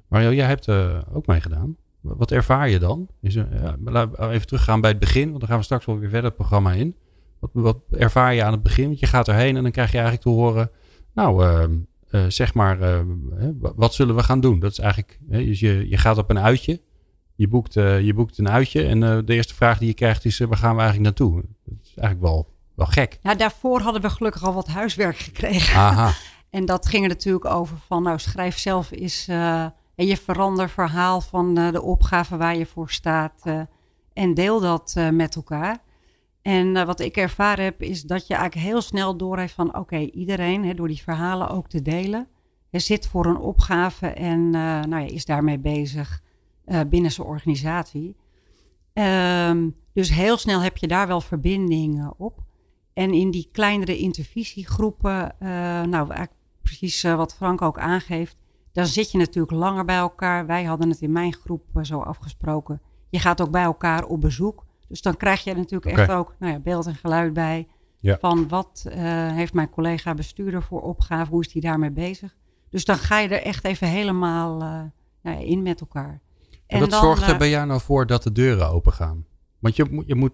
Mario, 0.08 0.32
jij 0.32 0.46
hebt 0.46 0.68
eh, 0.68 0.98
ook 1.12 1.26
meegedaan. 1.26 1.76
Wa- 2.00 2.16
Wat 2.16 2.30
ervaar 2.30 2.68
je 2.68 2.78
dan? 2.78 3.08
Is 3.20 3.34
er, 3.36 3.48
ja, 3.62 3.76
laten 3.84 4.10
we 4.28 4.34
even 4.34 4.46
teruggaan 4.46 4.80
bij 4.80 4.90
het 4.90 4.98
begin, 4.98 5.26
want 5.28 5.40
dan 5.40 5.48
gaan 5.48 5.58
we 5.58 5.64
straks 5.64 5.84
wel 5.84 5.98
weer 5.98 6.08
verder 6.08 6.26
het 6.28 6.36
programma 6.36 6.72
in. 6.72 6.96
Wat, 7.38 7.50
wat 7.52 7.78
ervaar 7.90 8.34
je 8.34 8.44
aan 8.44 8.52
het 8.52 8.62
begin? 8.62 8.86
Want 8.86 8.98
je 9.00 9.06
gaat 9.06 9.28
erheen 9.28 9.56
en 9.56 9.62
dan 9.62 9.72
krijg 9.72 9.90
je 9.92 9.98
eigenlijk 9.98 10.26
te 10.26 10.32
horen, 10.32 10.70
nou, 11.14 11.44
ehm, 11.44 11.78
eh, 12.12 12.24
zeg 12.28 12.54
maar, 12.54 12.78
wa- 13.58 13.72
wat 13.76 13.94
zullen 13.94 14.14
we 14.14 14.22
gaan 14.22 14.40
doen? 14.40 14.58
Dat 14.58 14.70
is 14.70 14.78
eigenlijk, 14.78 15.18
dus 15.28 15.60
je, 15.60 15.88
je 15.88 15.96
gaat 15.96 16.18
op 16.18 16.30
een 16.30 16.38
uitje, 16.38 16.80
je 17.34 17.48
boekt, 17.48 17.76
eh, 17.76 18.00
je 18.00 18.14
boekt 18.14 18.38
een 18.38 18.48
uitje 18.48 18.84
en 18.86 19.02
eh, 19.02 19.18
de 19.24 19.34
eerste 19.34 19.54
vraag 19.54 19.78
die 19.78 19.88
je 19.88 19.94
krijgt 19.94 20.24
is, 20.24 20.40
eh, 20.40 20.48
waar 20.48 20.58
gaan 20.58 20.74
we 20.76 20.80
eigenlijk 20.82 21.18
naartoe? 21.18 21.42
Dat 21.64 21.78
is 21.82 21.92
eigenlijk 21.96 22.20
wel, 22.20 22.48
wel 22.74 22.86
gek. 22.86 23.18
Nou, 23.22 23.36
daarvoor 23.36 23.80
hadden 23.80 24.02
we 24.02 24.10
gelukkig 24.10 24.44
al 24.44 24.54
wat 24.54 24.66
huiswerk 24.68 25.16
gekregen. 25.28 25.76
Aha. 25.78 26.12
En 26.50 26.64
dat 26.64 26.86
ging 26.86 27.02
er 27.02 27.08
natuurlijk 27.08 27.44
over 27.44 27.76
van, 27.86 28.02
nou 28.02 28.18
schrijf 28.18 28.58
zelf 28.58 28.90
eens 28.90 29.28
eh, 29.28 29.62
en 29.94 30.06
je 30.06 30.16
verander 30.16 30.68
verhaal 30.70 31.20
van 31.20 31.58
eh, 31.58 31.72
de 31.72 31.82
opgave 31.82 32.36
waar 32.36 32.56
je 32.56 32.66
voor 32.66 32.90
staat. 32.90 33.40
eh, 33.42 33.60
en 34.12 34.34
deel 34.34 34.60
dat 34.60 34.92
eh, 34.96 35.08
met 35.08 35.36
elkaar. 35.36 35.78
En 36.42 36.76
eh, 36.76 36.84
wat 36.84 37.00
ik 37.00 37.16
ervaren 37.16 37.64
heb, 37.64 37.82
is 37.82 38.02
dat 38.02 38.26
je 38.26 38.34
eigenlijk 38.34 38.66
heel 38.66 38.80
snel 38.80 39.16
doorheeft 39.16 39.54
van, 39.54 39.76
oké, 39.76 39.96
iedereen, 39.98 40.64
hè, 40.64 40.74
door 40.74 40.88
die 40.88 41.02
verhalen 41.02 41.48
ook 41.48 41.68
te 41.68 41.82
delen, 41.82 42.28
hè, 42.72 42.78
zit 42.78 43.08
voor 43.08 43.26
een 43.26 43.36
opgave 43.36 44.06
en 44.06 44.40
eh, 44.44 44.60
nou 44.62 45.02
ja, 45.02 45.12
is 45.12 45.24
daarmee 45.24 45.58
bezig 45.58 46.22
eh, 46.64 46.80
binnen 46.88 47.10
zijn 47.10 47.26
organisatie. 47.26 48.16
Ehm, 48.92 49.68
dus 49.92 50.10
heel 50.10 50.36
snel 50.36 50.60
heb 50.60 50.76
je 50.76 50.86
daar 50.86 51.06
wel 51.06 51.20
verbinding 51.20 51.98
eh, 51.98 52.10
op. 52.16 52.42
En 52.92 53.12
in 53.12 53.30
die 53.30 53.48
kleinere 53.52 53.98
intervisiegroepen, 53.98 55.34
nou 55.88 56.12
precies 56.62 57.02
wat 57.02 57.34
Frank 57.34 57.62
ook 57.62 57.78
aangeeft, 57.78 58.36
dan 58.72 58.86
zit 58.86 59.10
je 59.10 59.18
natuurlijk 59.18 59.52
langer 59.52 59.84
bij 59.84 59.96
elkaar. 59.96 60.46
Wij 60.46 60.64
hadden 60.64 60.90
het 60.90 61.00
in 61.00 61.12
mijn 61.12 61.34
groep 61.34 61.64
zo 61.82 62.00
afgesproken. 62.00 62.80
Je 63.10 63.18
gaat 63.18 63.40
ook 63.40 63.50
bij 63.50 63.62
elkaar 63.62 64.04
op 64.04 64.20
bezoek. 64.20 64.61
Dus 64.92 65.02
dan 65.02 65.16
krijg 65.16 65.44
je 65.44 65.54
natuurlijk 65.54 65.98
echt 65.98 66.10
ook 66.10 66.34
nou 66.38 66.52
ja, 66.52 66.58
beeld 66.58 66.86
en 66.86 66.94
geluid 66.94 67.32
bij. 67.32 67.68
Van 68.02 68.48
wat 68.48 68.86
heeft 69.32 69.52
mijn 69.52 69.70
collega 69.70 70.14
bestuurder 70.14 70.62
voor 70.62 70.80
opgave? 70.80 71.30
Hoe 71.30 71.40
is 71.40 71.52
hij 71.52 71.62
daarmee 71.62 71.90
bezig? 71.90 72.36
Dus 72.70 72.84
dan 72.84 72.96
ga 72.96 73.18
je 73.18 73.28
er 73.28 73.42
echt 73.42 73.64
even 73.64 73.88
helemaal 73.88 74.58
nou 74.58 74.90
ja, 75.22 75.36
in 75.36 75.62
met 75.62 75.80
elkaar. 75.80 76.20
En 76.66 76.80
wat 76.80 76.92
zorgt 76.92 77.26
er 77.26 77.36
bij 77.36 77.50
jou 77.50 77.66
nou 77.66 77.80
voor 77.80 78.06
dat 78.06 78.22
de 78.22 78.32
deuren 78.32 78.70
open 78.70 78.92
gaan? 78.92 79.26
Want 79.58 79.76
je, 79.76 80.02
je 80.06 80.14
moet, 80.14 80.32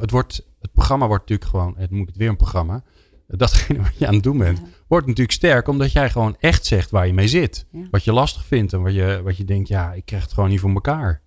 het, 0.00 0.10
wordt, 0.10 0.46
het 0.60 0.72
programma 0.72 1.06
wordt 1.06 1.28
natuurlijk 1.28 1.50
gewoon, 1.50 1.74
het 1.76 1.90
moet 1.90 2.16
weer 2.16 2.28
een 2.28 2.36
programma. 2.36 2.82
Datgene 3.26 3.82
wat 3.82 3.98
je 3.98 4.06
aan 4.06 4.14
het 4.14 4.22
doen 4.22 4.38
bent, 4.38 4.62
wordt 4.86 5.06
natuurlijk 5.06 5.36
sterk 5.36 5.68
omdat 5.68 5.92
jij 5.92 6.10
gewoon 6.10 6.36
echt 6.38 6.66
zegt 6.66 6.90
waar 6.90 7.06
je 7.06 7.12
mee 7.12 7.28
zit. 7.28 7.66
Wat 7.90 8.04
je 8.04 8.12
lastig 8.12 8.44
vindt 8.44 8.72
en 8.72 8.82
wat 8.82 8.94
je, 8.94 9.20
wat 9.24 9.36
je 9.36 9.44
denkt, 9.44 9.68
ja, 9.68 9.92
ik 9.92 10.04
krijg 10.04 10.22
het 10.22 10.32
gewoon 10.32 10.48
niet 10.48 10.60
voor 10.60 10.70
elkaar. 10.70 11.22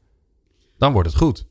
Dan 0.78 0.94
wordt 0.94 1.10
het 1.10 1.18
goed. 1.18 1.50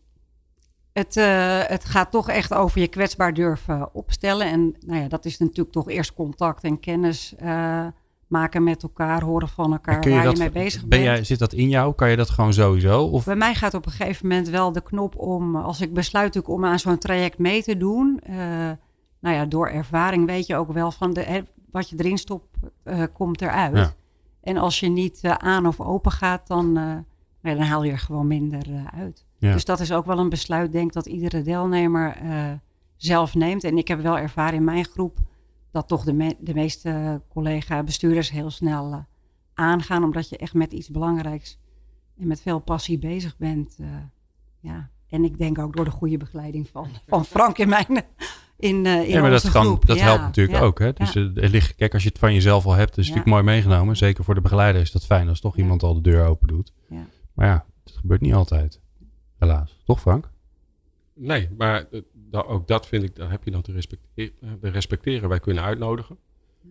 Het, 0.92 1.16
uh, 1.16 1.60
het 1.62 1.84
gaat 1.84 2.10
toch 2.10 2.28
echt 2.28 2.54
over 2.54 2.80
je 2.80 2.88
kwetsbaar 2.88 3.34
durven 3.34 3.94
opstellen. 3.94 4.46
En 4.46 4.76
nou 4.86 5.00
ja, 5.00 5.08
dat 5.08 5.24
is 5.24 5.38
natuurlijk 5.38 5.70
toch 5.70 5.88
eerst 5.88 6.14
contact 6.14 6.64
en 6.64 6.80
kennis 6.80 7.34
uh, 7.42 7.86
maken 8.26 8.64
met 8.64 8.82
elkaar, 8.82 9.22
horen 9.22 9.48
van 9.48 9.72
elkaar 9.72 10.10
waar 10.10 10.30
je 10.30 10.38
mee 10.38 10.50
bezig 10.50 10.86
ben 10.86 11.02
Jij, 11.02 11.24
zit 11.24 11.38
dat 11.38 11.52
in 11.52 11.68
jou? 11.68 11.94
Kan 11.94 12.10
je 12.10 12.16
dat 12.16 12.30
gewoon 12.30 12.52
sowieso? 12.52 13.02
Of? 13.02 13.24
Bij 13.24 13.36
mij 13.36 13.54
gaat 13.54 13.74
op 13.74 13.86
een 13.86 13.92
gegeven 13.92 14.28
moment 14.28 14.48
wel 14.48 14.72
de 14.72 14.80
knop 14.80 15.16
om, 15.16 15.56
als 15.56 15.80
ik 15.80 15.92
besluit 15.92 16.48
om 16.48 16.64
aan 16.64 16.78
zo'n 16.78 16.98
traject 16.98 17.38
mee 17.38 17.62
te 17.62 17.76
doen. 17.76 18.20
Uh, 18.30 18.36
nou 19.20 19.36
ja, 19.36 19.46
door 19.46 19.68
ervaring 19.68 20.26
weet 20.26 20.46
je 20.46 20.56
ook 20.56 20.72
wel 20.72 20.90
van 20.90 21.12
de, 21.12 21.44
wat 21.70 21.88
je 21.88 21.96
erin 21.98 22.18
stopt, 22.18 22.56
komt 23.12 23.42
eruit. 23.42 23.76
Ja. 23.76 23.92
En 24.40 24.56
als 24.56 24.80
je 24.80 24.88
niet 24.88 25.20
aan 25.24 25.66
of 25.66 25.80
open 25.80 26.12
gaat, 26.12 26.46
dan, 26.46 26.72
nou 26.72 27.04
dan 27.42 27.60
haal 27.60 27.84
je 27.84 27.92
er 27.92 27.98
gewoon 27.98 28.26
minder 28.26 28.64
uit. 28.94 29.24
Ja. 29.40 29.52
Dus 29.52 29.64
dat 29.64 29.80
is 29.80 29.92
ook 29.92 30.06
wel 30.06 30.18
een 30.18 30.28
besluit, 30.28 30.72
denk 30.72 30.92
dat 30.92 31.06
iedere 31.06 31.42
deelnemer 31.42 32.16
zelf 32.96 33.34
neemt. 33.34 33.64
En 33.64 33.78
ik 33.78 33.88
heb 33.88 34.00
wel 34.00 34.18
ervaren 34.18 34.54
in 34.54 34.64
mijn 34.64 34.84
groep 34.84 35.18
dat 35.70 35.88
toch 35.88 36.04
de, 36.04 36.36
de 36.40 36.54
meeste 36.54 37.22
collega-bestuurders 37.28 38.30
heel 38.30 38.50
snel 38.50 38.92
uh, 38.92 38.98
aangaan, 39.54 40.04
omdat 40.04 40.28
je 40.28 40.36
echt 40.36 40.54
met 40.54 40.72
iets 40.72 40.88
belangrijks 40.88 41.58
en 42.18 42.26
met 42.26 42.40
veel 42.40 42.58
passie 42.58 42.98
bezig 42.98 43.36
bent. 43.36 43.76
Uh, 43.80 43.86
ja. 44.60 44.90
En 45.08 45.24
ik 45.24 45.38
denk 45.38 45.58
ook 45.58 45.76
door 45.76 45.84
de 45.84 45.90
goede 45.90 46.16
begeleiding 46.16 46.68
van, 46.68 46.88
van 47.06 47.24
Frank 47.24 47.58
in 47.58 47.68
mijn. 47.68 47.86
In, 48.56 48.84
uh, 48.84 49.02
in 49.02 49.08
ja, 49.08 49.20
maar 49.20 49.30
dat, 49.30 49.50
kan, 49.50 49.80
dat 49.86 50.00
helpt 50.00 50.22
natuurlijk 50.22 50.62
ook. 50.62 50.78
Hè? 50.78 50.92
Dus 50.92 51.12
ja. 51.12 51.30
ligt, 51.34 51.74
kijk, 51.74 51.94
als 51.94 52.02
je 52.02 52.08
het 52.08 52.18
van 52.18 52.34
jezelf 52.34 52.66
al 52.66 52.72
hebt, 52.72 52.98
is 52.98 53.06
het 53.06 53.14
natuurlijk 53.14 53.26
mooi 53.26 53.42
meegenomen. 53.42 53.96
Zeker 53.96 54.24
voor 54.24 54.34
de 54.34 54.40
begeleider 54.40 54.80
is 54.80 54.90
dat 54.90 55.06
fijn 55.06 55.28
als 55.28 55.40
toch 55.40 55.56
iemand 55.56 55.82
al 55.82 55.94
de 55.94 56.00
deur 56.00 56.26
open 56.26 56.48
doet. 56.48 56.72
Maar 57.34 57.46
ja, 57.46 57.64
het 57.84 57.96
gebeurt 57.96 58.20
niet 58.20 58.34
altijd. 58.34 58.80
Helaas. 59.40 59.80
Toch, 59.84 60.00
Frank? 60.00 60.30
Nee, 61.14 61.48
maar 61.56 61.86
ook 62.30 62.66
dat 62.66 62.86
vind 62.86 63.02
ik, 63.02 63.16
daar 63.16 63.30
heb 63.30 63.44
je 63.44 63.50
dan 63.50 63.62
te 63.62 63.72
respecteren. 63.72 64.58
De 64.60 64.68
respecteren. 64.68 65.28
Wij 65.28 65.40
kunnen 65.40 65.64
uitnodigen. 65.64 66.18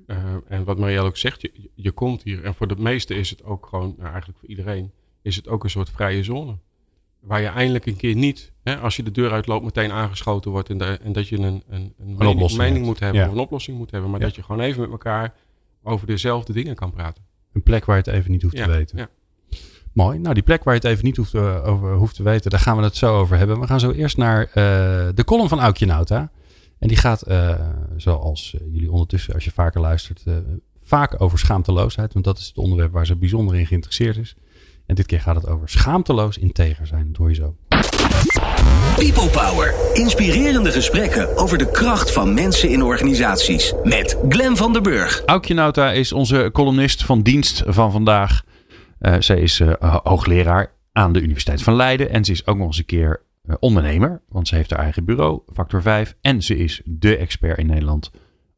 Uh, 0.08 0.18
en 0.48 0.64
wat 0.64 0.78
Marielle 0.78 1.08
ook 1.08 1.18
zegt, 1.18 1.42
je, 1.42 1.70
je 1.76 1.92
komt 1.92 2.24
hier. 2.24 2.44
En 2.44 2.54
voor 2.54 2.68
de 2.68 2.76
meesten 2.76 3.16
is 3.16 3.30
het 3.30 3.44
ook 3.44 3.66
gewoon, 3.66 3.94
nou 3.98 4.10
eigenlijk 4.10 4.40
voor 4.40 4.50
iedereen, 4.50 4.92
is 5.22 5.36
het 5.36 5.48
ook 5.48 5.64
een 5.64 5.70
soort 5.70 5.90
vrije 5.90 6.24
zone. 6.24 6.58
Waar 7.20 7.42
je 7.42 7.48
eindelijk 7.48 7.86
een 7.86 7.96
keer 7.96 8.16
niet, 8.16 8.52
hè, 8.64 8.78
als 8.78 8.96
je 8.96 9.04
de 9.04 9.12
deur 9.12 9.32
uitloopt, 9.32 9.64
meteen 9.64 9.92
aangeschoten 9.92 10.52
wordt. 10.52 10.70
En, 10.70 10.78
de, 10.78 10.86
en 10.86 11.12
dat 11.12 11.28
je 11.28 11.38
een, 11.38 11.44
een, 11.44 11.64
een, 11.70 11.94
een 11.98 12.16
mening, 12.18 12.58
mening 12.58 12.86
moet 12.86 13.00
hebben, 13.00 13.22
ja. 13.22 13.28
of 13.28 13.34
een 13.34 13.40
oplossing 13.40 13.78
moet 13.78 13.92
hebben. 13.92 14.10
Maar 14.10 14.20
ja. 14.20 14.26
dat 14.26 14.36
je 14.36 14.44
gewoon 14.44 14.62
even 14.62 14.82
met 14.82 14.92
elkaar 14.92 15.34
over 15.84 16.08
dezelfde 16.08 16.54
dingen 16.54 16.76
kan 16.76 16.92
praten. 16.92 17.24
Een 17.54 17.64
plek 17.64 17.86
waar 17.86 17.98
je 17.98 18.04
het 18.04 18.14
even 18.14 18.32
niet 18.32 18.42
hoeft 18.42 18.58
ja. 18.58 18.66
te 18.66 18.72
weten. 18.72 18.98
Ja. 18.98 19.10
Mooi. 19.93 20.19
Nou, 20.19 20.34
die 20.34 20.43
plek 20.43 20.63
waar 20.63 20.73
je 20.73 20.80
het 20.80 20.89
even 20.89 21.06
niet 21.06 21.17
hoeft, 21.17 21.34
uh, 21.34 21.67
over 21.67 21.93
hoeft 21.93 22.15
te 22.15 22.23
weten, 22.23 22.52
daar 22.52 22.60
gaan 22.60 22.78
we 22.78 22.84
het 22.84 22.95
zo 22.95 23.17
over 23.19 23.38
hebben. 23.38 23.60
We 23.60 23.67
gaan 23.67 23.80
zo 23.80 23.91
eerst 23.91 24.17
naar 24.17 24.39
uh, 24.39 24.54
de 25.15 25.23
column 25.25 25.49
van 25.49 25.60
Aukje 25.60 25.86
Nauta. 25.86 26.32
En 26.80 26.88
die 26.88 26.97
gaat, 26.97 27.28
uh, 27.28 27.56
zoals 27.97 28.56
jullie 28.71 28.91
ondertussen, 28.91 29.34
als 29.34 29.45
je 29.45 29.52
vaker 29.52 29.82
luistert, 29.82 30.23
vaak 30.84 31.21
over 31.21 31.39
schaamteloosheid. 31.39 32.13
Want 32.13 32.25
dat 32.25 32.38
is 32.38 32.47
het 32.47 32.58
onderwerp 32.58 32.91
waar 32.91 33.06
ze 33.06 33.15
bijzonder 33.15 33.56
in 33.56 33.65
geïnteresseerd 33.65 34.17
is. 34.17 34.36
En 34.86 34.95
dit 34.95 35.06
keer 35.06 35.21
gaat 35.21 35.36
het 35.36 35.47
over 35.47 35.69
schaamteloos 35.69 36.38
integer 36.38 36.88
zijn. 36.88 37.08
Dat 37.08 37.17
hoor 37.17 37.30
je 37.30 37.36
zo. 37.36 37.56
People 38.95 39.30
Power. 39.30 39.73
Inspirerende 39.93 40.71
gesprekken 40.71 41.38
over 41.38 41.58
de 41.58 41.71
kracht 41.71 42.12
van 42.12 42.34
mensen 42.34 42.69
in 42.69 42.84
organisaties. 42.84 43.73
Met 43.84 44.17
Glen 44.30 44.58
van 44.58 44.73
der 44.73 44.82
Burg. 44.82 45.23
Aukje 45.25 45.54
Nauta 45.54 45.91
is 45.91 46.12
onze 46.12 46.49
columnist 46.54 47.04
van 47.04 47.21
dienst 47.21 47.63
van 47.67 47.91
vandaag. 47.91 48.43
Uh, 49.00 49.16
zij 49.20 49.40
is 49.40 49.60
uh, 49.60 49.74
hoogleraar 50.04 50.72
aan 50.92 51.14
de 51.14 51.22
Universiteit 51.22 51.64
van 51.64 51.76
Leiden. 51.76 52.10
En 52.10 52.26
ze 52.26 52.32
is 52.32 52.48
ook 52.48 52.58
nog 52.58 52.68
eens 52.68 52.78
een 52.78 52.86
keer 52.86 53.22
uh, 53.46 53.56
ondernemer. 53.60 54.22
Want 54.30 54.48
ze 54.48 54.56
heeft 54.56 54.70
haar 54.70 54.80
eigen 54.80 55.06
bureau, 55.06 55.42
Factor 55.54 55.82
5. 55.82 56.16
En 56.22 56.44
ze 56.44 56.58
is 56.58 56.82
de 56.86 57.18
expert 57.18 57.58
in 57.58 57.68
Nederland 57.68 58.12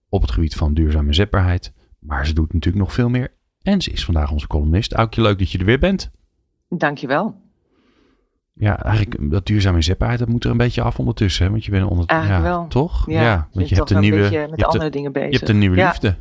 op 0.09 0.21
het 0.21 0.31
gebied 0.31 0.55
van 0.55 0.73
duurzame 0.73 1.13
zetbaarheid. 1.13 1.73
Maar 1.99 2.25
ze 2.25 2.33
doet 2.33 2.53
natuurlijk 2.53 2.83
nog 2.83 2.93
veel 2.93 3.09
meer. 3.09 3.33
En 3.61 3.81
ze 3.81 3.91
is 3.91 4.05
vandaag 4.05 4.31
onze 4.31 4.47
columnist. 4.47 4.93
Aukje, 4.93 5.21
leuk 5.21 5.39
dat 5.39 5.51
je 5.51 5.57
er 5.57 5.65
weer 5.65 5.79
bent. 5.79 6.11
Dankjewel. 6.69 7.35
Ja, 8.53 8.83
eigenlijk 8.83 9.31
dat 9.31 9.45
duurzame 9.45 9.81
zetbaarheid, 9.81 10.19
dat 10.19 10.29
moet 10.29 10.43
er 10.43 10.51
een 10.51 10.57
beetje 10.57 10.81
af 10.81 10.99
ondertussen. 10.99 11.45
Hè? 11.45 11.51
Want 11.51 11.65
je 11.65 11.71
bent 11.71 11.89
onder... 11.89 12.05
Eigenlijk 12.05 12.43
ja, 12.43 12.49
wel. 12.49 12.67
Toch? 12.67 13.09
Ja, 13.09 13.21
ja 13.21 13.47
want 13.51 13.69
je 13.69 13.75
hebt 13.75 13.89
een 13.89 13.99
nieuwe... 13.99 14.31
Je 14.31 14.47
met 14.49 14.63
andere 14.63 14.83
de, 14.83 14.89
dingen 14.89 15.11
bezig. 15.11 15.31
Je 15.31 15.37
hebt 15.37 15.49
een 15.49 15.57
nieuwe 15.57 15.75
ja. 15.75 15.87
liefde. 15.87 16.15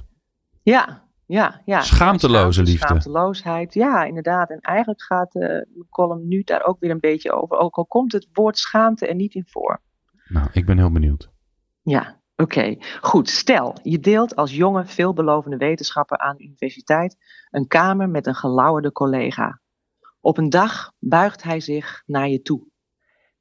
Ja, 0.63 1.09
ja, 1.31 1.61
ja. 1.65 1.81
Schaamteloze 1.83 2.63
liefde. 2.63 2.87
Schaamteloosheid, 2.87 3.75
ja, 3.75 4.05
inderdaad. 4.05 4.51
En 4.51 4.61
eigenlijk 4.61 5.03
gaat 5.03 5.33
de 5.33 5.67
uh, 5.75 5.83
column 5.91 6.29
nu 6.29 6.43
daar 6.43 6.65
ook 6.65 6.81
weer 6.81 6.91
een 6.91 7.01
beetje 7.01 7.33
over. 7.33 7.57
Ook 7.57 7.77
al 7.77 7.87
komt 7.87 8.13
het 8.13 8.29
woord 8.33 8.59
schaamte 8.59 9.07
er 9.07 9.15
niet 9.15 9.35
in 9.35 9.47
voor. 9.47 9.81
Nou, 10.29 10.49
ik 10.53 10.67
ben 10.67 10.79
heel 10.79 10.93
benieuwd. 10.93 11.31
Ja, 11.83 12.21
oké. 12.37 12.43
Okay. 12.43 12.83
Goed, 13.01 13.29
stel, 13.29 13.77
je 13.83 13.99
deelt 13.99 14.37
als 14.37 14.55
jonge, 14.55 14.87
veelbelovende 14.87 15.57
wetenschapper 15.57 16.19
aan 16.19 16.37
de 16.37 16.45
universiteit 16.45 17.17
een 17.51 17.67
kamer 17.67 18.09
met 18.09 18.27
een 18.27 18.35
gelauwerde 18.35 18.93
collega. 18.93 19.61
Op 20.21 20.39
een 20.39 20.51
dag 20.51 20.93
buigt 20.99 21.43
hij 21.43 21.61
zich 21.61 22.03
naar 22.07 22.29
je 22.29 22.43
toe. 22.43 22.69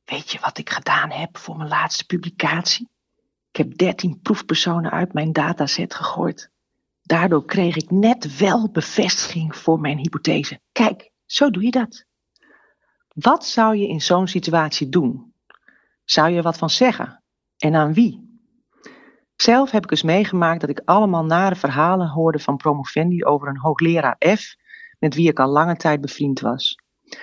Weet 0.06 0.32
je 0.32 0.39
wat 0.39 0.58
ik 0.58 0.69
gedaan 0.69 1.12
heb 1.12 1.38
voor 1.38 1.58
mijn 1.58 1.69
laatste 1.69 2.06
publicatie? 2.06 2.89
Ik 3.52 3.56
heb 3.56 3.78
13 3.78 4.19
proefpersonen 4.21 4.91
uit 4.91 5.13
mijn 5.13 5.32
dataset 5.32 5.93
gegooid. 5.93 6.52
Daardoor 7.10 7.45
kreeg 7.45 7.76
ik 7.76 7.91
net 7.91 8.38
wel 8.38 8.72
bevestiging 8.72 9.56
voor 9.56 9.80
mijn 9.80 9.98
hypothese. 9.98 10.60
Kijk, 10.72 11.12
zo 11.26 11.50
doe 11.50 11.63
je 11.63 11.72
dat. 11.72 12.06
Wat 13.13 13.45
zou 13.45 13.76
je 13.76 13.88
in 13.88 14.02
zo'n 14.02 14.28
situatie 14.28 14.89
doen? 14.89 15.34
Zou 16.04 16.30
je 16.30 16.41
wat 16.41 16.58
van 16.58 16.69
zeggen? 16.69 17.24
En 17.58 17.76
aan 17.76 17.93
wie? 17.93 18.39
Zelf 19.36 19.72
heb 19.72 19.84
ik 19.84 19.91
eens 19.91 20.04
meegemaakt 20.04 20.62
dat 20.62 20.69
ik 20.69 20.82
allemaal 20.86 21.26
nare 21.26 21.56
verhalen 21.56 22.08
hoorde 22.08 22.39
van 22.39 22.58
promovendi 22.58 23.24
over 23.24 23.48
een 23.48 23.60
hoogleraar 23.60 24.15
F, 24.36 24.56
met 25.00 25.15
wie 25.15 25.30
ik 25.30 25.39
al 25.39 25.50
lange 25.50 25.76
tijd 25.76 26.02
bevriend 26.02 26.39
was. 26.39 26.78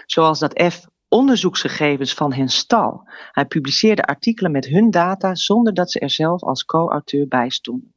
Zoals 0.06 0.38
dat 0.38 0.62
F 0.72 0.86
onderzoeksgegevens 1.08 2.14
van 2.14 2.32
hen 2.32 2.48
stal. 2.48 3.08
Hij 3.30 3.46
publiceerde 3.46 4.02
artikelen 4.02 4.52
met 4.52 4.66
hun 4.66 4.90
data 4.90 5.34
zonder 5.34 5.74
dat 5.74 5.90
ze 5.90 5.98
er 5.98 6.10
zelf 6.10 6.42
als 6.42 6.64
co-auteur 6.64 7.28
bij 7.28 7.50
stonden. 7.50 7.94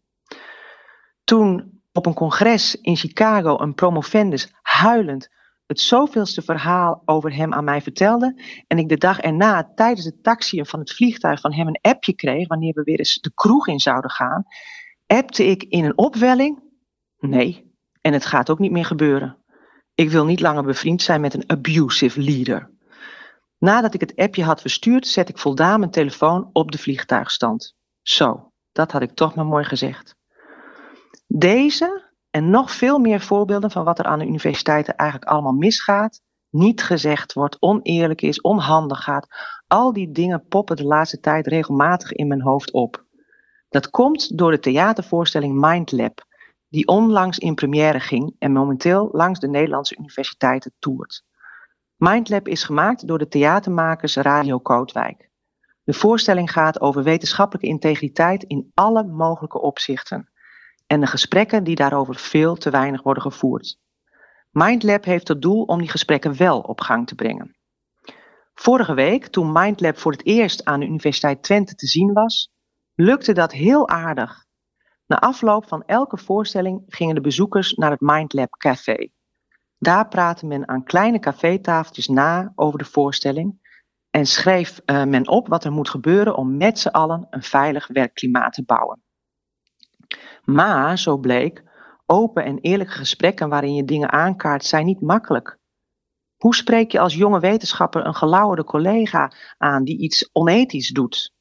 Toen 1.24 1.78
op 2.00 2.06
een 2.06 2.14
congres 2.14 2.76
in 2.76 2.96
Chicago 2.96 3.60
een 3.60 3.74
promovendus 3.74 4.52
huilend 4.62 5.30
het 5.66 5.80
zoveelste 5.80 6.42
verhaal 6.42 7.02
over 7.06 7.36
hem 7.36 7.54
aan 7.54 7.64
mij 7.64 7.82
vertelde 7.82 8.42
en 8.68 8.78
ik 8.78 8.90
de 8.90 8.98
dag 8.98 9.20
erna 9.20 9.72
tijdens 9.76 10.06
het 10.06 10.24
taxiën 10.24 10.66
van 10.66 10.80
het 10.80 10.92
vliegtuig 10.92 11.40
van 11.40 11.54
hem 11.54 11.68
een 11.68 11.80
appje 11.82 12.14
kreeg 12.14 12.48
wanneer 12.48 12.74
we 12.74 12.84
weer 12.84 12.98
eens 12.98 13.20
de 13.22 13.32
kroeg 13.34 13.68
in 13.68 13.80
zouden 13.80 14.12
gaan, 14.12 14.46
appte 15.08 15.46
ik 15.46 15.64
in 15.64 15.86
een 15.86 15.98
opwelling, 15.98 16.64
nee, 17.18 17.74
en 18.02 18.14
het 18.14 18.26
gaat 18.26 18.50
ook 18.50 18.60
niet 18.60 18.72
meer 18.72 18.86
gebeuren. 18.86 19.38
Ik 19.94 20.10
wil 20.10 20.26
niet 20.26 20.40
langer 20.40 20.64
bevriend 20.64 21.02
zijn 21.02 21.22
met 21.22 21.34
een 21.34 21.50
abusive 21.50 22.22
leader. 22.22 22.72
Nadat 23.58 23.94
ik 23.94 24.00
het 24.00 24.16
appje 24.16 24.44
had 24.44 24.62
verstuurd, 24.62 25.08
zet 25.08 25.30
ik 25.30 25.38
voldaan 25.38 25.80
mijn 25.80 25.92
telefoon 25.92 26.50
op 26.54 26.72
de 26.72 26.78
vliegtuigstand. 26.78 27.76
Zo, 28.02 28.52
dat 28.72 28.92
had 28.92 29.02
ik 29.02 29.12
toch 29.12 29.36
maar 29.36 29.46
mooi 29.46 29.64
gezegd. 29.64 30.18
Deze 31.32 32.08
en 32.30 32.50
nog 32.50 32.72
veel 32.72 33.00
meer 33.00 33.22
voorbeelden 33.22 33.72
van 33.72 33.84
wat 33.84 34.00
er 34.00 34.06
aan 34.06 34.20
de 34.20 34.26
universiteiten 34.26 34.96
eigenlijk 34.96 35.32
allemaal 35.32 35.54
misgaat, 35.54 36.22
niet 36.50 36.84
gezegd 36.84 37.34
wordt, 37.34 37.58
oneerlijk 37.60 38.22
is, 38.22 38.42
onhandig 38.42 39.04
gaat. 39.04 39.28
Al 39.68 39.94
die 39.94 40.12
dingen 40.12 40.48
poppen 40.48 40.76
de 40.76 40.84
laatste 40.84 41.20
tijd 41.20 41.48
regelmatig 41.48 42.12
in 42.12 42.28
mijn 42.28 42.42
hoofd 42.42 42.72
op. 42.72 43.06
Dat 43.70 43.90
komt 43.90 44.38
door 44.38 44.52
de 44.52 44.60
theatervoorstelling 44.60 45.60
Mindlab, 45.60 46.26
die 46.70 46.88
onlangs 46.88 47.38
in 47.38 47.56
première 47.56 48.00
ging 48.00 48.36
en 48.40 48.52
momenteel 48.52 49.10
langs 49.12 49.40
de 49.40 49.48
Nederlandse 49.48 49.98
universiteiten 49.98 50.74
toert. 50.80 51.24
Mindlab 51.96 52.48
is 52.48 52.64
gemaakt 52.64 53.08
door 53.08 53.18
de 53.18 53.28
theatermakers 53.28 54.16
Radio 54.16 54.60
Kootwijk. 54.60 55.30
De 55.84 55.94
voorstelling 55.94 56.52
gaat 56.52 56.82
over 56.82 57.04
wetenschappelijke 57.04 57.70
integriteit 57.70 58.44
in 58.44 58.72
alle 58.74 59.04
mogelijke 59.04 59.62
opzichten 59.62 60.30
en 60.90 61.00
de 61.00 61.08
gesprekken 61.08 61.64
die 61.64 61.76
daarover 61.76 62.16
veel 62.16 62.56
te 62.56 62.70
weinig 62.70 63.02
worden 63.04 63.24
gevoerd. 63.24 63.80
MindLab 64.52 65.04
heeft 65.04 65.26
tot 65.26 65.42
doel 65.42 65.64
om 65.64 65.80
die 65.80 65.90
gesprekken 65.90 66.38
wel 66.38 66.60
op 66.60 66.82
gang 66.82 67.08
te 67.08 67.16
brengen. 67.16 67.56
Vorige 68.54 68.94
week, 68.94 69.28
toen 69.28 69.52
MindLab 69.52 69.98
voor 69.98 70.12
het 70.12 70.26
eerst 70.26 70.66
aan 70.66 70.80
de 70.80 70.86
Universiteit 70.86 71.44
Twente 71.44 71.76
te 71.76 71.88
zien 71.88 72.14
was, 72.14 72.52
lukte 72.96 73.34
dat 73.34 73.52
heel 73.52 73.90
aardig. 73.90 74.46
Na 75.06 75.20
afloop 75.20 75.68
van 75.68 75.84
elke 75.86 76.18
voorstelling 76.18 76.84
gingen 76.88 77.16
de 77.16 77.22
bezoekers 77.22 77.74
naar 77.74 77.92
het 77.92 78.02
MindLab 78.02 78.52
Café. 78.52 79.10
Daar 79.78 80.08
praatte 80.08 80.46
men 80.46 80.68
aan 80.68 80.84
kleine 80.84 81.20
cafétafeltjes 81.20 82.08
na 82.08 82.52
over 82.56 82.80
de 82.80 82.86
voorstelling 82.86 83.68
en 84.10 84.26
schreef 84.26 84.82
uh, 84.86 85.04
men 85.04 85.28
op 85.28 85.48
wat 85.48 85.64
er 85.64 85.72
moet 85.72 85.90
gebeuren 85.90 86.36
om 86.36 86.58
met 86.58 86.80
z'n 86.80 86.88
allen 86.88 87.28
een 87.30 87.44
veilig 87.44 87.88
werkklimaat 87.88 88.54
te 88.54 88.64
bouwen. 88.64 89.04
Maar, 90.54 90.98
zo 90.98 91.18
bleek, 91.18 91.64
open 92.06 92.44
en 92.44 92.60
eerlijke 92.60 92.94
gesprekken 92.94 93.50
waarin 93.50 93.76
je 93.76 93.86
dingen 93.86 94.12
aankaart 94.12 94.66
zijn 94.66 94.86
niet 94.86 95.02
makkelijk. 95.02 95.58
Hoe 96.38 96.56
spreek 96.56 96.92
je 96.92 97.00
als 97.00 97.16
jonge 97.16 97.40
wetenschapper 97.40 98.06
een 98.06 98.16
gelauwerde 98.16 98.64
collega 98.64 99.32
aan 99.58 99.84
die 99.84 99.98
iets 99.98 100.30
onethisch 100.34 100.90
doet? 100.90 101.34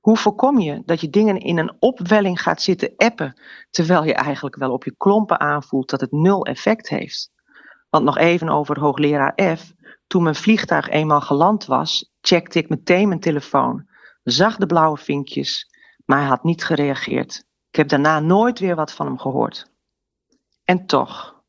Hoe 0.00 0.16
voorkom 0.16 0.58
je 0.58 0.82
dat 0.84 1.00
je 1.00 1.10
dingen 1.10 1.38
in 1.38 1.58
een 1.58 1.76
opwelling 1.78 2.42
gaat 2.42 2.62
zitten 2.62 2.92
appen, 2.96 3.40
terwijl 3.70 4.04
je 4.04 4.14
eigenlijk 4.14 4.56
wel 4.56 4.72
op 4.72 4.84
je 4.84 4.94
klompen 4.96 5.40
aanvoelt 5.40 5.90
dat 5.90 6.00
het 6.00 6.12
nul 6.12 6.46
effect 6.46 6.88
heeft? 6.88 7.30
Want 7.90 8.04
nog 8.04 8.18
even 8.18 8.48
over 8.48 8.80
hoogleraar 8.80 9.56
F. 9.56 9.72
Toen 10.06 10.22
mijn 10.22 10.34
vliegtuig 10.34 10.88
eenmaal 10.88 11.20
geland 11.20 11.66
was, 11.66 12.12
checkte 12.20 12.58
ik 12.58 12.68
meteen 12.68 13.08
mijn 13.08 13.20
telefoon, 13.20 13.88
zag 14.22 14.56
de 14.56 14.66
blauwe 14.66 14.98
vinkjes, 14.98 15.68
maar 16.04 16.18
hij 16.18 16.28
had 16.28 16.44
niet 16.44 16.64
gereageerd. 16.64 17.50
Ik 17.72 17.78
heb 17.78 17.88
daarna 17.88 18.20
nooit 18.20 18.58
weer 18.58 18.74
wat 18.74 18.92
van 18.92 19.06
hem 19.06 19.18
gehoord. 19.18 19.70
En 20.64 20.86
toch, 20.86 21.42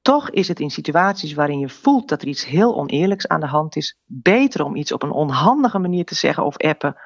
toch 0.00 0.30
is 0.30 0.48
het 0.48 0.60
in 0.60 0.70
situaties 0.70 1.34
waarin 1.34 1.58
je 1.58 1.68
voelt 1.68 2.08
dat 2.08 2.22
er 2.22 2.28
iets 2.28 2.46
heel 2.46 2.76
oneerlijks 2.76 3.28
aan 3.28 3.40
de 3.40 3.46
hand 3.46 3.76
is, 3.76 3.98
beter 4.04 4.64
om 4.64 4.76
iets 4.76 4.92
op 4.92 5.02
een 5.02 5.10
onhandige 5.10 5.78
manier 5.78 6.04
te 6.04 6.14
zeggen 6.14 6.44
of 6.44 6.56
appen 6.56 6.96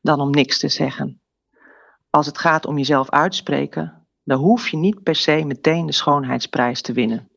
dan 0.00 0.20
om 0.20 0.30
niks 0.30 0.58
te 0.58 0.68
zeggen. 0.68 1.20
Als 2.10 2.26
het 2.26 2.38
gaat 2.38 2.66
om 2.66 2.76
jezelf 2.76 3.10
uitspreken, 3.10 4.06
dan 4.24 4.38
hoef 4.38 4.68
je 4.68 4.76
niet 4.76 5.02
per 5.02 5.14
se 5.14 5.44
meteen 5.44 5.86
de 5.86 5.92
schoonheidsprijs 5.92 6.82
te 6.82 6.92
winnen. 6.92 7.30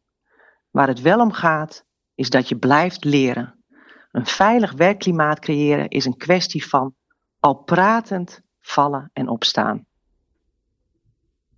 Waar 0.70 0.88
het 0.88 1.02
wel 1.02 1.20
om 1.20 1.32
gaat, 1.32 1.86
is 2.16 2.30
dat 2.30 2.50
je 2.50 2.58
blijft 2.58 3.04
leren. 3.04 3.64
Een 4.12 4.26
veilig 4.26 4.72
werkklimaat 4.72 5.40
creëren 5.40 5.90
is 5.90 6.06
een 6.06 6.18
kwestie 6.18 6.68
van 6.68 6.96
al 7.40 7.56
pratend 7.56 8.42
vallen 8.60 9.10
en 9.14 9.28
opstaan. 9.28 9.88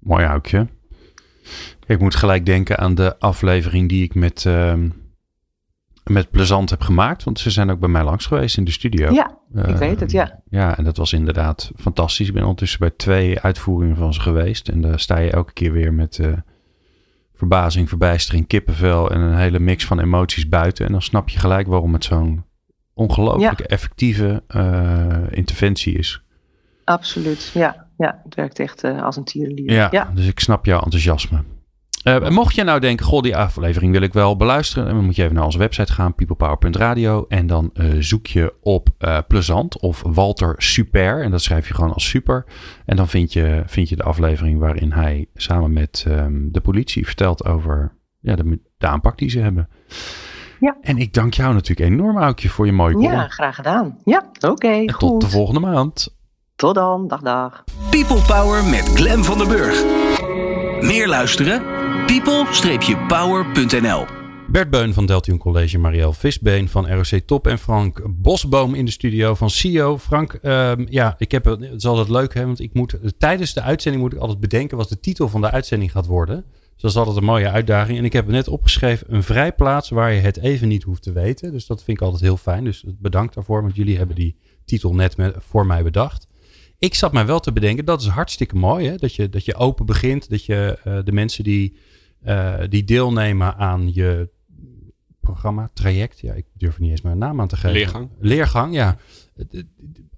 Mooi 0.05 0.25
houtje. 0.25 0.67
Ik 1.85 1.99
moet 1.99 2.15
gelijk 2.15 2.45
denken 2.45 2.77
aan 2.77 2.95
de 2.95 3.19
aflevering 3.19 3.89
die 3.89 4.03
ik 4.03 4.15
met, 4.15 4.43
uh, 4.47 4.73
met 6.03 6.29
Plezant 6.31 6.69
heb 6.69 6.81
gemaakt. 6.81 7.23
Want 7.23 7.39
ze 7.39 7.49
zijn 7.49 7.69
ook 7.69 7.79
bij 7.79 7.89
mij 7.89 8.03
langs 8.03 8.25
geweest 8.25 8.57
in 8.57 8.63
de 8.63 8.71
studio. 8.71 9.13
Ja, 9.13 9.37
ik 9.53 9.67
uh, 9.67 9.77
weet 9.77 9.99
het, 9.99 10.11
ja. 10.11 10.41
Ja, 10.49 10.77
en 10.77 10.83
dat 10.83 10.97
was 10.97 11.13
inderdaad 11.13 11.71
fantastisch. 11.75 12.27
Ik 12.27 12.33
ben 12.33 12.41
ondertussen 12.41 12.79
bij 12.79 12.89
twee 12.89 13.39
uitvoeringen 13.39 13.95
van 13.95 14.13
ze 14.13 14.21
geweest. 14.21 14.69
En 14.69 14.81
daar 14.81 14.99
sta 14.99 15.17
je 15.17 15.31
elke 15.31 15.53
keer 15.53 15.71
weer 15.71 15.93
met 15.93 16.17
uh, 16.17 16.33
verbazing, 17.35 17.89
verbijstering, 17.89 18.47
kippenvel 18.47 19.11
en 19.11 19.19
een 19.19 19.37
hele 19.37 19.59
mix 19.59 19.85
van 19.85 19.99
emoties 19.99 20.47
buiten. 20.47 20.85
En 20.85 20.91
dan 20.91 21.01
snap 21.01 21.29
je 21.29 21.39
gelijk 21.39 21.67
waarom 21.67 21.93
het 21.93 22.03
zo'n 22.03 22.45
ongelooflijk 22.93 23.59
ja. 23.59 23.65
effectieve 23.65 24.43
uh, 24.55 25.17
interventie 25.29 25.97
is. 25.97 26.23
Absoluut, 26.83 27.51
ja. 27.53 27.84
Ja, 27.97 28.21
het 28.23 28.35
werkt 28.35 28.59
echt 28.59 28.83
uh, 28.83 29.03
als 29.03 29.15
een 29.15 29.23
tierenlier. 29.23 29.71
Ja, 29.71 29.87
ja, 29.91 30.11
dus 30.13 30.27
ik 30.27 30.39
snap 30.39 30.65
jouw 30.65 30.79
enthousiasme. 30.81 31.43
Uh, 32.03 32.29
mocht 32.29 32.55
je 32.55 32.63
nou 32.63 32.79
denken, 32.79 33.05
goh, 33.05 33.21
die 33.21 33.37
aflevering 33.37 33.91
wil 33.91 34.01
ik 34.01 34.13
wel 34.13 34.35
beluisteren. 34.35 34.93
Dan 34.93 35.05
moet 35.05 35.15
je 35.15 35.23
even 35.23 35.35
naar 35.35 35.45
onze 35.45 35.57
website 35.57 35.93
gaan, 35.93 36.15
peoplepower.radio. 36.15 37.25
En 37.27 37.47
dan 37.47 37.69
uh, 37.73 37.93
zoek 37.99 38.27
je 38.27 38.53
op 38.61 38.89
Plezant 39.27 39.79
of 39.79 40.03
Walter 40.05 40.53
Super. 40.57 41.23
En 41.23 41.31
dat 41.31 41.41
schrijf 41.41 41.67
je 41.67 41.73
gewoon 41.73 41.93
als 41.93 42.09
super. 42.09 42.45
En 42.85 42.95
dan 42.95 43.07
vind 43.07 43.33
je, 43.33 43.63
vind 43.65 43.89
je 43.89 43.95
de 43.95 44.03
aflevering 44.03 44.59
waarin 44.59 44.91
hij 44.91 45.27
samen 45.35 45.73
met 45.73 46.05
um, 46.07 46.51
de 46.51 46.61
politie 46.61 47.05
vertelt 47.05 47.45
over 47.45 47.91
ja, 48.19 48.35
de, 48.35 48.59
de 48.77 48.87
aanpak 48.87 49.17
die 49.17 49.29
ze 49.29 49.39
hebben. 49.39 49.69
Ja. 50.59 50.77
En 50.81 50.97
ik 50.97 51.13
dank 51.13 51.33
jou 51.33 51.53
natuurlijk 51.53 51.89
enorm, 51.89 52.17
Aukje, 52.17 52.49
voor 52.49 52.65
je 52.65 52.71
mooie 52.71 52.93
column. 52.93 53.13
Ja, 53.13 53.27
graag 53.27 53.55
gedaan. 53.55 53.97
Ja, 54.03 54.25
oké, 54.35 54.47
okay. 54.47 54.85
Tot 54.85 55.21
de 55.21 55.29
volgende 55.29 55.59
maand. 55.59 56.15
Tot 56.55 56.75
dan, 56.75 57.07
dag 57.07 57.21
dag. 57.21 57.63
People 57.89 58.21
Power 58.21 58.63
met 58.63 58.81
Glen 58.81 59.23
van 59.23 59.37
den 59.37 59.47
Burg. 59.47 59.83
Meer 60.81 61.07
luisteren? 61.07 61.61
people-power.nl 62.05 64.05
Bert 64.47 64.69
Beun 64.69 64.93
van 64.93 65.05
Deltion 65.05 65.37
College, 65.37 65.77
Marielle 65.77 66.13
Visbeen 66.13 66.69
van 66.69 66.91
ROC 66.91 67.05
Top 67.05 67.47
en 67.47 67.57
Frank 67.57 68.01
Bosboom 68.09 68.73
in 68.73 68.85
de 68.85 68.91
studio 68.91 69.33
van 69.33 69.49
CEO. 69.49 69.97
Frank, 69.97 70.39
um, 70.43 70.85
ja, 70.89 71.15
ik 71.17 71.31
heb 71.31 71.45
het, 71.45 71.59
het 71.59 71.73
is 71.73 71.85
altijd 71.85 72.09
leuk, 72.09 72.33
hè, 72.33 72.45
want 72.45 72.59
ik 72.59 72.73
moet 72.73 72.97
tijdens 73.17 73.53
de 73.53 73.61
uitzending 73.61 74.03
moet 74.03 74.13
ik 74.13 74.19
altijd 74.19 74.39
bedenken 74.39 74.77
wat 74.77 74.89
de 74.89 74.99
titel 74.99 75.29
van 75.29 75.41
de 75.41 75.51
uitzending 75.51 75.91
gaat 75.91 76.05
worden. 76.05 76.45
Dus 76.49 76.81
dat 76.81 76.91
is 76.91 76.97
altijd 76.97 77.17
een 77.17 77.23
mooie 77.23 77.49
uitdaging. 77.49 77.97
En 77.97 78.05
ik 78.05 78.13
heb 78.13 78.27
net 78.27 78.47
opgeschreven 78.47 79.13
een 79.13 79.23
vrijplaats 79.23 79.89
waar 79.89 80.11
je 80.11 80.21
het 80.21 80.37
even 80.37 80.67
niet 80.67 80.83
hoeft 80.83 81.03
te 81.03 81.11
weten. 81.11 81.51
Dus 81.51 81.65
dat 81.65 81.83
vind 81.83 81.97
ik 81.97 82.03
altijd 82.03 82.21
heel 82.21 82.37
fijn. 82.37 82.63
Dus 82.63 82.83
bedankt 82.87 83.33
daarvoor, 83.33 83.61
want 83.61 83.75
jullie 83.75 83.97
hebben 83.97 84.15
die 84.15 84.35
titel 84.65 84.93
net 84.93 85.17
met, 85.17 85.35
voor 85.39 85.65
mij 85.65 85.83
bedacht. 85.83 86.27
Ik 86.85 86.95
zat 86.95 87.13
mij 87.13 87.25
wel 87.25 87.39
te 87.39 87.51
bedenken, 87.51 87.85
dat 87.85 88.01
is 88.01 88.07
hartstikke 88.07 88.55
mooi. 88.55 88.87
Hè? 88.87 88.95
Dat, 88.95 89.15
je, 89.15 89.29
dat 89.29 89.45
je 89.45 89.55
open 89.55 89.85
begint. 89.85 90.29
Dat 90.29 90.45
je 90.45 90.79
uh, 90.87 90.97
de 91.03 91.11
mensen 91.11 91.43
die, 91.43 91.77
uh, 92.25 92.53
die 92.69 92.83
deelnemen 92.83 93.57
aan 93.57 93.93
je 93.93 94.29
programma, 95.19 95.69
traject. 95.73 96.19
Ja, 96.19 96.33
ik 96.33 96.45
durf 96.53 96.75
er 96.75 96.81
niet 96.81 96.91
eens 96.91 97.01
maar 97.01 97.11
een 97.11 97.17
naam 97.17 97.41
aan 97.41 97.47
te 97.47 97.55
geven. 97.55 97.71
Leergang. 97.71 98.09
Leergang, 98.19 98.73
ja. 98.73 98.97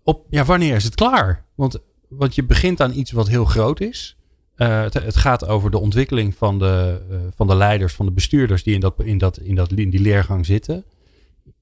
Op, 0.03 0.25
ja, 0.29 0.45
wanneer 0.45 0.75
is 0.75 0.83
het 0.83 0.95
klaar? 0.95 1.45
Want, 1.55 1.79
want 2.09 2.35
je 2.35 2.43
begint 2.43 2.81
aan 2.81 2.93
iets 2.93 3.11
wat 3.11 3.27
heel 3.27 3.45
groot 3.45 3.79
is. 3.79 4.17
Uh, 4.57 4.81
het, 4.81 4.93
het, 4.93 5.15
gaat 5.15 5.47
over 5.47 5.71
de 5.71 5.79
ontwikkeling 5.79 6.35
van 6.35 6.59
de, 6.59 7.01
van 7.35 7.47
de 7.47 7.55
leiders, 7.55 7.93
van 7.93 8.05
de 8.05 8.11
bestuurders 8.11 8.63
die 8.63 8.73
in, 8.73 8.79
dat, 8.79 8.93
in, 9.03 9.17
dat, 9.17 9.37
in, 9.37 9.55
dat, 9.55 9.71
in 9.71 9.89
die 9.89 10.01
leergang 10.01 10.45
zitten. 10.45 10.83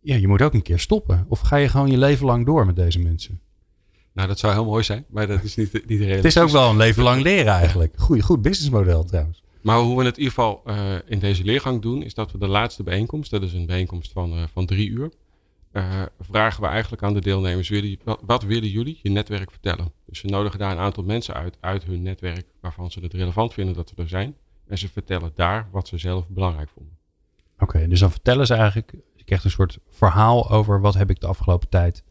Ja, 0.01 0.15
je 0.15 0.27
moet 0.27 0.41
ook 0.41 0.53
een 0.53 0.61
keer 0.61 0.79
stoppen. 0.79 1.25
Of 1.27 1.39
ga 1.39 1.55
je 1.55 1.69
gewoon 1.69 1.91
je 1.91 1.97
leven 1.97 2.25
lang 2.25 2.45
door 2.45 2.65
met 2.65 2.75
deze 2.75 2.99
mensen? 2.99 3.39
Nou, 4.15 4.27
dat 4.27 4.39
zou 4.39 4.53
heel 4.53 4.65
mooi 4.65 4.83
zijn, 4.83 5.05
maar 5.09 5.27
dat 5.27 5.43
is 5.43 5.55
niet, 5.55 5.73
niet 5.73 5.85
realistisch. 5.87 6.15
Het 6.15 6.25
is 6.25 6.37
ook 6.37 6.49
wel 6.49 6.69
een 6.69 6.77
leven 6.77 7.03
lang 7.03 7.21
leren 7.21 7.53
eigenlijk. 7.53 7.93
Goeie, 7.97 8.21
goed 8.21 8.41
businessmodel 8.41 9.03
trouwens. 9.03 9.43
Maar 9.61 9.79
hoe 9.79 9.97
we 9.97 10.03
het 10.03 10.17
in 10.17 10.23
ieder 10.23 10.33
geval 10.33 10.61
uh, 10.65 10.93
in 11.05 11.19
deze 11.19 11.43
leergang 11.43 11.81
doen, 11.81 12.03
is 12.03 12.13
dat 12.13 12.31
we 12.31 12.37
de 12.37 12.47
laatste 12.47 12.83
bijeenkomst, 12.83 13.31
dat 13.31 13.41
is 13.41 13.53
een 13.53 13.65
bijeenkomst 13.65 14.11
van, 14.11 14.33
uh, 14.33 14.43
van 14.53 14.65
drie 14.65 14.89
uur, 14.89 15.11
uh, 15.73 16.01
vragen 16.19 16.61
we 16.61 16.67
eigenlijk 16.67 17.03
aan 17.03 17.13
de 17.13 17.21
deelnemers, 17.21 17.69
willen, 17.69 17.97
wat, 18.03 18.21
wat, 18.25 18.43
willen 18.43 18.69
jullie 18.69 18.99
je 19.01 19.09
netwerk 19.09 19.51
vertellen? 19.51 19.91
Dus 20.05 20.21
we 20.21 20.29
nodigen 20.29 20.59
daar 20.59 20.71
een 20.71 20.77
aantal 20.77 21.03
mensen 21.03 21.33
uit, 21.33 21.57
uit 21.59 21.83
hun 21.83 22.01
netwerk, 22.01 22.45
waarvan 22.61 22.91
ze 22.91 22.99
het 22.99 23.13
relevant 23.13 23.53
vinden 23.53 23.75
dat 23.75 23.93
we 23.95 24.01
er 24.01 24.09
zijn. 24.09 24.35
En 24.67 24.77
ze 24.77 24.89
vertellen 24.89 25.31
daar 25.35 25.67
wat 25.71 25.87
ze 25.87 25.97
zelf 25.97 26.27
belangrijk 26.27 26.69
vonden. 26.73 26.97
Oké, 27.53 27.63
okay, 27.63 27.87
dus 27.87 27.99
dan 27.99 28.11
vertellen 28.11 28.45
ze 28.45 28.53
eigenlijk, 28.53 28.93
je 29.15 29.23
krijgt 29.23 29.43
een 29.43 29.51
soort 29.51 29.79
verhaal 29.89 30.49
over 30.49 30.81
wat 30.81 30.93
heb 30.93 31.09
ik 31.09 31.19
de 31.19 31.27
afgelopen 31.27 31.69
tijd 31.69 32.03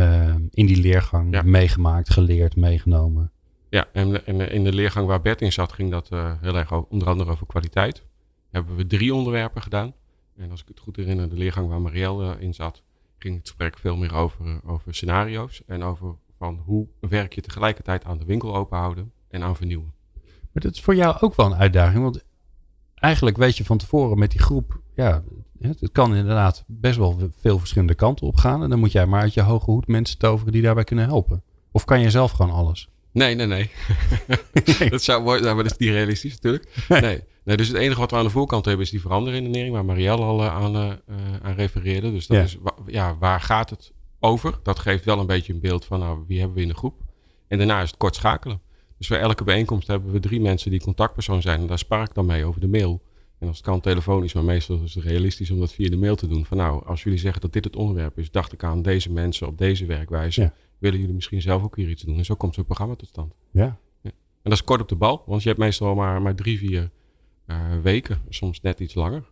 uh, 0.00 0.34
in 0.50 0.66
die 0.66 0.80
leergang 0.80 1.32
ja. 1.34 1.42
meegemaakt, 1.42 2.10
geleerd, 2.10 2.56
meegenomen. 2.56 3.30
Ja, 3.68 3.88
en, 3.92 4.26
en, 4.26 4.50
in 4.50 4.64
de 4.64 4.72
leergang 4.72 5.06
waar 5.06 5.20
Bert 5.20 5.40
in 5.40 5.52
zat, 5.52 5.72
ging 5.72 5.90
dat 5.90 6.10
uh, 6.12 6.32
heel 6.40 6.56
erg 6.56 6.72
ook, 6.72 6.90
onder 6.90 7.08
andere 7.08 7.30
over 7.30 7.46
kwaliteit. 7.46 8.04
Hebben 8.50 8.76
we 8.76 8.86
drie 8.86 9.14
onderwerpen 9.14 9.62
gedaan. 9.62 9.94
En 10.36 10.50
als 10.50 10.60
ik 10.60 10.68
het 10.68 10.80
goed 10.80 10.96
herinner, 10.96 11.28
de 11.28 11.36
leergang 11.36 11.68
waar 11.68 11.80
Marielle 11.80 12.36
uh, 12.36 12.42
in 12.42 12.54
zat, 12.54 12.82
ging 13.18 13.36
het 13.36 13.48
gesprek 13.48 13.78
veel 13.78 13.96
meer 13.96 14.14
over, 14.14 14.60
over 14.64 14.94
scenario's. 14.94 15.62
En 15.66 15.82
over 15.82 16.16
van 16.38 16.62
hoe 16.64 16.88
werk 17.00 17.34
je 17.34 17.40
tegelijkertijd 17.40 18.04
aan 18.04 18.18
de 18.18 18.24
winkel 18.24 18.56
openhouden 18.56 19.12
en 19.28 19.42
aan 19.42 19.56
vernieuwen. 19.56 19.94
Maar 20.52 20.62
dat 20.62 20.74
is 20.74 20.80
voor 20.80 20.94
jou 20.94 21.16
ook 21.20 21.34
wel 21.34 21.46
een 21.46 21.54
uitdaging. 21.54 22.02
Want 22.02 22.24
eigenlijk 22.94 23.36
weet 23.36 23.56
je 23.56 23.64
van 23.64 23.78
tevoren 23.78 24.18
met 24.18 24.30
die 24.30 24.40
groep, 24.40 24.80
ja, 24.96 25.22
het 25.60 25.92
kan 25.92 26.14
inderdaad 26.14 26.64
best 26.66 26.98
wel 26.98 27.30
veel 27.40 27.58
verschillende 27.58 27.94
kanten 27.94 28.26
op 28.26 28.36
gaan. 28.36 28.62
En 28.62 28.70
dan 28.70 28.78
moet 28.78 28.92
jij 28.92 29.06
maar 29.06 29.20
uit 29.20 29.34
je 29.34 29.42
hoge 29.42 29.70
hoed 29.70 29.86
mensen 29.86 30.18
toveren 30.18 30.52
die 30.52 30.62
daarbij 30.62 30.84
kunnen 30.84 31.04
helpen. 31.04 31.42
Of 31.72 31.84
kan 31.84 32.00
je 32.00 32.10
zelf 32.10 32.30
gewoon 32.30 32.52
alles? 32.52 32.88
Nee, 33.12 33.34
nee, 33.34 33.46
nee. 33.46 33.70
nee. 34.78 34.90
dat 34.90 35.02
zou 35.02 35.22
mooi 35.22 35.42
zijn, 35.42 35.54
maar 35.54 35.64
dat 35.64 35.72
is 35.72 35.78
niet 35.78 35.96
realistisch 35.96 36.32
natuurlijk. 36.32 36.84
Nee. 36.88 37.00
nee. 37.00 37.20
nee. 37.44 37.56
dus 37.56 37.68
het 37.68 37.76
enige 37.76 38.00
wat 38.00 38.10
we 38.10 38.16
aan 38.16 38.24
de 38.24 38.30
voorkant 38.30 38.64
hebben 38.64 38.84
is 38.84 38.90
die 38.90 39.00
veranderredenering, 39.00 39.72
waar 39.72 39.84
Marielle 39.84 40.22
al 40.22 40.40
uh, 40.40 40.54
aan, 40.54 40.76
uh, 40.76 40.92
aan 41.42 41.54
refereerde. 41.54 42.12
Dus 42.12 42.26
dat 42.26 42.36
ja. 42.36 42.42
is, 42.42 42.56
ja, 42.86 43.16
waar 43.18 43.40
gaat 43.40 43.70
het 43.70 43.92
over? 44.20 44.58
Dat 44.62 44.78
geeft 44.78 45.04
wel 45.04 45.18
een 45.18 45.26
beetje 45.26 45.52
een 45.52 45.60
beeld 45.60 45.84
van, 45.84 45.98
nou, 45.98 46.24
wie 46.26 46.38
hebben 46.38 46.56
we 46.56 46.62
in 46.62 46.68
de 46.68 46.74
groep? 46.74 47.02
En 47.48 47.58
daarna 47.58 47.82
is 47.82 47.88
het 47.88 47.98
kort 47.98 48.14
schakelen. 48.14 48.60
Dus 48.98 49.08
bij 49.08 49.20
elke 49.20 49.44
bijeenkomst 49.44 49.86
hebben 49.86 50.12
we 50.12 50.20
drie 50.20 50.40
mensen 50.40 50.70
die 50.70 50.80
contactpersoon 50.80 51.42
zijn. 51.42 51.60
En 51.60 51.66
daar 51.66 51.78
spar 51.78 52.02
ik 52.02 52.14
dan 52.14 52.26
mee 52.26 52.44
over 52.44 52.60
de 52.60 52.68
mail. 52.68 53.02
En 53.46 53.52
als 53.52 53.60
het 53.60 53.70
kan 53.70 53.80
telefonisch, 53.80 54.32
maar 54.32 54.44
meestal 54.44 54.80
is 54.84 54.94
het 54.94 55.04
realistisch 55.04 55.50
om 55.50 55.58
dat 55.58 55.72
via 55.72 55.90
de 55.90 55.96
mail 55.96 56.16
te 56.16 56.26
doen. 56.26 56.44
Van 56.44 56.56
nou, 56.56 56.86
als 56.86 57.02
jullie 57.02 57.18
zeggen 57.18 57.40
dat 57.40 57.52
dit 57.52 57.64
het 57.64 57.76
onderwerp 57.76 58.18
is, 58.18 58.30
dacht 58.30 58.52
ik 58.52 58.64
aan 58.64 58.82
deze 58.82 59.12
mensen 59.12 59.46
op 59.46 59.58
deze 59.58 59.86
werkwijze. 59.86 60.40
Ja. 60.40 60.52
Willen 60.78 61.00
jullie 61.00 61.14
misschien 61.14 61.42
zelf 61.42 61.62
ook 61.62 61.76
hier 61.76 61.88
iets 61.88 62.02
doen? 62.02 62.16
En 62.16 62.24
zo 62.24 62.34
komt 62.34 62.54
zo'n 62.54 62.64
programma 62.64 62.94
tot 62.94 63.08
stand. 63.08 63.34
Ja. 63.50 63.78
ja. 64.00 64.10
En 64.10 64.50
dat 64.50 64.52
is 64.52 64.64
kort 64.64 64.80
op 64.80 64.88
de 64.88 64.94
bal, 64.94 65.22
want 65.26 65.42
je 65.42 65.48
hebt 65.48 65.60
meestal 65.60 65.94
maar, 65.94 66.22
maar 66.22 66.34
drie, 66.34 66.58
vier 66.58 66.90
weken, 67.82 68.20
soms 68.28 68.60
net 68.60 68.80
iets 68.80 68.94
langer. 68.94 69.24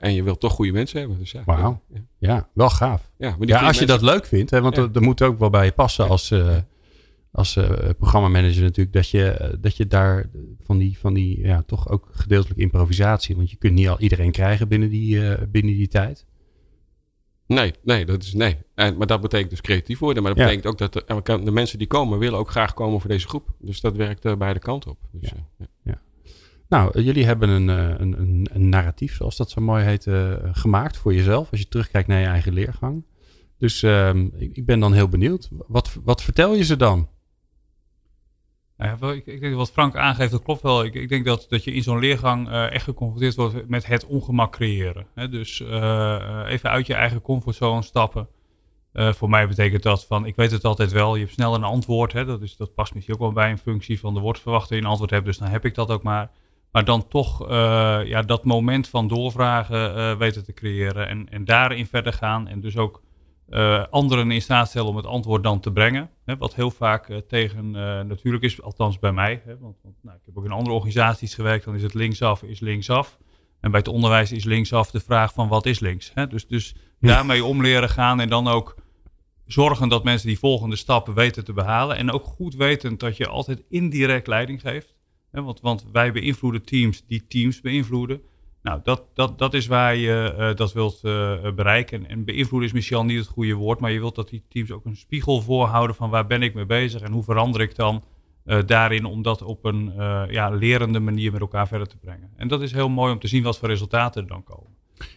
en 0.00 0.14
je 0.14 0.22
wilt 0.22 0.40
toch 0.40 0.52
goede 0.52 0.72
mensen 0.72 0.98
hebben. 0.98 1.18
Dus 1.18 1.30
ja, 1.30 1.42
Wauw. 1.44 1.80
Ja, 1.92 2.00
ja, 2.18 2.48
wel 2.52 2.70
gaaf. 2.70 3.10
Ja, 3.16 3.36
ja 3.40 3.66
als 3.66 3.78
je 3.78 3.86
dat 3.86 4.02
leuk 4.02 4.26
vindt, 4.26 4.50
hè, 4.50 4.60
want 4.60 4.76
er, 4.76 5.02
moet 5.02 5.22
ook 5.22 5.38
wel 5.38 5.50
bij 5.50 5.64
je 5.64 5.72
passen 5.72 6.08
als, 6.08 6.34
als 7.34 7.56
uh, 7.56 7.70
programmamanager 7.98 8.62
natuurlijk, 8.62 8.96
dat 8.96 9.08
je, 9.08 9.56
dat 9.60 9.76
je 9.76 9.86
daar 9.86 10.30
van 10.60 10.78
die, 10.78 10.98
van 10.98 11.14
die 11.14 11.40
ja, 11.40 11.62
toch 11.62 11.88
ook 11.88 12.08
gedeeltelijk 12.12 12.60
improvisatie, 12.60 13.36
want 13.36 13.50
je 13.50 13.56
kunt 13.56 13.74
niet 13.74 13.88
al 13.88 14.00
iedereen 14.00 14.30
krijgen 14.30 14.68
binnen 14.68 14.88
die, 14.88 15.16
uh, 15.16 15.34
binnen 15.48 15.74
die 15.74 15.88
tijd. 15.88 16.26
Nee, 17.46 17.74
nee, 17.82 18.04
dat 18.04 18.22
is 18.22 18.34
nee. 18.34 18.56
En, 18.74 18.96
maar 18.96 19.06
dat 19.06 19.20
betekent 19.20 19.50
dus 19.50 19.60
creatief 19.60 19.98
worden. 19.98 20.22
Maar 20.22 20.34
dat 20.34 20.44
betekent 20.44 20.66
ook 20.66 20.78
dat 20.78 20.92
de, 20.92 21.42
de, 21.44 21.50
mensen 21.50 21.78
die 21.78 21.86
komen, 21.86 22.18
willen 22.18 22.38
ook 22.38 22.50
graag 22.50 22.74
komen 22.74 23.00
voor 23.00 23.10
deze 23.10 23.28
groep. 23.28 23.54
Dus 23.58 23.80
dat 23.80 23.96
werkt 23.96 24.24
uh, 24.24 24.36
beide 24.36 24.58
kanten 24.58 24.90
op. 24.90 24.98
Dus, 25.12 25.30
ja. 25.30 25.36
ja. 25.58 25.66
ja. 25.82 26.00
Nou, 26.68 27.02
jullie 27.02 27.24
hebben 27.24 27.48
een, 27.48 27.68
een, 27.68 28.20
een, 28.20 28.48
een, 28.52 28.68
narratief, 28.68 29.14
zoals 29.14 29.36
dat 29.36 29.50
zo 29.50 29.60
mooi 29.60 29.84
heet, 29.84 30.06
gemaakt 30.52 30.96
voor 30.96 31.14
jezelf. 31.14 31.50
Als 31.50 31.60
je 31.60 31.68
terugkijkt 31.68 32.08
naar 32.08 32.20
je 32.20 32.26
eigen 32.26 32.52
leergang. 32.52 33.04
Dus 33.58 33.82
ehm, 33.82 34.28
ik, 34.36 34.56
ik 34.56 34.66
ben 34.66 34.80
dan 34.80 34.92
heel 34.92 35.08
benieuwd. 35.08 35.48
Wat, 35.66 35.96
wat 36.04 36.22
vertel 36.22 36.54
je 36.54 36.64
ze 36.64 36.76
dan? 36.76 37.08
Nou 38.76 39.22
ik, 39.24 39.40
denk 39.40 39.54
wat 39.54 39.70
Frank 39.70 39.96
aangeeft, 39.96 40.30
dat 40.30 40.42
klopt 40.42 40.62
wel. 40.62 40.84
Ik, 40.84 40.94
ik 40.94 41.08
denk 41.08 41.24
dat, 41.24 41.46
dat 41.48 41.64
je 41.64 41.72
in 41.72 41.82
zo'n 41.82 41.98
leergang 41.98 42.48
uh, 42.48 42.72
echt 42.72 42.84
geconfronteerd 42.84 43.34
wordt 43.34 43.68
met 43.68 43.86
het 43.86 44.06
ongemak 44.06 44.52
creëren. 44.52 45.06
Hè? 45.14 45.28
Dus 45.28 45.60
uh, 45.60 46.44
even 46.46 46.70
uit 46.70 46.86
je 46.86 46.94
eigen 46.94 47.20
comfortzone 47.20 47.82
stappen. 47.82 48.28
Voor 48.92 49.28
mij 49.28 49.48
betekent 49.48 49.82
dat 49.82 50.06
van, 50.06 50.26
ik 50.26 50.36
weet 50.36 50.50
het 50.50 50.64
altijd 50.64 50.92
wel, 50.92 51.14
je 51.14 51.20
hebt 51.20 51.32
snel 51.34 51.54
een 51.54 51.64
antwoord. 51.64 52.12
Hè? 52.12 52.24
Dat, 52.24 52.42
is, 52.42 52.56
dat 52.56 52.74
past 52.74 52.94
misschien 52.94 53.14
ook 53.14 53.20
wel 53.20 53.32
bij 53.32 53.50
een 53.50 53.58
functie 53.58 54.00
van, 54.00 54.14
de 54.14 54.20
wordt 54.20 54.40
verwacht 54.40 54.68
dat 54.68 54.78
je 54.78 54.84
een 54.84 54.90
antwoord 54.90 55.10
hebt, 55.10 55.24
dus 55.24 55.38
dan 55.38 55.48
heb 55.48 55.64
ik 55.64 55.74
dat 55.74 55.90
ook 55.90 56.02
maar. 56.02 56.30
Maar 56.72 56.84
dan 56.84 57.08
toch 57.08 57.48
ja, 58.04 58.22
dat 58.22 58.44
moment 58.44 58.88
van 58.88 59.08
doorvragen 59.08 60.18
weten 60.18 60.44
te 60.44 60.52
creëren 60.52 61.08
en, 61.08 61.28
en 61.30 61.44
daarin 61.44 61.86
verder 61.86 62.12
gaan. 62.12 62.48
En 62.48 62.60
dus 62.60 62.76
ook 62.76 63.02
uh, 63.50 63.84
anderen 63.90 64.30
in 64.30 64.42
staat 64.42 64.68
stellen 64.68 64.88
om 64.88 64.96
het 64.96 65.06
antwoord 65.06 65.42
dan 65.42 65.60
te 65.60 65.72
brengen. 65.72 66.10
Hè, 66.24 66.36
wat 66.36 66.54
heel 66.54 66.70
vaak 66.70 67.08
uh, 67.08 67.16
tegen 67.16 67.66
uh, 67.66 68.00
natuurlijk 68.00 68.44
is, 68.44 68.62
althans 68.62 68.98
bij 68.98 69.12
mij. 69.12 69.42
Hè, 69.44 69.58
want, 69.58 69.76
want 69.82 69.94
nou, 70.02 70.16
ik 70.16 70.22
heb 70.26 70.38
ook 70.38 70.44
in 70.44 70.50
andere 70.50 70.74
organisaties 70.74 71.34
gewerkt, 71.34 71.64
dan 71.64 71.74
is 71.74 71.82
het 71.82 71.94
linksaf 71.94 72.42
is 72.42 72.60
linksaf. 72.60 73.18
En 73.60 73.70
bij 73.70 73.80
het 73.80 73.88
onderwijs 73.88 74.32
is 74.32 74.44
linksaf 74.44 74.90
de 74.90 75.00
vraag 75.00 75.32
van 75.32 75.48
wat 75.48 75.66
is 75.66 75.80
links. 75.80 76.10
Hè? 76.14 76.26
Dus, 76.26 76.46
dus 76.46 76.74
daarmee 77.00 77.44
om 77.44 77.62
leren 77.62 77.88
gaan 77.88 78.20
en 78.20 78.28
dan 78.28 78.48
ook 78.48 78.74
zorgen 79.46 79.88
dat 79.88 80.04
mensen 80.04 80.28
die 80.28 80.38
volgende 80.38 80.76
stappen 80.76 81.14
weten 81.14 81.44
te 81.44 81.52
behalen. 81.52 81.96
En 81.96 82.10
ook 82.10 82.24
goed 82.24 82.54
weten 82.54 82.98
dat 82.98 83.16
je 83.16 83.28
altijd 83.28 83.62
indirect 83.68 84.26
leiding 84.26 84.60
geeft. 84.60 84.94
Hè? 85.30 85.42
Want, 85.42 85.60
want 85.60 85.84
wij 85.92 86.12
beïnvloeden 86.12 86.64
teams 86.64 87.06
die 87.06 87.26
teams 87.26 87.60
beïnvloeden. 87.60 88.22
Nou, 88.64 88.80
dat, 88.82 89.02
dat, 89.14 89.38
dat 89.38 89.54
is 89.54 89.66
waar 89.66 89.96
je 89.96 90.34
uh, 90.38 90.54
dat 90.54 90.72
wilt 90.72 91.00
uh, 91.02 91.52
bereiken. 91.54 92.08
En 92.08 92.24
beïnvloeden 92.24 92.68
is 92.68 92.74
misschien 92.74 93.06
niet 93.06 93.18
het 93.18 93.26
goede 93.26 93.54
woord, 93.54 93.80
maar 93.80 93.92
je 93.92 93.98
wilt 93.98 94.14
dat 94.14 94.28
die 94.28 94.42
teams 94.48 94.70
ook 94.70 94.84
een 94.84 94.96
spiegel 94.96 95.42
voorhouden 95.42 95.96
van 95.96 96.10
waar 96.10 96.26
ben 96.26 96.42
ik 96.42 96.54
mee 96.54 96.66
bezig 96.66 97.00
en 97.00 97.12
hoe 97.12 97.22
verander 97.22 97.60
ik 97.60 97.76
dan 97.76 98.04
uh, 98.46 98.58
daarin 98.66 99.04
om 99.04 99.22
dat 99.22 99.42
op 99.42 99.64
een 99.64 99.92
ja, 100.30 100.48
lerende 100.48 101.00
manier 101.00 101.32
met 101.32 101.40
elkaar 101.40 101.68
verder 101.68 101.86
te 101.86 101.96
brengen. 101.96 102.30
En 102.36 102.48
dat 102.48 102.62
is 102.62 102.72
heel 102.72 102.88
mooi 102.88 103.12
om 103.12 103.18
te 103.18 103.28
zien 103.28 103.42
wat 103.42 103.58
voor 103.58 103.68
resultaten 103.68 104.22
er 104.22 104.28
dan 104.28 104.44
komen. 104.44 104.70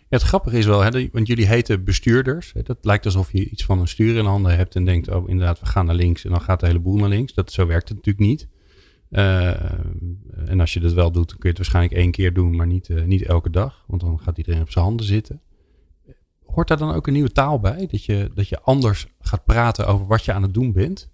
Het 0.10 0.22
grappige 0.22 0.58
is 0.58 0.66
wel, 0.66 0.82
hè, 0.82 1.10
want 1.12 1.28
jullie 1.28 1.48
heten 1.48 1.84
bestuurders. 1.84 2.54
Dat 2.64 2.78
lijkt 2.82 3.06
alsof 3.06 3.32
je 3.32 3.50
iets 3.50 3.66
van 3.66 3.80
een 3.80 3.88
stuur 3.88 4.16
in 4.16 4.26
handen 4.26 4.56
hebt 4.56 4.76
en 4.76 4.86
denkt, 4.86 5.10
oh 5.10 5.30
inderdaad, 5.30 5.60
we 5.60 5.66
gaan 5.66 5.86
naar 5.86 5.96
links 5.96 6.26
en 6.26 6.32
dan 6.32 6.42
gaat 6.42 6.60
de 6.60 6.66
hele 6.66 6.80
boel 6.80 6.96
naar 6.96 7.10
links. 7.10 7.34
Dat, 7.34 7.52
zo 7.52 7.66
werkt 7.66 7.90
het 7.90 7.98
natuurlijk 7.98 8.28
niet. 8.28 8.48
Uh, 9.12 9.52
en 10.48 10.60
als 10.60 10.74
je 10.74 10.80
dat 10.80 10.94
wel 10.94 11.12
doet, 11.12 11.30
dan 11.30 11.38
kun 11.38 11.50
je 11.50 11.56
het 11.56 11.58
waarschijnlijk 11.58 11.96
één 11.96 12.12
keer 12.12 12.34
doen, 12.34 12.56
maar 12.56 12.68
niet, 12.68 12.90
uh, 12.90 13.04
niet 13.04 13.26
elke 13.26 13.50
dag. 13.50 13.84
Want 13.88 14.02
dan 14.02 14.20
gaat 14.20 14.38
iedereen 14.38 14.62
op 14.62 14.72
zijn 14.72 14.86
handen 14.86 15.06
zitten. 15.06 15.42
Hoort 16.46 16.68
daar 16.68 16.78
dan 16.78 16.94
ook 16.94 17.08
een 17.08 17.14
nieuwe 17.14 17.32
taal 17.32 17.60
bij? 17.60 17.88
Dat 17.92 18.06
je, 18.06 18.32
dat 18.34 18.50
je 18.50 18.62
anders 18.62 19.08
gaat 19.20 19.46
praten 19.46 19.88
over 19.88 20.08
wat 20.08 20.26
je 20.26 20.34
aan 20.34 20.42
het 20.42 20.54
doen 20.54 20.72
bent? 20.72 21.12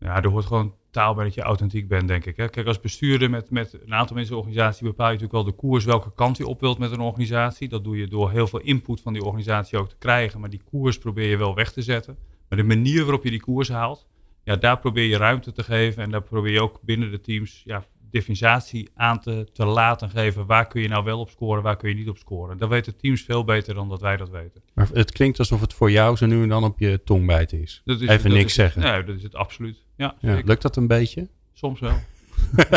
Ja, 0.00 0.22
er 0.22 0.30
hoort 0.30 0.46
gewoon 0.46 0.74
taal 0.90 1.14
bij 1.14 1.24
dat 1.24 1.34
je 1.34 1.42
authentiek 1.42 1.88
bent, 1.88 2.08
denk 2.08 2.24
ik. 2.24 2.36
Hè? 2.36 2.48
Kijk, 2.48 2.66
als 2.66 2.80
bestuurder 2.80 3.30
met, 3.30 3.50
met 3.50 3.72
een 3.72 3.94
aantal 3.94 4.16
mensen 4.16 4.34
in 4.34 4.40
de 4.40 4.46
organisatie 4.46 4.86
bepaal 4.86 5.06
je 5.06 5.12
natuurlijk 5.12 5.44
wel 5.44 5.52
de 5.54 5.60
koers 5.60 5.84
welke 5.84 6.12
kant 6.14 6.36
je 6.36 6.46
op 6.46 6.60
wilt 6.60 6.78
met 6.78 6.90
een 6.90 7.00
organisatie. 7.00 7.68
Dat 7.68 7.84
doe 7.84 7.96
je 7.96 8.06
door 8.06 8.30
heel 8.30 8.46
veel 8.46 8.60
input 8.60 9.00
van 9.00 9.12
die 9.12 9.22
organisatie 9.22 9.78
ook 9.78 9.88
te 9.88 9.96
krijgen. 9.98 10.40
Maar 10.40 10.50
die 10.50 10.62
koers 10.70 10.98
probeer 10.98 11.28
je 11.28 11.36
wel 11.36 11.54
weg 11.54 11.72
te 11.72 11.82
zetten. 11.82 12.18
Maar 12.48 12.58
de 12.58 12.64
manier 12.64 13.02
waarop 13.02 13.24
je 13.24 13.30
die 13.30 13.40
koers 13.40 13.68
haalt, 13.68 14.06
ja, 14.44 14.56
daar 14.56 14.78
probeer 14.78 15.08
je 15.08 15.16
ruimte 15.16 15.52
te 15.52 15.62
geven. 15.62 16.02
En 16.02 16.10
daar 16.10 16.22
probeer 16.22 16.52
je 16.52 16.60
ook 16.60 16.80
binnen 16.82 17.10
de 17.10 17.20
teams 17.20 17.62
ja, 17.64 17.84
differentiatie 18.14 18.88
aan 18.94 19.20
te, 19.20 19.46
te 19.52 19.64
laten 19.64 20.10
geven. 20.10 20.46
Waar 20.46 20.66
kun 20.66 20.82
je 20.82 20.88
nou 20.88 21.04
wel 21.04 21.20
op 21.20 21.30
scoren, 21.30 21.62
waar 21.62 21.76
kun 21.76 21.88
je 21.88 21.94
niet 21.94 22.08
op 22.08 22.18
scoren. 22.18 22.58
Dat 22.58 22.68
weten 22.68 22.96
teams 22.96 23.22
veel 23.22 23.44
beter 23.44 23.74
dan 23.74 23.88
dat 23.88 24.00
wij 24.00 24.16
dat 24.16 24.30
weten. 24.30 24.62
Maar 24.74 24.88
het 24.92 25.12
klinkt 25.12 25.38
alsof 25.38 25.60
het 25.60 25.74
voor 25.74 25.90
jou 25.90 26.16
zo 26.16 26.26
nu 26.26 26.42
en 26.42 26.48
dan 26.48 26.64
op 26.64 26.78
je 26.78 27.00
tong 27.04 27.26
bijten 27.26 27.62
is. 27.62 27.82
is 27.84 28.00
Even 28.00 28.30
niks 28.30 28.44
is, 28.44 28.54
zeggen. 28.54 28.82
Nee, 28.82 29.04
dat 29.04 29.16
is 29.16 29.22
het 29.22 29.34
absoluut. 29.34 29.84
Ja, 29.96 30.14
ja 30.20 30.40
lukt 30.44 30.62
dat 30.62 30.76
een 30.76 30.86
beetje? 30.86 31.28
Soms 31.52 31.80
wel. 31.80 31.96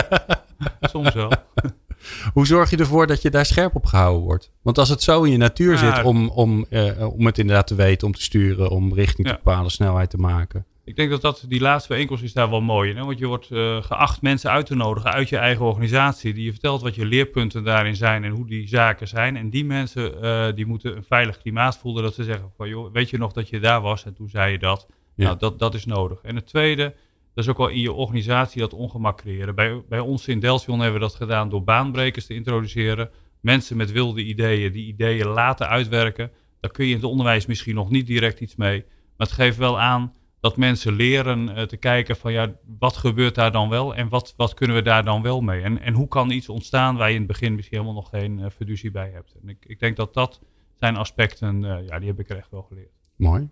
Soms 0.82 1.14
wel. 1.14 1.32
Hoe 2.34 2.48
zorg 2.48 2.70
je 2.70 2.78
ervoor 2.78 3.08
dat 3.08 3.22
je 3.22 3.30
daar 3.30 3.46
scherp 3.46 3.76
op 3.76 3.86
gehouden 3.86 4.24
wordt? 4.24 4.52
Want 4.62 4.78
als 4.78 4.90
het 4.90 5.04
zo 5.04 5.24
in 5.24 5.32
je 5.32 5.38
natuur 5.38 5.78
zit 5.78 6.04
om, 6.04 6.30
om, 6.30 6.66
uh, 6.70 7.14
om 7.14 7.26
het 7.26 7.38
inderdaad 7.38 7.68
te 7.68 7.76
weten, 7.76 8.08
om 8.08 8.14
te 8.14 8.22
sturen, 8.22 8.70
om 8.70 8.94
richting 8.94 9.28
te 9.28 9.34
bepalen, 9.34 9.72
snelheid 9.72 10.10
te 10.10 10.18
maken. 10.18 10.66
Ik 10.88 10.96
denk 10.96 11.10
dat, 11.10 11.22
dat 11.22 11.46
die 11.48 11.60
laatste 11.60 11.90
bijeenkomst 11.90 12.24
is 12.24 12.34
daar 12.34 12.50
wel 12.50 12.62
mooi 12.62 12.90
in. 12.90 12.98
Hè? 12.98 13.04
Want 13.04 13.20
je 13.20 13.28
wordt 13.28 13.50
uh, 13.52 13.84
geacht 13.84 14.22
mensen 14.22 14.52
uit 14.52 14.66
te 14.66 14.76
nodigen 14.76 15.12
uit 15.12 15.30
je 15.30 15.38
eigen 15.38 15.66
organisatie. 15.66 16.34
Die 16.34 16.44
je 16.44 16.52
vertelt 16.52 16.82
wat 16.82 16.96
je 16.96 17.06
leerpunten 17.06 17.64
daarin 17.64 17.96
zijn 17.96 18.24
en 18.24 18.32
hoe 18.32 18.48
die 18.48 18.68
zaken 18.68 19.08
zijn. 19.08 19.36
En 19.36 19.50
die 19.50 19.66
mensen 19.66 20.14
uh, 20.24 20.48
die 20.56 20.66
moeten 20.66 20.96
een 20.96 21.04
veilig 21.04 21.38
klimaat 21.38 21.78
voelen. 21.78 22.04
Dat 22.04 22.14
ze 22.14 22.24
zeggen 22.24 22.52
van 22.58 22.70
joh, 22.70 22.94
weet 22.94 23.10
je 23.10 23.18
nog 23.18 23.34
dat 23.34 23.50
je 23.50 23.60
daar 23.60 23.82
was 23.82 24.06
en 24.06 24.14
toen 24.14 24.30
zei 24.30 24.52
je 24.52 24.60
dat. 24.60 24.88
Ja. 25.16 25.24
Nou, 25.24 25.38
dat, 25.38 25.60
dat 25.60 25.74
is 25.74 25.86
nodig. 25.86 26.22
En 26.22 26.36
het 26.36 26.48
tweede, 26.48 26.96
dat 27.34 27.44
is 27.44 27.50
ook 27.50 27.58
wel 27.58 27.68
in 27.68 27.82
je 27.82 27.94
organisatie 27.94 28.62
dat 28.62 28.74
ongemak 28.74 29.18
creëren. 29.18 29.56
Bij, 29.56 29.82
bij 29.90 30.00
ons 30.00 30.28
in 30.28 30.40
Delsion 30.40 30.80
hebben 30.80 31.00
we 31.00 31.08
dat 31.08 31.16
gedaan 31.16 31.50
door 31.50 31.64
baanbrekers 31.64 32.26
te 32.26 32.34
introduceren. 32.34 33.10
Mensen 33.42 33.78
met 33.78 33.92
wilde 33.92 34.24
ideeën, 34.24 34.72
die 34.72 34.88
ideeën 34.88 35.28
laten 35.28 35.68
uitwerken. 35.68 36.32
Daar 36.60 36.72
kun 36.72 36.86
je 36.86 36.92
in 36.92 36.98
het 36.98 37.06
onderwijs 37.06 37.46
misschien 37.46 37.76
nog 37.76 37.90
niet 37.90 38.08
direct 38.08 38.40
iets 38.40 38.56
mee. 38.56 38.86
Maar 39.18 39.28
het 39.28 39.36
geeft 39.36 39.58
wel 39.58 39.80
aan 39.80 40.14
dat 40.48 40.58
mensen 40.58 40.94
leren 40.94 41.48
uh, 41.48 41.62
te 41.62 41.78
kijken 41.78 42.16
van 42.16 42.32
ja, 42.32 42.54
wat 42.80 42.98
gebeurt 42.98 43.36
daar 43.36 43.52
dan 43.52 43.70
wel 43.70 43.96
en 43.96 44.10
wat, 44.10 44.34
wat 44.38 44.54
kunnen 44.54 44.76
we 44.76 44.82
daar 44.82 45.04
dan 45.04 45.22
wel 45.22 45.42
mee? 45.42 45.62
En, 45.62 45.82
en 45.82 45.94
hoe 45.94 46.08
kan 46.08 46.30
iets 46.30 46.50
ontstaan 46.50 46.96
waar 46.96 47.08
je 47.08 47.14
in 47.14 47.20
het 47.20 47.28
begin 47.28 47.56
misschien 47.56 47.78
helemaal 47.78 48.02
nog 48.02 48.10
geen 48.10 48.40
uh, 48.40 48.92
bij 48.92 49.10
hebt? 49.14 49.36
En 49.42 49.50
ik, 49.50 49.66
ik 49.68 49.80
denk 49.80 49.96
dat 49.96 50.14
dat 50.14 50.42
zijn 50.76 50.96
aspecten, 50.96 51.64
uh, 51.64 51.88
ja, 51.88 52.00
die 52.00 52.08
heb 52.08 52.20
ik 52.20 52.30
er 52.30 52.38
echt 52.38 52.52
wel 52.52 52.62
geleerd. 52.62 52.92
Mooi. 53.16 53.50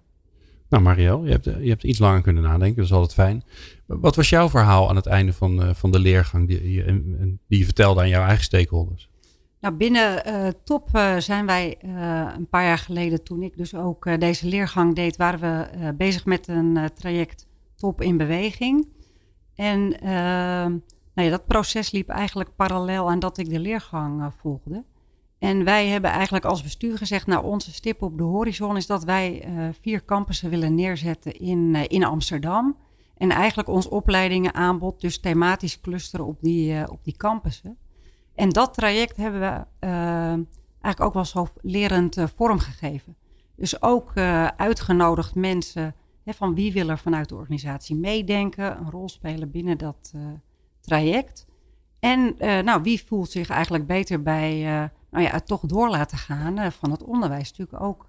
Nou, 0.70 0.84
Marielle, 0.84 1.26
je 1.26 1.32
hebt, 1.32 1.46
je 1.46 1.70
hebt 1.70 1.84
iets 1.84 2.00
langer 2.00 2.22
kunnen 2.22 2.44
nadenken, 2.44 2.76
dat 2.76 2.86
is 2.86 2.92
altijd 2.92 3.14
fijn. 3.14 3.44
Wat 3.86 4.16
was 4.16 4.30
jouw 4.30 4.50
verhaal 4.50 4.90
aan 4.90 4.96
het 4.96 5.06
einde 5.06 5.34
van, 5.34 5.76
van 5.76 5.92
de 5.92 6.00
leergang 6.00 6.48
die, 6.48 6.62
die, 6.62 6.84
die 7.48 7.60
je 7.60 7.66
vertelde 7.66 8.02
aan 8.02 8.10
jouw 8.10 8.26
eigen 8.26 8.44
stakeholders? 8.44 9.10
Nou, 9.66 9.78
binnen 9.78 10.28
uh, 10.28 10.48
Top 10.64 10.90
uh, 10.96 11.18
zijn 11.18 11.46
wij 11.46 11.78
uh, 11.86 12.28
een 12.36 12.48
paar 12.50 12.64
jaar 12.64 12.78
geleden, 12.78 13.24
toen 13.24 13.42
ik 13.42 13.58
dus 13.58 13.76
ook 13.76 14.20
deze 14.20 14.48
leergang 14.48 14.96
deed, 14.96 15.18
waren 15.18 15.40
we 15.40 15.94
bezig 15.94 16.26
met 16.26 16.48
een 16.48 16.90
traject 16.96 17.48
Top 17.76 18.02
in 18.02 18.18
Beweging. 18.18 18.88
En 19.56 19.88
nou 21.14 21.28
ja, 21.28 21.30
dat 21.30 21.46
proces 21.46 21.92
liep 21.92 22.10
eigenlijk 22.10 22.56
parallel 22.56 23.10
aan 23.10 23.20
dat 23.20 23.38
ik 23.38 23.50
de 23.50 23.60
leergang 23.60 24.34
volgde. 24.42 24.84
En 25.40 25.64
wij 25.64 25.88
hebben 25.88 26.12
eigenlijk 26.12 26.46
als 26.46 26.64
bestuur 26.64 26.98
gezegd, 26.98 27.28
nou 27.28 27.46
onze 27.46 27.74
stip 27.74 28.02
op 28.02 28.18
de 28.18 28.24
horizon 28.24 28.78
is 28.78 28.88
dat 28.88 29.04
wij 29.04 29.48
vier 29.82 30.06
campussen 30.06 30.50
willen 30.50 30.76
neerzetten 30.76 31.40
in, 31.40 31.76
in 31.76 32.04
Amsterdam. 32.04 32.78
En 33.18 33.30
eigenlijk 33.30 33.70
ons 33.70 33.88
opleidingenaanbod 33.88 35.02
dus 35.02 35.20
thematisch 35.20 35.82
clusteren 35.82 36.26
op 36.26 36.38
die, 36.42 36.92
op 36.92 37.04
die 37.04 37.18
campussen. 37.18 37.78
En 38.36 38.50
dat 38.50 38.74
traject 38.74 39.18
hebben 39.18 39.42
we 39.42 39.66
uh, 39.88 40.30
eigenlijk 40.82 41.02
ook 41.02 41.14
wel 41.14 41.26
zo 41.26 41.48
lerend 41.62 42.18
uh, 42.18 42.26
vormgegeven. 42.36 43.16
Dus 43.56 43.82
ook 43.82 44.12
uh, 44.16 44.48
uitgenodigd 44.48 45.36
mensen 45.36 45.96
hè, 46.24 46.34
van 46.34 46.56
wie 46.56 46.74
wil 46.74 46.90
er 46.90 46.98
vanuit 46.98 47.30
de 47.30 47.36
organisatie 47.36 47.96
meedenken, 47.96 48.78
een 48.78 48.92
rol 48.92 49.10
spelen 49.10 49.52
binnen 49.52 49.78
dat 49.78 50.14
traject. 50.82 51.46
En 52.00 52.36
nou, 52.38 52.82
wie 52.82 53.04
voelt 53.04 53.32
zich 53.32 53.50
eigenlijk 53.50 53.88
beter 53.88 54.22
bij 54.22 54.62
nou 55.10 55.24
ja, 55.24 55.32
het 55.32 55.48
toch 55.48 55.62
door 55.62 55.90
laten 55.90 56.18
gaan 56.18 56.72
van 56.72 56.92
het 56.92 57.04
onderwijs. 57.04 57.50
Natuurlijk 57.50 57.84
ook 57.84 58.06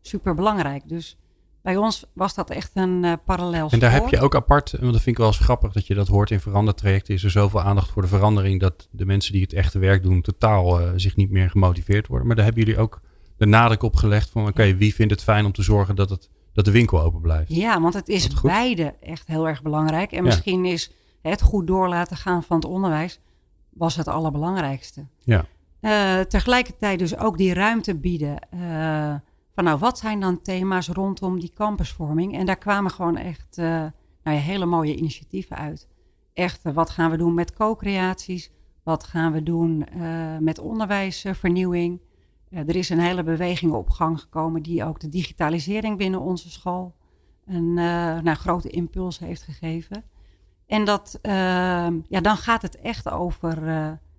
super 0.00 0.34
belangrijk. 0.34 0.88
Dus 0.88 1.18
bij 1.62 1.76
ons 1.76 2.04
was 2.12 2.34
dat 2.34 2.50
echt 2.50 2.70
een 2.74 3.04
uh, 3.04 3.12
parallel 3.24 3.70
En 3.70 3.78
daar 3.78 3.92
heb 3.92 4.08
je 4.08 4.20
ook 4.20 4.34
apart, 4.34 4.70
want 4.70 4.92
dat 4.92 5.02
vind 5.02 5.06
ik 5.06 5.16
wel 5.16 5.26
eens 5.26 5.38
grappig 5.38 5.72
dat 5.72 5.86
je 5.86 5.94
dat 5.94 6.08
hoort 6.08 6.30
in 6.30 6.40
verandertrajecten, 6.40 7.14
is 7.14 7.24
er 7.24 7.30
zoveel 7.30 7.60
aandacht 7.60 7.90
voor 7.90 8.02
de 8.02 8.08
verandering 8.08 8.60
dat 8.60 8.88
de 8.90 9.06
mensen 9.06 9.32
die 9.32 9.42
het 9.42 9.52
echte 9.52 9.78
werk 9.78 10.02
doen 10.02 10.20
totaal 10.20 10.80
uh, 10.80 10.90
zich 10.96 11.16
niet 11.16 11.30
meer 11.30 11.50
gemotiveerd 11.50 12.06
worden. 12.06 12.26
Maar 12.26 12.36
daar 12.36 12.44
hebben 12.44 12.64
jullie 12.64 12.80
ook 12.80 13.00
de 13.36 13.46
nadruk 13.46 13.82
op 13.82 13.96
gelegd 13.96 14.30
van 14.30 14.48
oké, 14.48 14.76
wie 14.76 14.94
vindt 14.94 15.12
het 15.12 15.22
fijn 15.22 15.44
om 15.44 15.52
te 15.52 15.62
zorgen 15.62 15.96
dat, 15.96 16.10
het, 16.10 16.28
dat 16.52 16.64
de 16.64 16.70
winkel 16.70 17.00
open 17.00 17.20
blijft? 17.20 17.54
Ja, 17.54 17.80
want 17.80 17.94
het 17.94 18.08
is 18.08 18.28
beide 18.42 18.94
echt 19.00 19.28
heel 19.28 19.48
erg 19.48 19.62
belangrijk. 19.62 20.10
En 20.10 20.16
ja. 20.16 20.22
misschien 20.22 20.64
is 20.64 20.92
het 21.22 21.42
goed 21.42 21.66
door 21.66 21.88
laten 21.88 22.16
gaan 22.16 22.42
van 22.42 22.56
het 22.56 22.64
onderwijs 22.64 23.20
was 23.70 23.96
het 23.96 24.08
allerbelangrijkste. 24.08 25.06
Ja. 25.18 25.44
Uh, 25.80 26.20
tegelijkertijd 26.20 26.98
dus 26.98 27.16
ook 27.16 27.38
die 27.38 27.54
ruimte 27.54 27.94
bieden. 27.94 28.38
Uh, 29.60 29.66
nou, 29.66 29.78
wat 29.78 29.98
zijn 29.98 30.20
dan 30.20 30.42
thema's 30.42 30.88
rondom 30.88 31.40
die 31.40 31.52
campusvorming? 31.54 32.34
En 32.34 32.46
daar 32.46 32.58
kwamen 32.58 32.90
gewoon 32.90 33.16
echt 33.16 33.58
uh, 33.58 33.64
nou 34.22 34.36
ja, 34.36 34.42
hele 34.42 34.66
mooie 34.66 34.96
initiatieven 34.96 35.56
uit. 35.56 35.88
Echt, 36.32 36.62
wat 36.62 36.90
gaan 36.90 37.10
we 37.10 37.16
doen 37.16 37.34
met 37.34 37.54
co-creaties? 37.54 38.50
Wat 38.82 39.04
gaan 39.04 39.32
we 39.32 39.42
doen 39.42 39.86
met 40.40 40.58
onderwijsvernieuwing? 40.58 42.00
er 42.50 42.76
is 42.76 42.88
een 42.88 42.98
hele 42.98 43.22
beweging 43.22 43.72
op 43.72 43.90
gang 43.90 44.20
gekomen 44.20 44.62
die 44.62 44.84
ook 44.84 45.00
de 45.00 45.08
digitalisering 45.08 45.98
binnen 45.98 46.20
onze 46.20 46.50
school 46.50 46.94
een 47.46 47.74
nou, 47.74 48.34
grote 48.34 48.68
impuls 48.68 49.18
heeft 49.18 49.42
gegeven. 49.42 50.04
En 50.66 50.84
dat, 50.84 51.18
ja, 52.08 52.20
dan 52.20 52.36
gaat 52.36 52.62
het 52.62 52.76
echt 52.80 53.10
over 53.10 53.62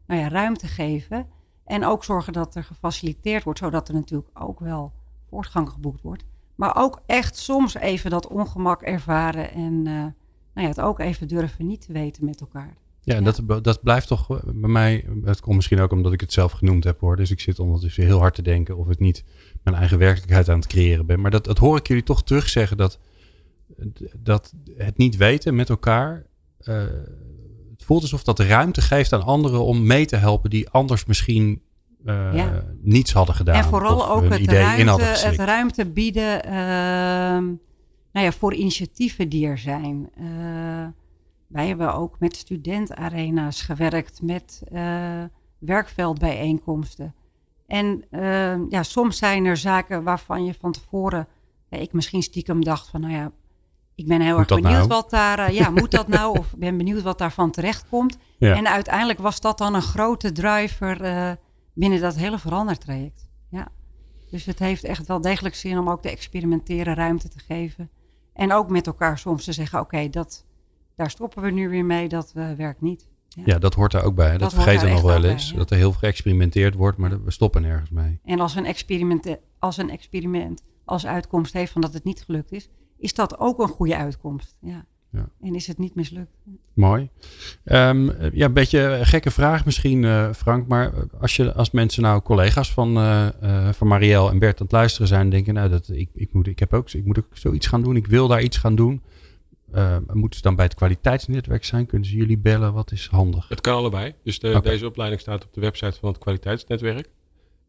nou 0.08 0.22
ja, 0.22 0.30
ruimte 0.30 0.68
geven 0.68 1.28
en 1.66 1.86
ook 1.86 2.04
zorgen 2.04 2.34
dat 2.34 2.56
er 2.56 2.64
gefaciliteerd 2.64 3.44
wordt, 3.44 3.60
zodat 3.60 3.88
er 3.88 3.94
natuurlijk 3.94 4.40
ook 4.40 4.60
wel 4.60 4.94
voortgang 5.32 5.70
geboekt 5.70 6.02
wordt. 6.02 6.24
Maar 6.56 6.76
ook 6.76 7.02
echt 7.06 7.38
soms 7.38 7.76
even 7.76 8.10
dat 8.10 8.28
ongemak 8.28 8.82
ervaren 8.82 9.52
en 9.52 9.74
uh, 9.74 9.94
nou 9.94 10.14
ja, 10.54 10.68
het 10.68 10.82
ook 10.82 11.00
even 11.00 11.28
durven 11.28 11.68
niet 11.68 11.86
te 11.86 11.94
weten 11.94 12.26
met 12.26 12.42
elkaar. 12.42 12.78
Ja, 13.02 13.16
ja. 13.16 13.22
Dat, 13.22 13.64
dat 13.64 13.84
blijft 13.84 14.08
toch 14.08 14.28
bij 14.44 14.70
mij, 14.70 15.06
het 15.24 15.40
komt 15.40 15.56
misschien 15.56 15.80
ook 15.80 15.92
omdat 15.92 16.14
ik 16.14 16.22
het 16.22 16.34
zelf 16.34 16.52
genoemd 16.52 16.84
heb 16.84 17.00
hoor. 17.00 17.16
Dus 17.16 17.32
ik 17.32 17.40
zit 17.40 17.60
ondertussen 17.60 18.04
heel 18.04 18.20
hard 18.20 18.36
te 18.36 18.42
denken 18.42 18.78
of 18.78 18.90
ik 18.90 19.00
niet 19.00 19.24
mijn 19.64 19.76
eigen 19.76 19.98
werkelijkheid 19.98 20.50
aan 20.50 20.60
het 20.60 20.68
creëren 20.68 21.06
ben. 21.06 21.22
Maar 21.22 21.32
dat, 21.32 21.46
dat 21.46 21.58
hoor 21.58 21.78
ik 21.78 21.88
jullie 21.88 22.04
toch 22.04 22.24
terugzeggen 22.24 22.78
dat, 22.78 23.00
dat 24.18 24.54
het 24.76 24.98
niet 24.98 25.18
weten 25.18 25.56
met 25.56 25.70
elkaar, 25.70 26.26
uh, 26.64 26.76
het 27.72 27.84
voelt 27.84 28.02
alsof 28.02 28.24
dat 28.24 28.40
ruimte 28.40 28.82
geeft 28.82 29.14
aan 29.14 29.24
anderen 29.24 29.64
om 29.64 29.86
mee 29.86 30.06
te 30.06 30.16
helpen 30.16 30.50
die 30.50 30.70
anders 30.70 31.06
misschien 31.06 31.62
uh, 32.06 32.46
niets 32.82 33.14
hadden 33.14 33.36
gedaan. 33.36 33.56
En 33.56 33.64
vooral 33.64 34.10
ook 34.10 34.24
het 34.24 34.52
ruimte, 34.52 35.04
het 35.04 35.40
ruimte 35.40 35.86
bieden 35.86 36.46
uh, 36.46 36.52
nou 38.12 38.26
ja, 38.26 38.32
voor 38.32 38.54
initiatieven 38.54 39.30
die 39.30 39.48
er 39.48 39.58
zijn. 39.58 40.10
Uh, 40.20 40.26
wij 41.48 41.68
hebben 41.68 41.94
ook 41.94 42.20
met 42.20 42.36
studentarena's 42.36 43.62
gewerkt, 43.62 44.22
met 44.22 44.64
werkveldbijeenkomsten. 45.60 47.16
En 47.68 48.06
ja, 48.70 48.84
soms 48.84 49.18
zijn 49.18 49.46
er 49.46 49.58
zaken 49.58 50.04
waarvan 50.04 50.46
je 50.46 50.54
van 50.54 50.72
tevoren, 50.72 51.28
ja, 51.70 51.78
ik 51.78 51.94
misschien 51.94 52.24
stiekem 52.24 52.64
dacht 52.64 52.88
van, 52.88 53.02
nou 53.02 53.14
ja, 53.14 53.32
ik 53.96 54.08
ben 54.08 54.22
heel 54.22 54.38
erg 54.38 54.48
benieuwd 54.48 54.72
nou? 54.72 54.88
wat 54.88 55.10
daar, 55.10 55.54
ja, 55.54 55.70
moet 55.70 55.92
dat 55.92 56.08
nou? 56.08 56.40
Of 56.40 56.54
ben 56.58 56.78
benieuwd 56.78 57.02
wat 57.02 57.18
daarvan 57.18 57.52
terechtkomt. 57.52 58.18
Ja. 58.38 58.56
En 58.56 58.68
uiteindelijk 58.68 59.20
was 59.20 59.42
dat 59.42 59.58
dan 59.58 59.74
een 59.74 59.82
grote 59.82 60.32
driver 60.32 60.98
binnen 61.74 62.02
dat 62.02 62.16
hele 62.16 62.40
verandertraject. 62.40 63.28
Ja. 63.50 63.68
Dus 64.30 64.46
het 64.46 64.60
heeft 64.60 64.84
echt 64.84 65.08
wel 65.08 65.22
degelijk 65.22 65.56
zin 65.56 65.78
om 65.78 65.90
ook 65.90 66.02
te 66.02 66.10
experimenteren, 66.10 66.96
ruimte 66.96 67.30
te 67.30 67.40
geven. 67.40 67.90
En 68.34 68.54
ook 68.54 68.70
met 68.70 68.88
elkaar 68.88 69.18
soms 69.18 69.44
te 69.44 69.54
zeggen, 69.54 69.80
oké, 69.80 70.10
dat 70.10 70.46
daar 70.96 71.10
stoppen 71.10 71.44
we 71.44 71.52
nu 71.52 71.70
weer 71.70 71.86
mee, 71.86 72.08
dat 72.08 72.34
uh, 72.36 72.52
werkt 72.52 72.82
niet. 72.82 73.10
Ja. 73.28 73.42
ja. 73.46 73.60
dat 73.60 73.74
hoort 73.74 73.94
er 73.94 74.04
ook 74.04 74.16
bij. 74.16 74.32
Dat, 74.32 74.40
dat 74.40 74.54
vergeten 74.54 74.88
we 74.88 74.94
nog 74.94 75.02
wel 75.02 75.24
eens. 75.24 75.50
Bij, 75.50 75.58
dat 75.58 75.72
er 75.72 75.78
heel 75.78 75.92
veel 75.92 76.00
geëxperimenteerd 76.00 76.76
wordt, 76.76 76.98
maar 76.98 77.24
we 77.24 77.32
stoppen 77.32 77.62
nergens 77.62 77.90
mee. 77.90 78.20
En 78.24 78.40
als 78.40 78.56
een 78.56 78.66
experiment, 78.66 79.38
als, 79.60 79.78
een 79.78 79.90
experiment 79.90 80.62
als 80.86 81.06
uitkomst 81.06 81.54
heeft 81.54 81.72
van 81.72 81.82
dat 81.82 81.94
het 81.94 82.04
niet 82.04 82.24
gelukt 82.24 82.52
is, 82.52 82.70
is 82.98 83.14
dat 83.14 83.40
ook 83.40 83.60
een 83.60 83.68
goede 83.68 83.98
uitkomst. 83.98 84.58
Ja. 84.62 84.86
Ja. 85.12 85.30
En 85.42 85.56
is 85.56 85.68
het 85.68 85.78
niet 85.78 85.96
mislukt. 85.96 86.32
Mooi. 86.74 87.10
Um, 87.66 88.12
ja, 88.34 88.46
een 88.46 88.54
beetje 88.54 88.80
een 88.80 89.06
gekke 89.06 89.32
vraag 89.32 89.66
misschien, 89.66 90.04
uh, 90.04 90.34
Frank. 90.34 90.68
Maar 90.68 90.94
als, 91.20 91.36
je, 91.36 91.54
als 91.54 91.72
mensen 91.72 92.04
nou 92.04 92.22
collega's 92.22 92.74
van, 92.74 92.98
uh, 92.98 93.28
uh, 93.44 93.70
van 93.70 93.88
Marielle 93.88 94.30
en 94.30 94.40
Bert 94.40 94.60
aan 94.60 94.66
het 94.66 94.72
luisteren 94.72 95.08
zijn, 95.08 95.30
denken, 95.30 95.54
nou, 95.54 95.70
dat, 95.70 95.90
ik, 95.90 96.10
ik, 96.14 96.34
moet, 96.34 96.48
ik, 96.48 96.60
heb 96.60 96.74
ook, 96.74 96.92
ik 96.92 97.06
moet 97.06 97.18
ook 97.18 97.28
zoiets 97.34 97.68
gaan 97.68 97.82
doen. 97.82 97.96
Ik 97.96 98.08
wil 98.08 98.28
daar 98.28 98.42
iets 98.42 98.58
gaan 98.58 98.76
doen. 98.76 99.02
moeten 100.14 100.36
ze 100.36 100.42
dan 100.42 100.56
bij 100.56 100.66
het 100.66 100.74
kwaliteitsnetwerk 100.74 101.66
zijn? 101.66 101.86
Kunnen 101.86 102.08
ze 102.08 102.16
jullie 102.16 102.38
bellen? 102.38 102.74
Wat 102.74 102.92
is 102.92 103.08
handig? 103.08 103.48
Het 103.50 103.62
kan 103.62 103.76
allebei. 103.76 104.14
Dus 104.24 104.40
de, 104.40 104.48
okay. 104.48 104.62
deze 104.62 104.86
opleiding 104.86 105.22
staat 105.22 105.46
op 105.46 105.54
de 105.54 105.62
website 105.62 106.00
van 106.00 106.10
het 106.10 106.18
kwaliteitsnetwerk. 106.18 107.10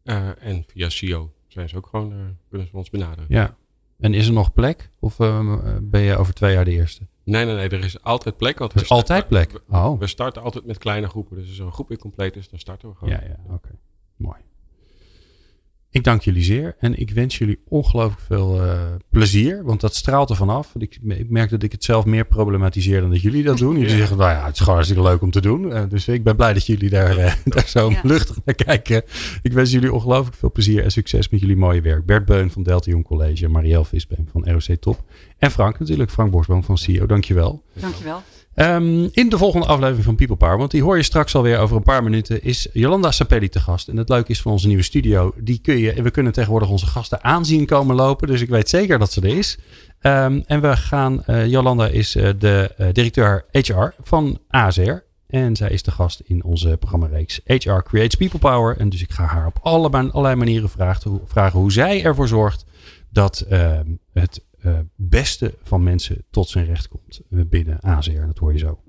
en 0.03 0.63
via 0.67 0.89
CEO 0.89 1.31
zijn 1.47 1.69
ze 1.69 1.77
ook 1.77 1.87
gewoon, 1.87 2.37
kunnen 2.49 2.67
ze 2.67 2.77
ons 2.77 2.89
benaderen. 2.89 3.25
Ja, 3.29 3.57
en 4.03 4.13
is 4.13 4.27
er 4.27 4.33
nog 4.33 4.53
plek? 4.53 4.89
Of 4.99 5.19
uh, 5.19 5.57
ben 5.81 6.01
je 6.01 6.17
over 6.17 6.33
twee 6.33 6.53
jaar 6.53 6.65
de 6.65 6.71
eerste? 6.71 7.01
Nee, 7.23 7.45
nee, 7.45 7.55
nee. 7.55 7.69
Er 7.69 7.83
is 7.83 8.01
altijd 8.01 8.37
plek. 8.37 8.59
Want 8.59 8.73
er 8.73 8.81
is 8.81 8.89
altijd 8.89 9.27
plek? 9.27 9.51
We, 9.51 9.61
oh. 9.69 9.99
we 9.99 10.07
starten 10.07 10.41
altijd 10.41 10.65
met 10.65 10.77
kleine 10.77 11.07
groepen. 11.07 11.35
Dus 11.35 11.47
als 11.47 11.59
een 11.59 11.71
groep 11.71 11.87
weer 11.87 11.97
compleet 11.97 12.35
is, 12.35 12.49
dan 12.49 12.59
starten 12.59 12.89
we 12.89 12.95
gewoon. 12.95 13.13
Ja, 13.13 13.21
ja. 13.27 13.35
Oké. 13.43 13.53
Okay. 13.53 13.71
Mooi. 14.15 14.37
Ik 15.93 16.03
dank 16.03 16.21
jullie 16.21 16.43
zeer 16.43 16.75
en 16.79 16.99
ik 16.99 17.09
wens 17.09 17.37
jullie 17.37 17.59
ongelooflijk 17.67 18.21
veel 18.21 18.65
uh, 18.65 18.81
plezier, 19.09 19.63
want 19.63 19.81
dat 19.81 19.95
straalt 19.95 20.29
er 20.29 20.35
vanaf. 20.35 20.73
Ik, 20.77 20.97
ik, 21.03 21.29
merk 21.29 21.49
dat 21.49 21.63
ik 21.63 21.71
het 21.71 21.83
zelf 21.83 22.05
meer 22.05 22.25
problematiseer 22.25 23.01
dan 23.01 23.09
dat 23.09 23.21
jullie 23.21 23.43
dat 23.43 23.57
doen. 23.57 23.73
Jullie 23.73 23.89
ja. 23.89 23.97
zeggen, 23.97 24.17
nou 24.17 24.31
ja, 24.31 24.45
het 24.45 24.53
is 24.53 24.59
gewoon 24.59 24.75
hartstikke 24.75 25.03
leuk 25.03 25.21
om 25.21 25.31
te 25.31 25.41
doen. 25.41 25.63
Uh, 25.63 25.83
dus 25.89 26.07
ik 26.07 26.23
ben 26.23 26.35
blij 26.35 26.53
dat 26.53 26.65
jullie 26.65 26.89
daar, 26.89 27.17
uh, 27.17 27.33
daar 27.45 27.67
zo 27.67 27.89
ja. 27.89 27.99
luchtig 28.03 28.37
naar 28.45 28.55
kijken. 28.55 29.03
Ik 29.41 29.53
wens 29.53 29.71
jullie 29.71 29.93
ongelooflijk 29.93 30.35
veel 30.35 30.51
plezier 30.51 30.83
en 30.83 30.91
succes 30.91 31.29
met 31.29 31.39
jullie 31.39 31.57
mooie 31.57 31.81
werk. 31.81 32.05
Bert 32.05 32.25
Beun 32.25 32.51
van 32.51 32.63
Delta 32.63 32.91
Jong 32.91 33.05
College, 33.05 33.47
Marielle 33.47 33.85
Visbeen 33.85 34.29
van 34.31 34.49
ROC 34.49 34.77
Top 34.79 35.03
en 35.37 35.51
Frank 35.51 35.79
natuurlijk, 35.79 36.11
Frank 36.11 36.31
Borsboom 36.31 36.63
van 36.63 36.77
CEO. 36.77 37.05
Dankjewel. 37.05 37.63
Dankjewel. 37.73 38.21
Um, 38.55 39.09
in 39.11 39.29
de 39.29 39.37
volgende 39.37 39.65
aflevering 39.65 40.03
van 40.03 40.15
People 40.15 40.35
Power, 40.35 40.57
want 40.57 40.71
die 40.71 40.83
hoor 40.83 40.97
je 40.97 41.03
straks 41.03 41.35
alweer 41.35 41.57
over 41.57 41.75
een 41.75 41.83
paar 41.83 42.03
minuten, 42.03 42.43
is 42.43 42.67
Jolanda 42.73 43.11
Sapelli 43.11 43.49
te 43.49 43.59
gast. 43.59 43.87
En 43.87 43.97
het 43.97 44.09
leuke 44.09 44.31
is 44.31 44.41
van 44.41 44.51
onze 44.51 44.67
nieuwe 44.67 44.83
studio, 44.83 45.33
die 45.37 45.59
kun 45.61 45.77
je, 45.77 46.01
we 46.01 46.11
kunnen 46.11 46.31
tegenwoordig 46.33 46.69
onze 46.69 46.85
gasten 46.85 47.23
aanzien 47.23 47.65
komen 47.65 47.95
lopen, 47.95 48.27
dus 48.27 48.41
ik 48.41 48.49
weet 48.49 48.69
zeker 48.69 48.99
dat 48.99 49.11
ze 49.11 49.21
er 49.21 49.37
is. 49.37 49.57
Um, 50.01 50.43
en 50.45 50.61
we 50.61 50.77
gaan, 50.77 51.23
uh, 51.27 51.47
Jolanda 51.47 51.87
is 51.87 52.15
uh, 52.15 52.29
de 52.39 52.71
uh, 52.77 52.87
directeur 52.91 53.45
HR 53.51 53.93
van 54.01 54.39
ASR. 54.49 55.03
En 55.27 55.55
zij 55.55 55.69
is 55.69 55.83
de 55.83 55.91
gast 55.91 56.21
in 56.25 56.43
onze 56.43 56.77
programmareeks 56.77 57.39
HR 57.45 57.81
Creates 57.83 58.15
People 58.15 58.39
Power. 58.39 58.77
En 58.77 58.89
dus 58.89 59.01
ik 59.01 59.11
ga 59.11 59.25
haar 59.25 59.45
op 59.45 59.59
alle, 59.61 59.89
allerlei 59.89 60.35
manieren 60.35 60.69
vragen, 60.69 61.21
vragen 61.25 61.59
hoe 61.59 61.71
zij 61.71 62.03
ervoor 62.03 62.27
zorgt 62.27 62.65
dat 63.09 63.45
het 64.13 64.41
uh, 64.65 64.79
beste 64.95 65.53
van 65.63 65.83
mensen 65.83 66.23
tot 66.29 66.49
zijn 66.49 66.65
recht 66.65 66.87
komt 66.87 67.21
binnen 67.29 67.77
AZR. 67.81 68.25
Dat 68.25 68.37
hoor 68.37 68.53
je 68.53 68.59
zo. 68.59 68.79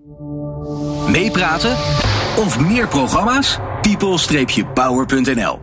Meepraten 1.11 1.72
of 2.37 2.61
meer 2.61 2.89
programma's? 2.89 3.59
people-power.nl 3.81 5.59